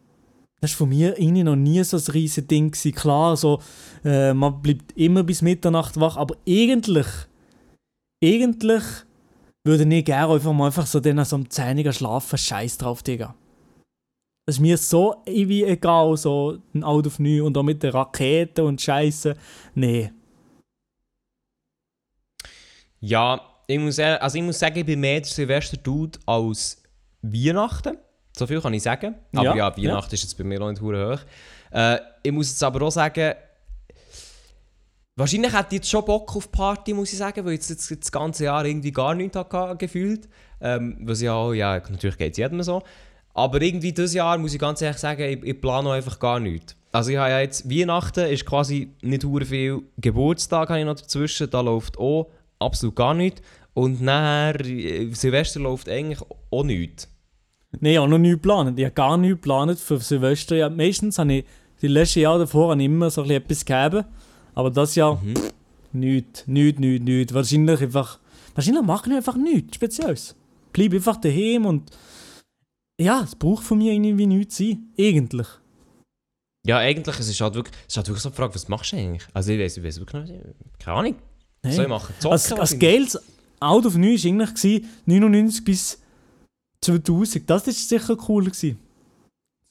das 0.62 0.72
war 0.74 0.78
von 0.80 0.90
mir 0.90 1.18
irgendwie 1.18 1.44
noch 1.44 1.56
nie 1.56 1.84
so 1.84 1.98
ein 1.98 2.04
riesiges 2.14 2.48
Ding. 2.48 2.72
Gewesen. 2.72 2.94
Klar, 2.94 3.38
so, 3.38 3.62
äh, 4.04 4.34
man 4.34 4.62
bleibt 4.62 4.92
immer 4.96 5.24
bis 5.24 5.42
Mitternacht 5.42 6.00
wach, 6.00 6.18
aber 6.18 6.36
eigentlich, 6.48 7.08
eigentlich 8.24 8.84
würde 9.70 9.96
ich 9.96 10.06
gerne 10.06 10.34
einfach 10.34 10.54
mal 10.54 10.68
einfach 10.68 10.86
so 10.86 11.00
dann 11.00 11.24
so 11.24 11.42
10 11.44 11.86
Uhr 11.86 11.94
schlafen. 11.94 12.38
Scheiß 12.38 12.78
drauf, 12.78 13.04
Digga. 13.04 13.36
Das 14.46 14.56
ist 14.56 14.62
mir 14.62 14.78
so 14.78 15.22
irgendwie 15.26 15.64
egal, 15.64 16.18
so 16.18 16.58
ein 16.74 16.84
Out 16.84 17.06
of 17.06 17.20
neu 17.20 17.44
und 17.44 17.56
auch 17.58 17.64
mit 17.64 17.84
den 17.84 17.92
Raketen 17.92 18.66
und 18.66 18.82
Scheiße. 18.82 19.36
Nee. 19.76 20.12
Ja, 23.00 23.40
ich 23.68 23.80
muss, 23.80 24.00
also 24.00 24.38
ich 24.38 24.44
muss 24.44 24.58
sagen, 24.58 24.80
ich 24.80 24.86
bin 24.86 25.00
mehr 25.00 25.22
der 25.22 25.30
Silvester-Dude 25.30 26.20
als 26.26 26.82
Weihnachten. 27.22 27.98
So 28.36 28.48
viel 28.48 28.60
kann 28.62 28.74
ich 28.74 28.84
sagen. 28.84 29.16
Aber 29.34 29.44
Ja, 29.44 29.56
ja, 29.56 29.78
Weihnachten 29.78 30.16
ist 30.16 30.24
jetzt 30.24 30.38
bei 30.38 30.44
mir 30.44 30.60
auch 30.62 30.70
nicht 30.70 30.82
hoch. 30.82 31.20
Äh, 31.72 32.00
ich 32.24 32.32
muss 32.32 32.50
jetzt 32.50 32.64
aber 32.64 32.82
auch 32.82 32.92
sagen, 32.92 33.36
wahrscheinlich 35.20 35.54
hätte 35.54 35.68
ich 35.70 35.74
jetzt 35.74 35.90
schon 35.90 36.06
Bock 36.06 36.36
auf 36.36 36.52
Party, 36.52 36.94
muss 36.94 37.12
ich 37.12 37.20
sagen, 37.20 37.46
weil 37.46 37.54
ich 37.54 37.70
jetzt, 37.70 37.92
das 37.92 38.12
ganze 38.12 38.46
Jahr 38.46 38.66
irgendwie 38.66 38.92
gar 38.92 39.14
nichts 39.14 39.38
hatte, 39.38 39.76
gefühlt. 39.78 40.28
Ähm, 40.62 40.98
was 41.02 41.22
ja 41.22 41.54
ja, 41.54 41.76
natürlich 41.76 42.18
geht 42.18 42.32
es 42.32 42.38
jedem 42.38 42.64
so. 42.64 42.82
Aber 43.34 43.62
irgendwie 43.62 43.92
dieses 43.92 44.14
Jahr, 44.14 44.38
muss 44.38 44.54
ich 44.54 44.60
ganz 44.60 44.82
ehrlich 44.82 44.98
sagen, 44.98 45.22
ich, 45.22 45.44
ich 45.44 45.62
plane 45.62 45.92
einfach 45.92 46.20
gar 46.20 46.40
nichts. 46.40 46.76
Also 46.92 47.12
ich 47.12 47.18
habe 47.18 47.30
ja 47.30 47.40
jetzt, 47.40 47.70
Weihnachten 47.70 48.26
ist 48.26 48.46
quasi 48.46 48.92
nicht 49.02 49.24
hure 49.24 49.46
viel, 49.46 49.84
Geburtstag 49.98 50.70
habe 50.70 50.80
ich 50.80 50.86
noch 50.86 50.96
dazwischen, 50.96 51.50
da 51.50 51.62
läuft 51.62 52.00
auch 52.00 52.30
absolut 52.58 52.96
gar 52.96 53.14
nichts. 53.14 53.42
Und 53.74 54.02
nachher, 54.02 54.60
äh, 54.66 55.14
Silvester 55.14 55.60
läuft 55.60 55.88
eigentlich 55.88 56.20
auch 56.50 56.64
nichts. 56.64 57.08
Nein, 57.80 58.00
auch 58.00 58.08
noch 58.08 58.18
nichts 58.18 58.38
geplant. 58.38 58.80
Ich 58.80 58.86
habe 58.86 58.96
gar 58.96 59.18
nichts 59.18 59.36
geplant 59.42 59.80
für 59.80 60.00
Silvester. 60.00 60.56
Ja, 60.56 60.70
meistens 60.70 61.20
habe 61.20 61.34
ich 61.34 61.46
die 61.82 61.88
letzten 61.88 62.22
Jahre 62.22 62.40
davor 62.40 62.76
ich 62.76 62.86
immer 62.86 63.10
so 63.10 63.22
ein 63.22 63.28
bisschen 63.28 63.44
etwas 63.44 63.66
gegeben. 63.66 64.06
Aber 64.60 64.70
das 64.72 64.94
Jahr, 64.96 65.16
Mhm. 65.24 65.36
pff, 65.38 65.54
nichts, 65.94 66.44
nichts, 66.48 66.80
nichts, 66.82 67.06
nichts. 67.06 67.34
Wahrscheinlich 67.34 67.82
einfach, 67.82 68.20
wahrscheinlich 68.56 68.84
mache 68.84 69.10
ich 69.10 69.16
einfach 69.16 69.38
nichts 69.38 69.76
Spezielles. 69.76 70.36
Bleib 70.74 70.92
einfach 70.94 71.16
daheim 71.16 71.66
und 71.66 71.90
ja, 73.00 73.22
es 73.24 73.36
braucht 73.38 73.64
von 73.64 73.78
mir 73.78 73.94
irgendwie 73.94 74.28
nichts 74.28 74.58
sein. 74.58 74.92
Eigentlich. 75.00 75.48
Ja, 76.68 76.80
eigentlich, 76.80 77.18
es 77.18 77.30
ist 77.30 77.40
halt 77.40 77.54
wirklich, 77.56 77.74
es 77.88 77.94
ist 77.94 77.98
halt 77.98 78.08
wirklich 78.10 78.22
so 78.24 78.30
die 78.32 78.36
Frage, 78.36 78.54
was 78.54 78.68
machst 78.68 78.92
du 78.92 78.98
eigentlich? 78.98 79.26
Also 79.34 79.54
ich 79.54 79.60
weiß, 79.62 79.78
ich 79.78 79.84
weiß 79.86 80.00
wirklich 80.02 80.24
nicht, 80.24 80.44
keine 80.78 80.98
Ahnung. 80.98 81.16
Was 81.64 81.76
soll 81.76 81.86
ich 81.86 81.90
machen? 81.90 82.14
Zocken 82.20 82.34
Als, 82.34 82.52
als 82.52 82.60
wahrscheinlich. 82.60 82.80
Geld 82.82 83.20
Out 83.62 83.86
of 83.86 83.96
9 83.96 84.04
war 84.04 84.26
eigentlich 84.30 84.54
gewesen, 84.56 84.90
99 85.06 85.64
bis 85.64 86.00
2000. 86.84 87.50
Das 87.50 87.66
war 87.66 87.74
sicher 87.74 88.18
cool. 88.28 88.44
Gewesen. 88.44 88.78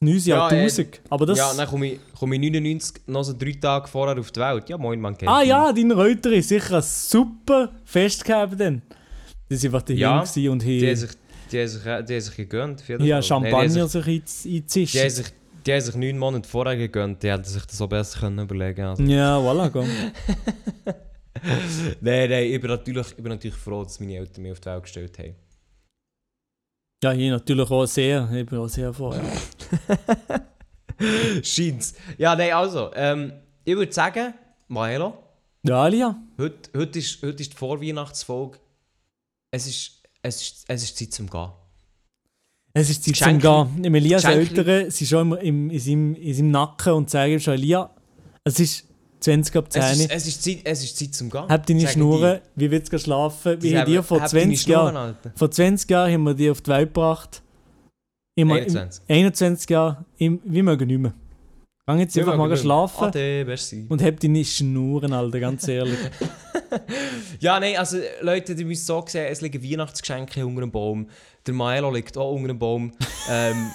Das 0.01 0.09
neue 0.09 0.17
Jahr 0.19 0.53
Ja, 0.53 0.57
äh, 0.59 0.61
1000. 0.63 1.01
Aber 1.11 1.27
das. 1.27 1.39
Ja, 1.39 1.53
dann 1.55 1.67
komme 1.67 1.87
ich, 1.95 2.01
komme 2.17 2.37
ich 2.37 2.41
99 2.41 3.03
noch 3.09 3.25
so 3.25 3.33
drei 3.37 3.53
Tage 3.61 3.89
vorher 3.89 4.17
auf 4.19 4.31
die 4.31 4.39
Welt. 4.41 4.69
Ja, 4.69 4.79
moin, 4.79 5.01
man 5.01 5.17
kennt 5.19 5.29
Ah 5.31 5.43
ja, 5.43 5.73
dein 5.73 5.91
Reuter 5.91 6.31
ist 6.33 6.49
sicher 6.51 6.81
super 6.83 7.73
Fest 7.85 8.25
gehabt 8.25 8.61
dann. 8.61 8.83
Die 9.51 9.61
waren 9.61 9.75
einfach 9.75 9.89
Ja, 9.97 10.21
gewesen 10.21 10.49
und 10.51 10.63
Die 10.63 10.81
haben 10.83 10.89
haben 10.89 10.97
sich, 10.97 11.11
die 11.51 11.59
haben 11.59 11.69
sich, 11.69 11.83
die 11.83 11.89
haben 12.15 12.21
sich 12.21 12.37
gegönnt. 12.37 12.85
ja. 12.89 12.97
Nein, 12.99 13.23
Champagner 13.25 13.89
sich, 13.89 14.05
sich 14.05 14.07
einz- 14.07 14.43
die 14.45 15.01
haben 15.01 15.11
sich, 15.11 15.27
die 15.67 15.73
haben 15.73 15.81
sich 15.81 15.95
neun 15.97 16.19
Monate 16.19 16.49
vorher 16.49 16.77
gegönnt, 16.77 17.21
die 17.25 17.33
hätten 17.33 17.43
sich 17.45 17.65
das 17.67 17.81
auch 17.81 17.89
besser 17.89 18.21
können 18.21 18.39
überlegen 18.39 18.85
also. 18.85 19.03
Ja, 19.03 19.37
voilà, 19.39 19.69
komm. 19.69 19.89
Nein, 22.01 22.31
nein, 22.31 22.45
ich 22.53 22.61
bin, 22.61 22.71
natürlich, 22.71 23.07
ich 23.11 23.17
bin 23.17 23.29
natürlich 23.29 23.57
froh, 23.57 23.83
dass 23.85 23.99
meine 24.01 24.17
Eltern 24.17 24.43
mich 24.43 24.53
auf 24.53 24.61
die 24.61 24.67
Welt 24.67 24.83
gestellt 24.83 25.19
haben. 25.19 25.35
Ja, 27.03 27.13
hier 27.13 27.31
natürlich 27.31 27.71
auch 27.71 27.87
sehr. 27.87 28.29
Ich 28.33 28.47
bin 28.47 28.59
auch 28.59 28.69
sehr 28.69 28.93
froh. 28.93 29.15
Scheint's. 31.43 31.95
Ja, 32.17 32.35
nein, 32.35 32.53
also, 32.53 32.91
ähm, 32.95 33.33
ich 33.65 33.77
würde 33.77 33.93
sagen, 33.93 34.35
Maelo, 34.67 35.17
Ja, 35.63 35.83
Alia. 35.85 36.17
heute, 36.39 36.71
heute, 36.77 36.99
ist, 36.99 37.23
heute 37.23 37.41
ist 37.43 37.53
die 37.53 37.57
Vorweihnachtsfolge. 37.57 38.59
Es 39.53 39.67
ist, 39.69 40.03
es, 40.23 40.43
ist, 40.43 40.65
es 40.67 40.83
ist 40.83 40.99
Zeit 40.99 41.13
zum 41.13 41.31
Gehen. 41.31 41.51
Es 42.73 42.91
ist 42.91 43.05
Zeit 43.05 43.15
zum 43.17 43.39
Geschenke- 43.39 43.65
Gehen. 43.77 43.85
Im 43.85 43.95
Elias 43.95 44.25
Eltern 44.25 44.91
sind 44.91 45.07
schon 45.07 45.21
immer 45.21 45.41
im, 45.41 45.71
in, 45.71 45.79
seinem, 45.79 46.15
in 46.17 46.35
seinem 46.35 46.51
Nacken 46.51 46.93
und 46.95 47.11
sagen 47.11 47.33
ihm 47.33 47.41
schon, 47.41 47.55
Elia, 47.55 47.95
es 48.43 48.59
ist 48.59 48.88
20 49.21 49.57
ab 49.57 49.67
Es 49.69 49.75
10 49.75 49.83
ist, 50.07 50.11
es, 50.11 50.27
ist 50.27 50.43
Zeit, 50.43 50.59
es 50.65 50.85
ist 50.85 50.99
Zeit 50.99 51.15
zum 51.15 51.31
Gehen. 51.31 51.49
Hab 51.49 51.67
deine 51.67 51.81
Sagen 51.81 51.93
Schnurren, 51.93 52.41
wie 52.55 52.71
willst 52.71 52.93
du 52.93 52.99
schlafen? 52.99 53.61
Wie 53.63 53.77
haben 53.77 53.87
dir 53.87 54.03
vor 54.03 54.21
Hab 54.21 54.31
deine 54.31 54.55
20 54.55 54.61
Schnurren, 54.63 54.95
Jahren 54.95 55.17
vor 55.35 55.51
20 55.51 55.91
Jahren 55.91 56.13
haben 56.13 56.23
wir 56.25 56.35
die 56.35 56.51
auf 56.51 56.61
die 56.61 56.71
Welt 56.71 56.89
gebracht. 56.95 57.43
Immer 58.37 58.55
21. 58.55 59.03
Im 59.09 59.17
21 59.17 59.71
Jahren, 59.71 60.05
im, 60.19 60.41
wir 60.45 60.63
mögen 60.63 60.87
nicht 60.87 61.01
mehr. 61.01 61.15
Geh 61.87 62.01
jetzt 62.01 62.19
einfach 62.19 62.37
mal 62.37 62.55
schlafen 62.55 63.05
Ade, 63.05 63.45
merci. 63.47 63.87
und 63.89 64.03
hab 64.03 64.21
deine 64.21 64.45
Schnurren, 64.45 65.13
Alter, 65.13 65.41
ganz 65.41 65.67
ehrlich. 65.69 65.99
Ja, 67.41 67.59
nein, 67.61 67.77
also 67.77 67.99
Leute, 68.21 68.55
die 68.55 68.65
müssen 68.65 68.85
so 68.85 69.03
sehen, 69.07 69.27
es 69.31 69.41
liegen 69.41 69.63
Weihnachtsgeschenke 69.63 70.45
unter 70.45 70.61
dem 70.61 70.71
Baum. 70.71 71.09
Der 71.47 71.55
Maelo 71.55 71.91
liegt 71.91 72.19
auch 72.19 72.33
unter 72.33 72.49
dem 72.49 72.59
Baum. 72.59 72.93
ähm, 73.31 73.71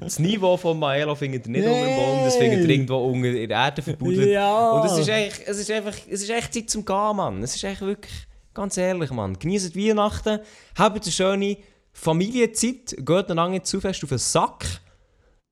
das 0.00 0.18
Niveau 0.18 0.56
von 0.56 0.78
Maelo 0.78 1.14
findet 1.14 1.46
ihr 1.46 1.52
nicht 1.52 1.66
unter 1.66 1.86
dem 1.86 1.96
Baum, 1.96 2.24
das 2.24 2.36
findet 2.36 2.60
ihr 2.60 2.70
irgendwo 2.70 2.96
unter 2.96 3.28
in 3.28 3.48
der 3.48 3.58
Erde 3.58 3.82
verbuddelt. 3.82 4.30
ja! 4.30 4.70
Und 4.72 4.86
es 4.86 4.98
ist, 4.98 5.08
echt, 5.08 5.42
es, 5.46 5.58
ist 5.58 5.70
einfach, 5.70 5.94
es 6.08 6.22
ist 6.22 6.30
echt 6.30 6.54
Zeit 6.54 6.70
zum 6.70 6.84
Gehen, 6.84 7.16
Mann. 7.16 7.42
Es 7.42 7.54
ist 7.54 7.64
echt 7.64 7.80
wirklich, 7.80 8.12
ganz 8.52 8.76
ehrlich, 8.76 9.10
Mann. 9.10 9.38
Genießt 9.38 9.76
Weihnachten, 9.76 10.40
habt 10.76 11.02
eine 11.02 11.12
schöne 11.12 11.56
Familienzeit, 11.92 12.96
geht 12.98 13.30
einander 13.30 13.50
nicht 13.50 13.66
zu 13.66 13.80
fest 13.80 14.02
auf 14.02 14.08
den 14.08 14.18
Sack. 14.18 14.64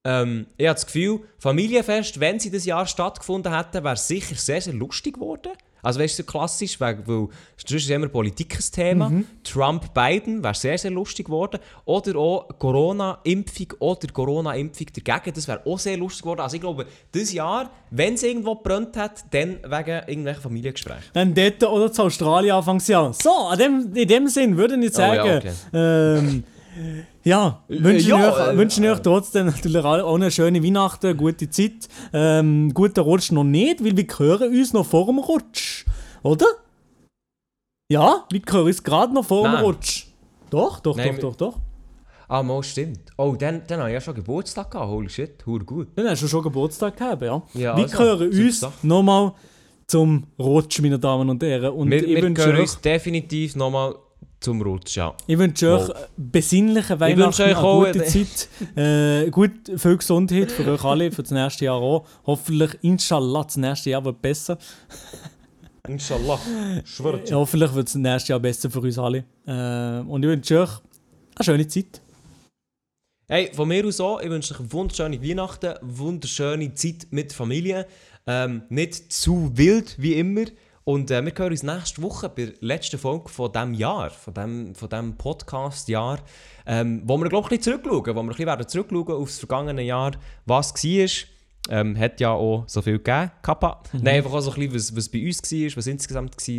Ähm, 0.05 0.47
ich 0.57 0.67
habe 0.67 0.75
das 0.75 0.85
Gefühl, 0.85 1.21
Familienfest, 1.39 2.19
wenn 2.19 2.39
sie 2.39 2.51
das 2.51 2.65
Jahr 2.65 2.85
stattgefunden 2.85 3.55
hätten, 3.55 3.83
wäre 3.83 3.95
sicher 3.95 4.35
sehr, 4.35 4.61
sehr 4.61 4.73
lustig 4.73 5.15
geworden. 5.15 5.53
Also 5.83 5.99
weißt 5.99 6.17
du, 6.17 6.23
so 6.23 6.31
klassisch, 6.31 6.79
weil, 6.79 6.97
weil 7.05 7.27
sonst 7.57 7.83
ist 7.83 7.89
immer 7.89 8.07
Politik 8.07 8.55
ein 8.55 8.71
Thema. 8.71 9.11
Trump, 9.43 9.93
Biden 9.93 10.43
wäre 10.43 10.53
sehr, 10.55 10.77
sehr 10.77 10.91
lustig 10.91 11.25
geworden. 11.25 11.59
Oder 11.85 12.15
auch 12.15 12.47
Corona-Impfung 12.57 13.67
oder 13.79 14.07
Corona-Impfung 14.07 14.87
dagegen, 14.95 15.35
das 15.35 15.47
wäre 15.47 15.61
auch 15.65 15.77
sehr 15.77 15.97
lustig 15.97 16.23
geworden. 16.23 16.39
Also 16.39 16.55
ich 16.55 16.61
glaube, 16.61 16.85
dieses 17.13 17.33
Jahr, 17.33 17.69
wenn 17.91 18.15
es 18.15 18.23
irgendwo 18.23 18.55
gebrannt 18.55 18.97
hat, 18.97 19.25
dann 19.31 19.57
wegen 19.63 20.01
irgendwelchen 20.07 20.41
Familiengesprächen. 20.41 21.03
Dann 21.13 21.33
dort 21.33 21.63
oder 21.63 21.91
zu 21.91 22.03
Australien 22.03 22.55
Anfangsjahr. 22.55 23.13
So, 23.13 23.29
an 23.31 23.59
dem, 23.59 23.93
in 23.93 24.07
dem 24.07 24.27
Sinn 24.27 24.57
würde 24.57 24.75
ich 24.75 24.93
Oh 24.97 25.01
ja, 25.01 25.15
sagen, 25.15 25.37
okay. 25.37 25.51
ähm, 25.73 26.43
ja, 27.23 27.63
wünschen 27.67 28.09
ja, 28.09 28.31
euch, 28.31 28.53
äh, 28.53 28.57
wünschen 28.57 28.85
euch 28.85 28.99
trotzdem 29.01 29.45
natürlich 29.47 29.83
auch 29.83 30.15
eine 30.15 30.31
schöne 30.31 30.63
Weihnachten, 30.63 31.07
eine 31.07 31.15
gute 31.15 31.49
Zeit. 31.49 31.87
Ähm, 32.13 32.73
guten 32.73 32.99
Rutsch 32.99 33.31
noch 33.31 33.43
nicht, 33.43 33.83
weil 33.83 33.95
wir 33.95 34.05
hören 34.17 34.49
uns 34.49 34.73
noch 34.73 34.85
vor 34.85 35.05
dem 35.05 35.19
Rutsch. 35.19 35.85
Oder? 36.23 36.47
Ja, 37.91 38.25
wir 38.31 38.41
hören 38.49 38.65
uns 38.65 38.83
gerade 38.83 39.13
noch 39.13 39.25
vor 39.25 39.43
dem 39.43 39.53
Nein. 39.53 39.63
Rutsch. 39.63 40.07
Doch, 40.49 40.79
doch, 40.79 40.95
Nein, 40.95 41.07
doch, 41.07 41.15
wir- 41.15 41.21
doch, 41.21 41.35
doch. 41.35 41.59
Ah, 42.27 42.41
mal 42.41 42.63
stimmt. 42.63 43.11
Oh, 43.17 43.35
dann, 43.37 43.61
dann 43.67 43.79
habe 43.81 43.89
ich 43.89 43.93
ja 43.93 44.01
schon 44.01 44.15
Geburtstag 44.15 44.71
gehabt. 44.71 44.89
Holy 44.89 45.09
shit, 45.09 45.45
hure 45.45 45.63
gut. 45.63 45.89
Dann 45.95 46.07
hast 46.07 46.23
du 46.23 46.27
schon 46.27 46.41
Geburtstag 46.41 46.97
gehabt, 46.97 47.21
ja. 47.21 47.43
Ja, 47.53 47.77
wir 47.77 47.83
also, 47.83 47.99
hören 47.99 48.29
uns 48.29 48.65
nochmal 48.81 49.33
zum 49.85 50.23
Rutsch, 50.39 50.79
meine 50.81 50.97
Damen 50.97 51.29
und 51.29 51.43
Herren. 51.43 51.73
Und 51.73 51.91
Wir, 51.91 52.03
ich 52.03 52.15
wir 52.15 52.23
wünsche 52.23 52.45
hören 52.45 52.61
uns 52.61 52.79
definitiv 52.81 53.55
nochmal 53.55 53.95
zum 54.43 54.61
Rutsch, 54.61 54.97
ja. 54.97 55.15
ich 55.25 55.37
wünsche 55.37 55.73
euch 55.73 55.87
Wow. 55.89 56.07
besinnliche 56.17 56.93
Ich 56.93 56.99
Weihnachten, 56.99 57.41
eine 57.41 57.55
gute 57.55 57.89
eine- 57.91 58.05
Zeit, 58.05 58.49
äh, 58.75 59.29
gut, 59.31 59.51
viel 59.77 59.97
Gesundheit 59.97 60.51
für 60.51 60.71
euch 60.71 60.83
alle, 60.83 61.11
für 61.11 61.23
das 61.23 61.31
nächste 61.31 61.65
Jahr 61.65 61.75
auch. 61.77 62.05
Hoffentlich, 62.25 62.77
inshallah, 62.81 63.43
das 63.43 63.57
nächste 63.57 63.89
Jahr 63.91 64.03
wird 64.05 64.21
besser. 64.21 64.57
Inshallah. 65.87 66.39
Schwör 66.85 67.19
Ja, 67.25 67.35
hoffentlich 67.35 67.73
wird 67.73 67.87
das 67.87 67.95
nächste 67.95 68.31
Jahr 68.33 68.39
besser 68.39 68.69
für 68.69 68.79
uns 68.79 68.97
alle. 68.97 69.25
Äh, 69.45 69.99
und 70.07 70.23
ich 70.23 70.29
wünsche 70.29 70.61
euch 70.61 70.69
eine 71.35 71.43
schöne 71.43 71.67
Zeit. 71.67 72.01
Hey, 73.27 73.51
von 73.53 73.67
mir 73.67 73.85
aus 73.85 73.99
auch. 73.99 74.21
Ich 74.21 74.29
wünsche 74.29 74.53
euch 74.53 74.59
eine 74.61 74.71
wunderschöne 74.71 75.21
Weihnachten, 75.21 75.73
wunderschöne 75.81 76.73
Zeit 76.73 77.07
mit 77.11 77.33
Familie. 77.33 77.85
Ähm, 78.25 78.63
nicht 78.69 79.11
zu 79.11 79.51
wild 79.55 79.95
wie 79.99 80.13
immer. 80.13 80.45
Und 80.85 81.11
äh, 81.11 81.23
wir 81.23 81.31
hören 81.35 81.51
uns 81.51 81.63
nächste 81.63 82.01
Woche 82.01 82.27
bei 82.27 82.45
der 82.45 82.55
letzten 82.59 82.99
Folge 82.99 83.29
von 83.29 83.51
diesem 83.51 83.73
Jahr, 83.73 84.09
von 84.09 84.33
diesem 84.33 84.75
von 84.75 84.89
dem 84.89 85.15
Podcast-Jahr, 85.15 86.19
ähm, 86.65 87.03
wo 87.05 87.17
wir, 87.17 87.29
glaube 87.29 87.47
ich, 87.47 87.51
ein 87.53 87.57
bisschen 87.57 87.81
zurückschauen, 87.81 88.15
wo 88.15 88.19
wir 88.19 88.23
ein 88.23 88.27
bisschen 88.27 88.45
werden 88.47 88.67
zurückschauen 88.67 89.11
auf 89.11 89.29
das 89.29 89.39
vergangene 89.39 89.83
Jahr, 89.83 90.11
was 90.45 90.73
war. 90.73 91.09
Ähm, 91.69 91.97
hat 91.97 92.19
ja 92.19 92.31
auch 92.31 92.65
so 92.67 92.81
viel 92.81 92.97
gegeben, 92.97 93.31
Kappa. 93.41 93.81
Nein, 93.93 94.15
einfach 94.15 94.33
auch 94.33 94.41
so 94.41 94.51
ein 94.51 94.59
bisschen, 94.59 94.75
was, 94.75 94.95
was 94.97 95.07
bei 95.07 95.25
uns 95.25 95.41
war, 95.41 95.77
was 95.77 95.87
insgesamt 95.87 96.35
war. 96.35 96.55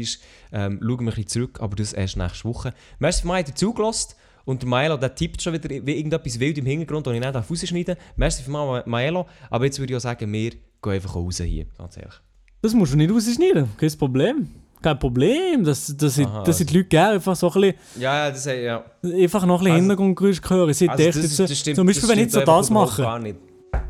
Ähm, 0.53 0.81
schauen 0.81 0.81
wir 0.81 0.99
ein 0.99 1.05
bisschen 1.05 1.27
zurück, 1.27 1.61
aber 1.61 1.77
das 1.77 1.93
erst 1.93 2.17
nächste 2.17 2.45
Woche. 2.49 2.73
Merci 2.99 3.21
für 3.21 3.29
mich, 3.29 3.55
zugelassen. 3.55 4.15
Und 4.47 4.63
der 4.63 4.69
Maelo, 4.69 4.97
der 4.97 5.15
tippt 5.15 5.43
schon 5.43 5.53
wieder 5.53 5.69
wie 5.69 5.97
irgendetwas 5.97 6.41
wild 6.41 6.57
im 6.57 6.65
Hintergrund, 6.65 7.07
das 7.07 7.15
ich 7.15 7.21
nicht 7.21 7.35
rausschneiden 7.35 7.97
darf. 7.97 8.05
Merci 8.17 8.43
für 8.43 8.51
mich, 8.51 8.87
Maelo. 8.87 9.27
Aber 9.51 9.67
jetzt 9.67 9.79
würde 9.79 9.93
ich 9.93 9.97
auch 9.99 10.03
sagen, 10.03 10.33
wir 10.33 10.51
gehen 10.51 10.93
einfach 10.93 11.15
raus 11.15 11.39
hier, 11.39 11.67
ganz 11.77 11.99
ehrlich. 11.99 12.24
Das 12.65 12.73
musst 12.73 12.95
du 12.95 12.97
nicht 12.97 13.13
rausschneiden, 13.13 13.69
kein 13.77 13.93
Problem. 13.99 14.49
Kein 14.81 14.99
Problem, 14.99 15.65
das, 15.65 15.95
das, 15.99 16.15
sind, 16.15 16.29
Aha, 16.29 16.45
das 16.45 16.57
sind 16.57 16.71
die 16.71 16.79
Leute 16.79 16.89
gerne 16.89 17.15
einfach 17.17 17.37
so 17.37 17.53
ein 17.53 17.61
bisschen, 17.61 17.75
Ja, 18.01 18.25
ja, 18.25 18.31
das 18.31 18.47
ja. 18.47 18.83
einfach 19.03 19.45
noch 19.45 19.61
ein 19.61 19.65
bisschen 19.65 19.73
Also- 19.73 19.75
Hintergrundgeräusche 19.75 20.41
hören. 20.49 20.73
Seid 20.73 20.89
Also, 20.89 21.05
das, 21.05 21.17
jetzt, 21.17 21.39
das 21.41 21.59
stimmt, 21.59 21.77
zum 21.77 21.87
Beispiel, 21.87 22.09
das 22.09 22.17
wenn 22.17 22.25
ich 22.25 22.33
so 22.33 22.41
das 22.41 22.71
mache, 22.71 23.03
Gar 23.03 23.19
nicht. 23.19 23.37
haben 23.75 23.83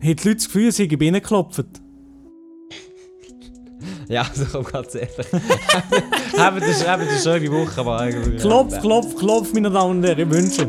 die 0.00 0.08
Leute 0.10 0.34
das 0.36 0.44
Gefühl, 0.46 0.70
sie 0.70 0.84
haben 0.84 1.12
geklopft. 1.12 1.64
Ja, 4.08 4.22
also 4.28 4.44
komm, 4.52 4.64
ganz 4.64 4.94
ehrlich. 4.94 5.26
haben 6.38 6.60
haben 6.60 7.00
eine 7.02 7.18
schöne 7.18 7.50
Woche, 7.50 7.80
aber 7.80 7.98
eigentlich. 7.98 8.40
Klopf, 8.40 8.78
klopf, 8.80 9.16
klopf, 9.16 9.52
meine 9.54 9.70
Damen 9.72 9.96
und 9.98 10.04
Herren, 10.04 10.20
ich 10.20 10.30
wünsche. 10.30 10.68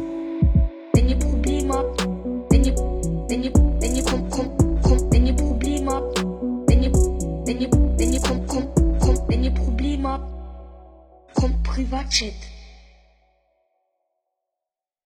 Wenn 12.22 12.53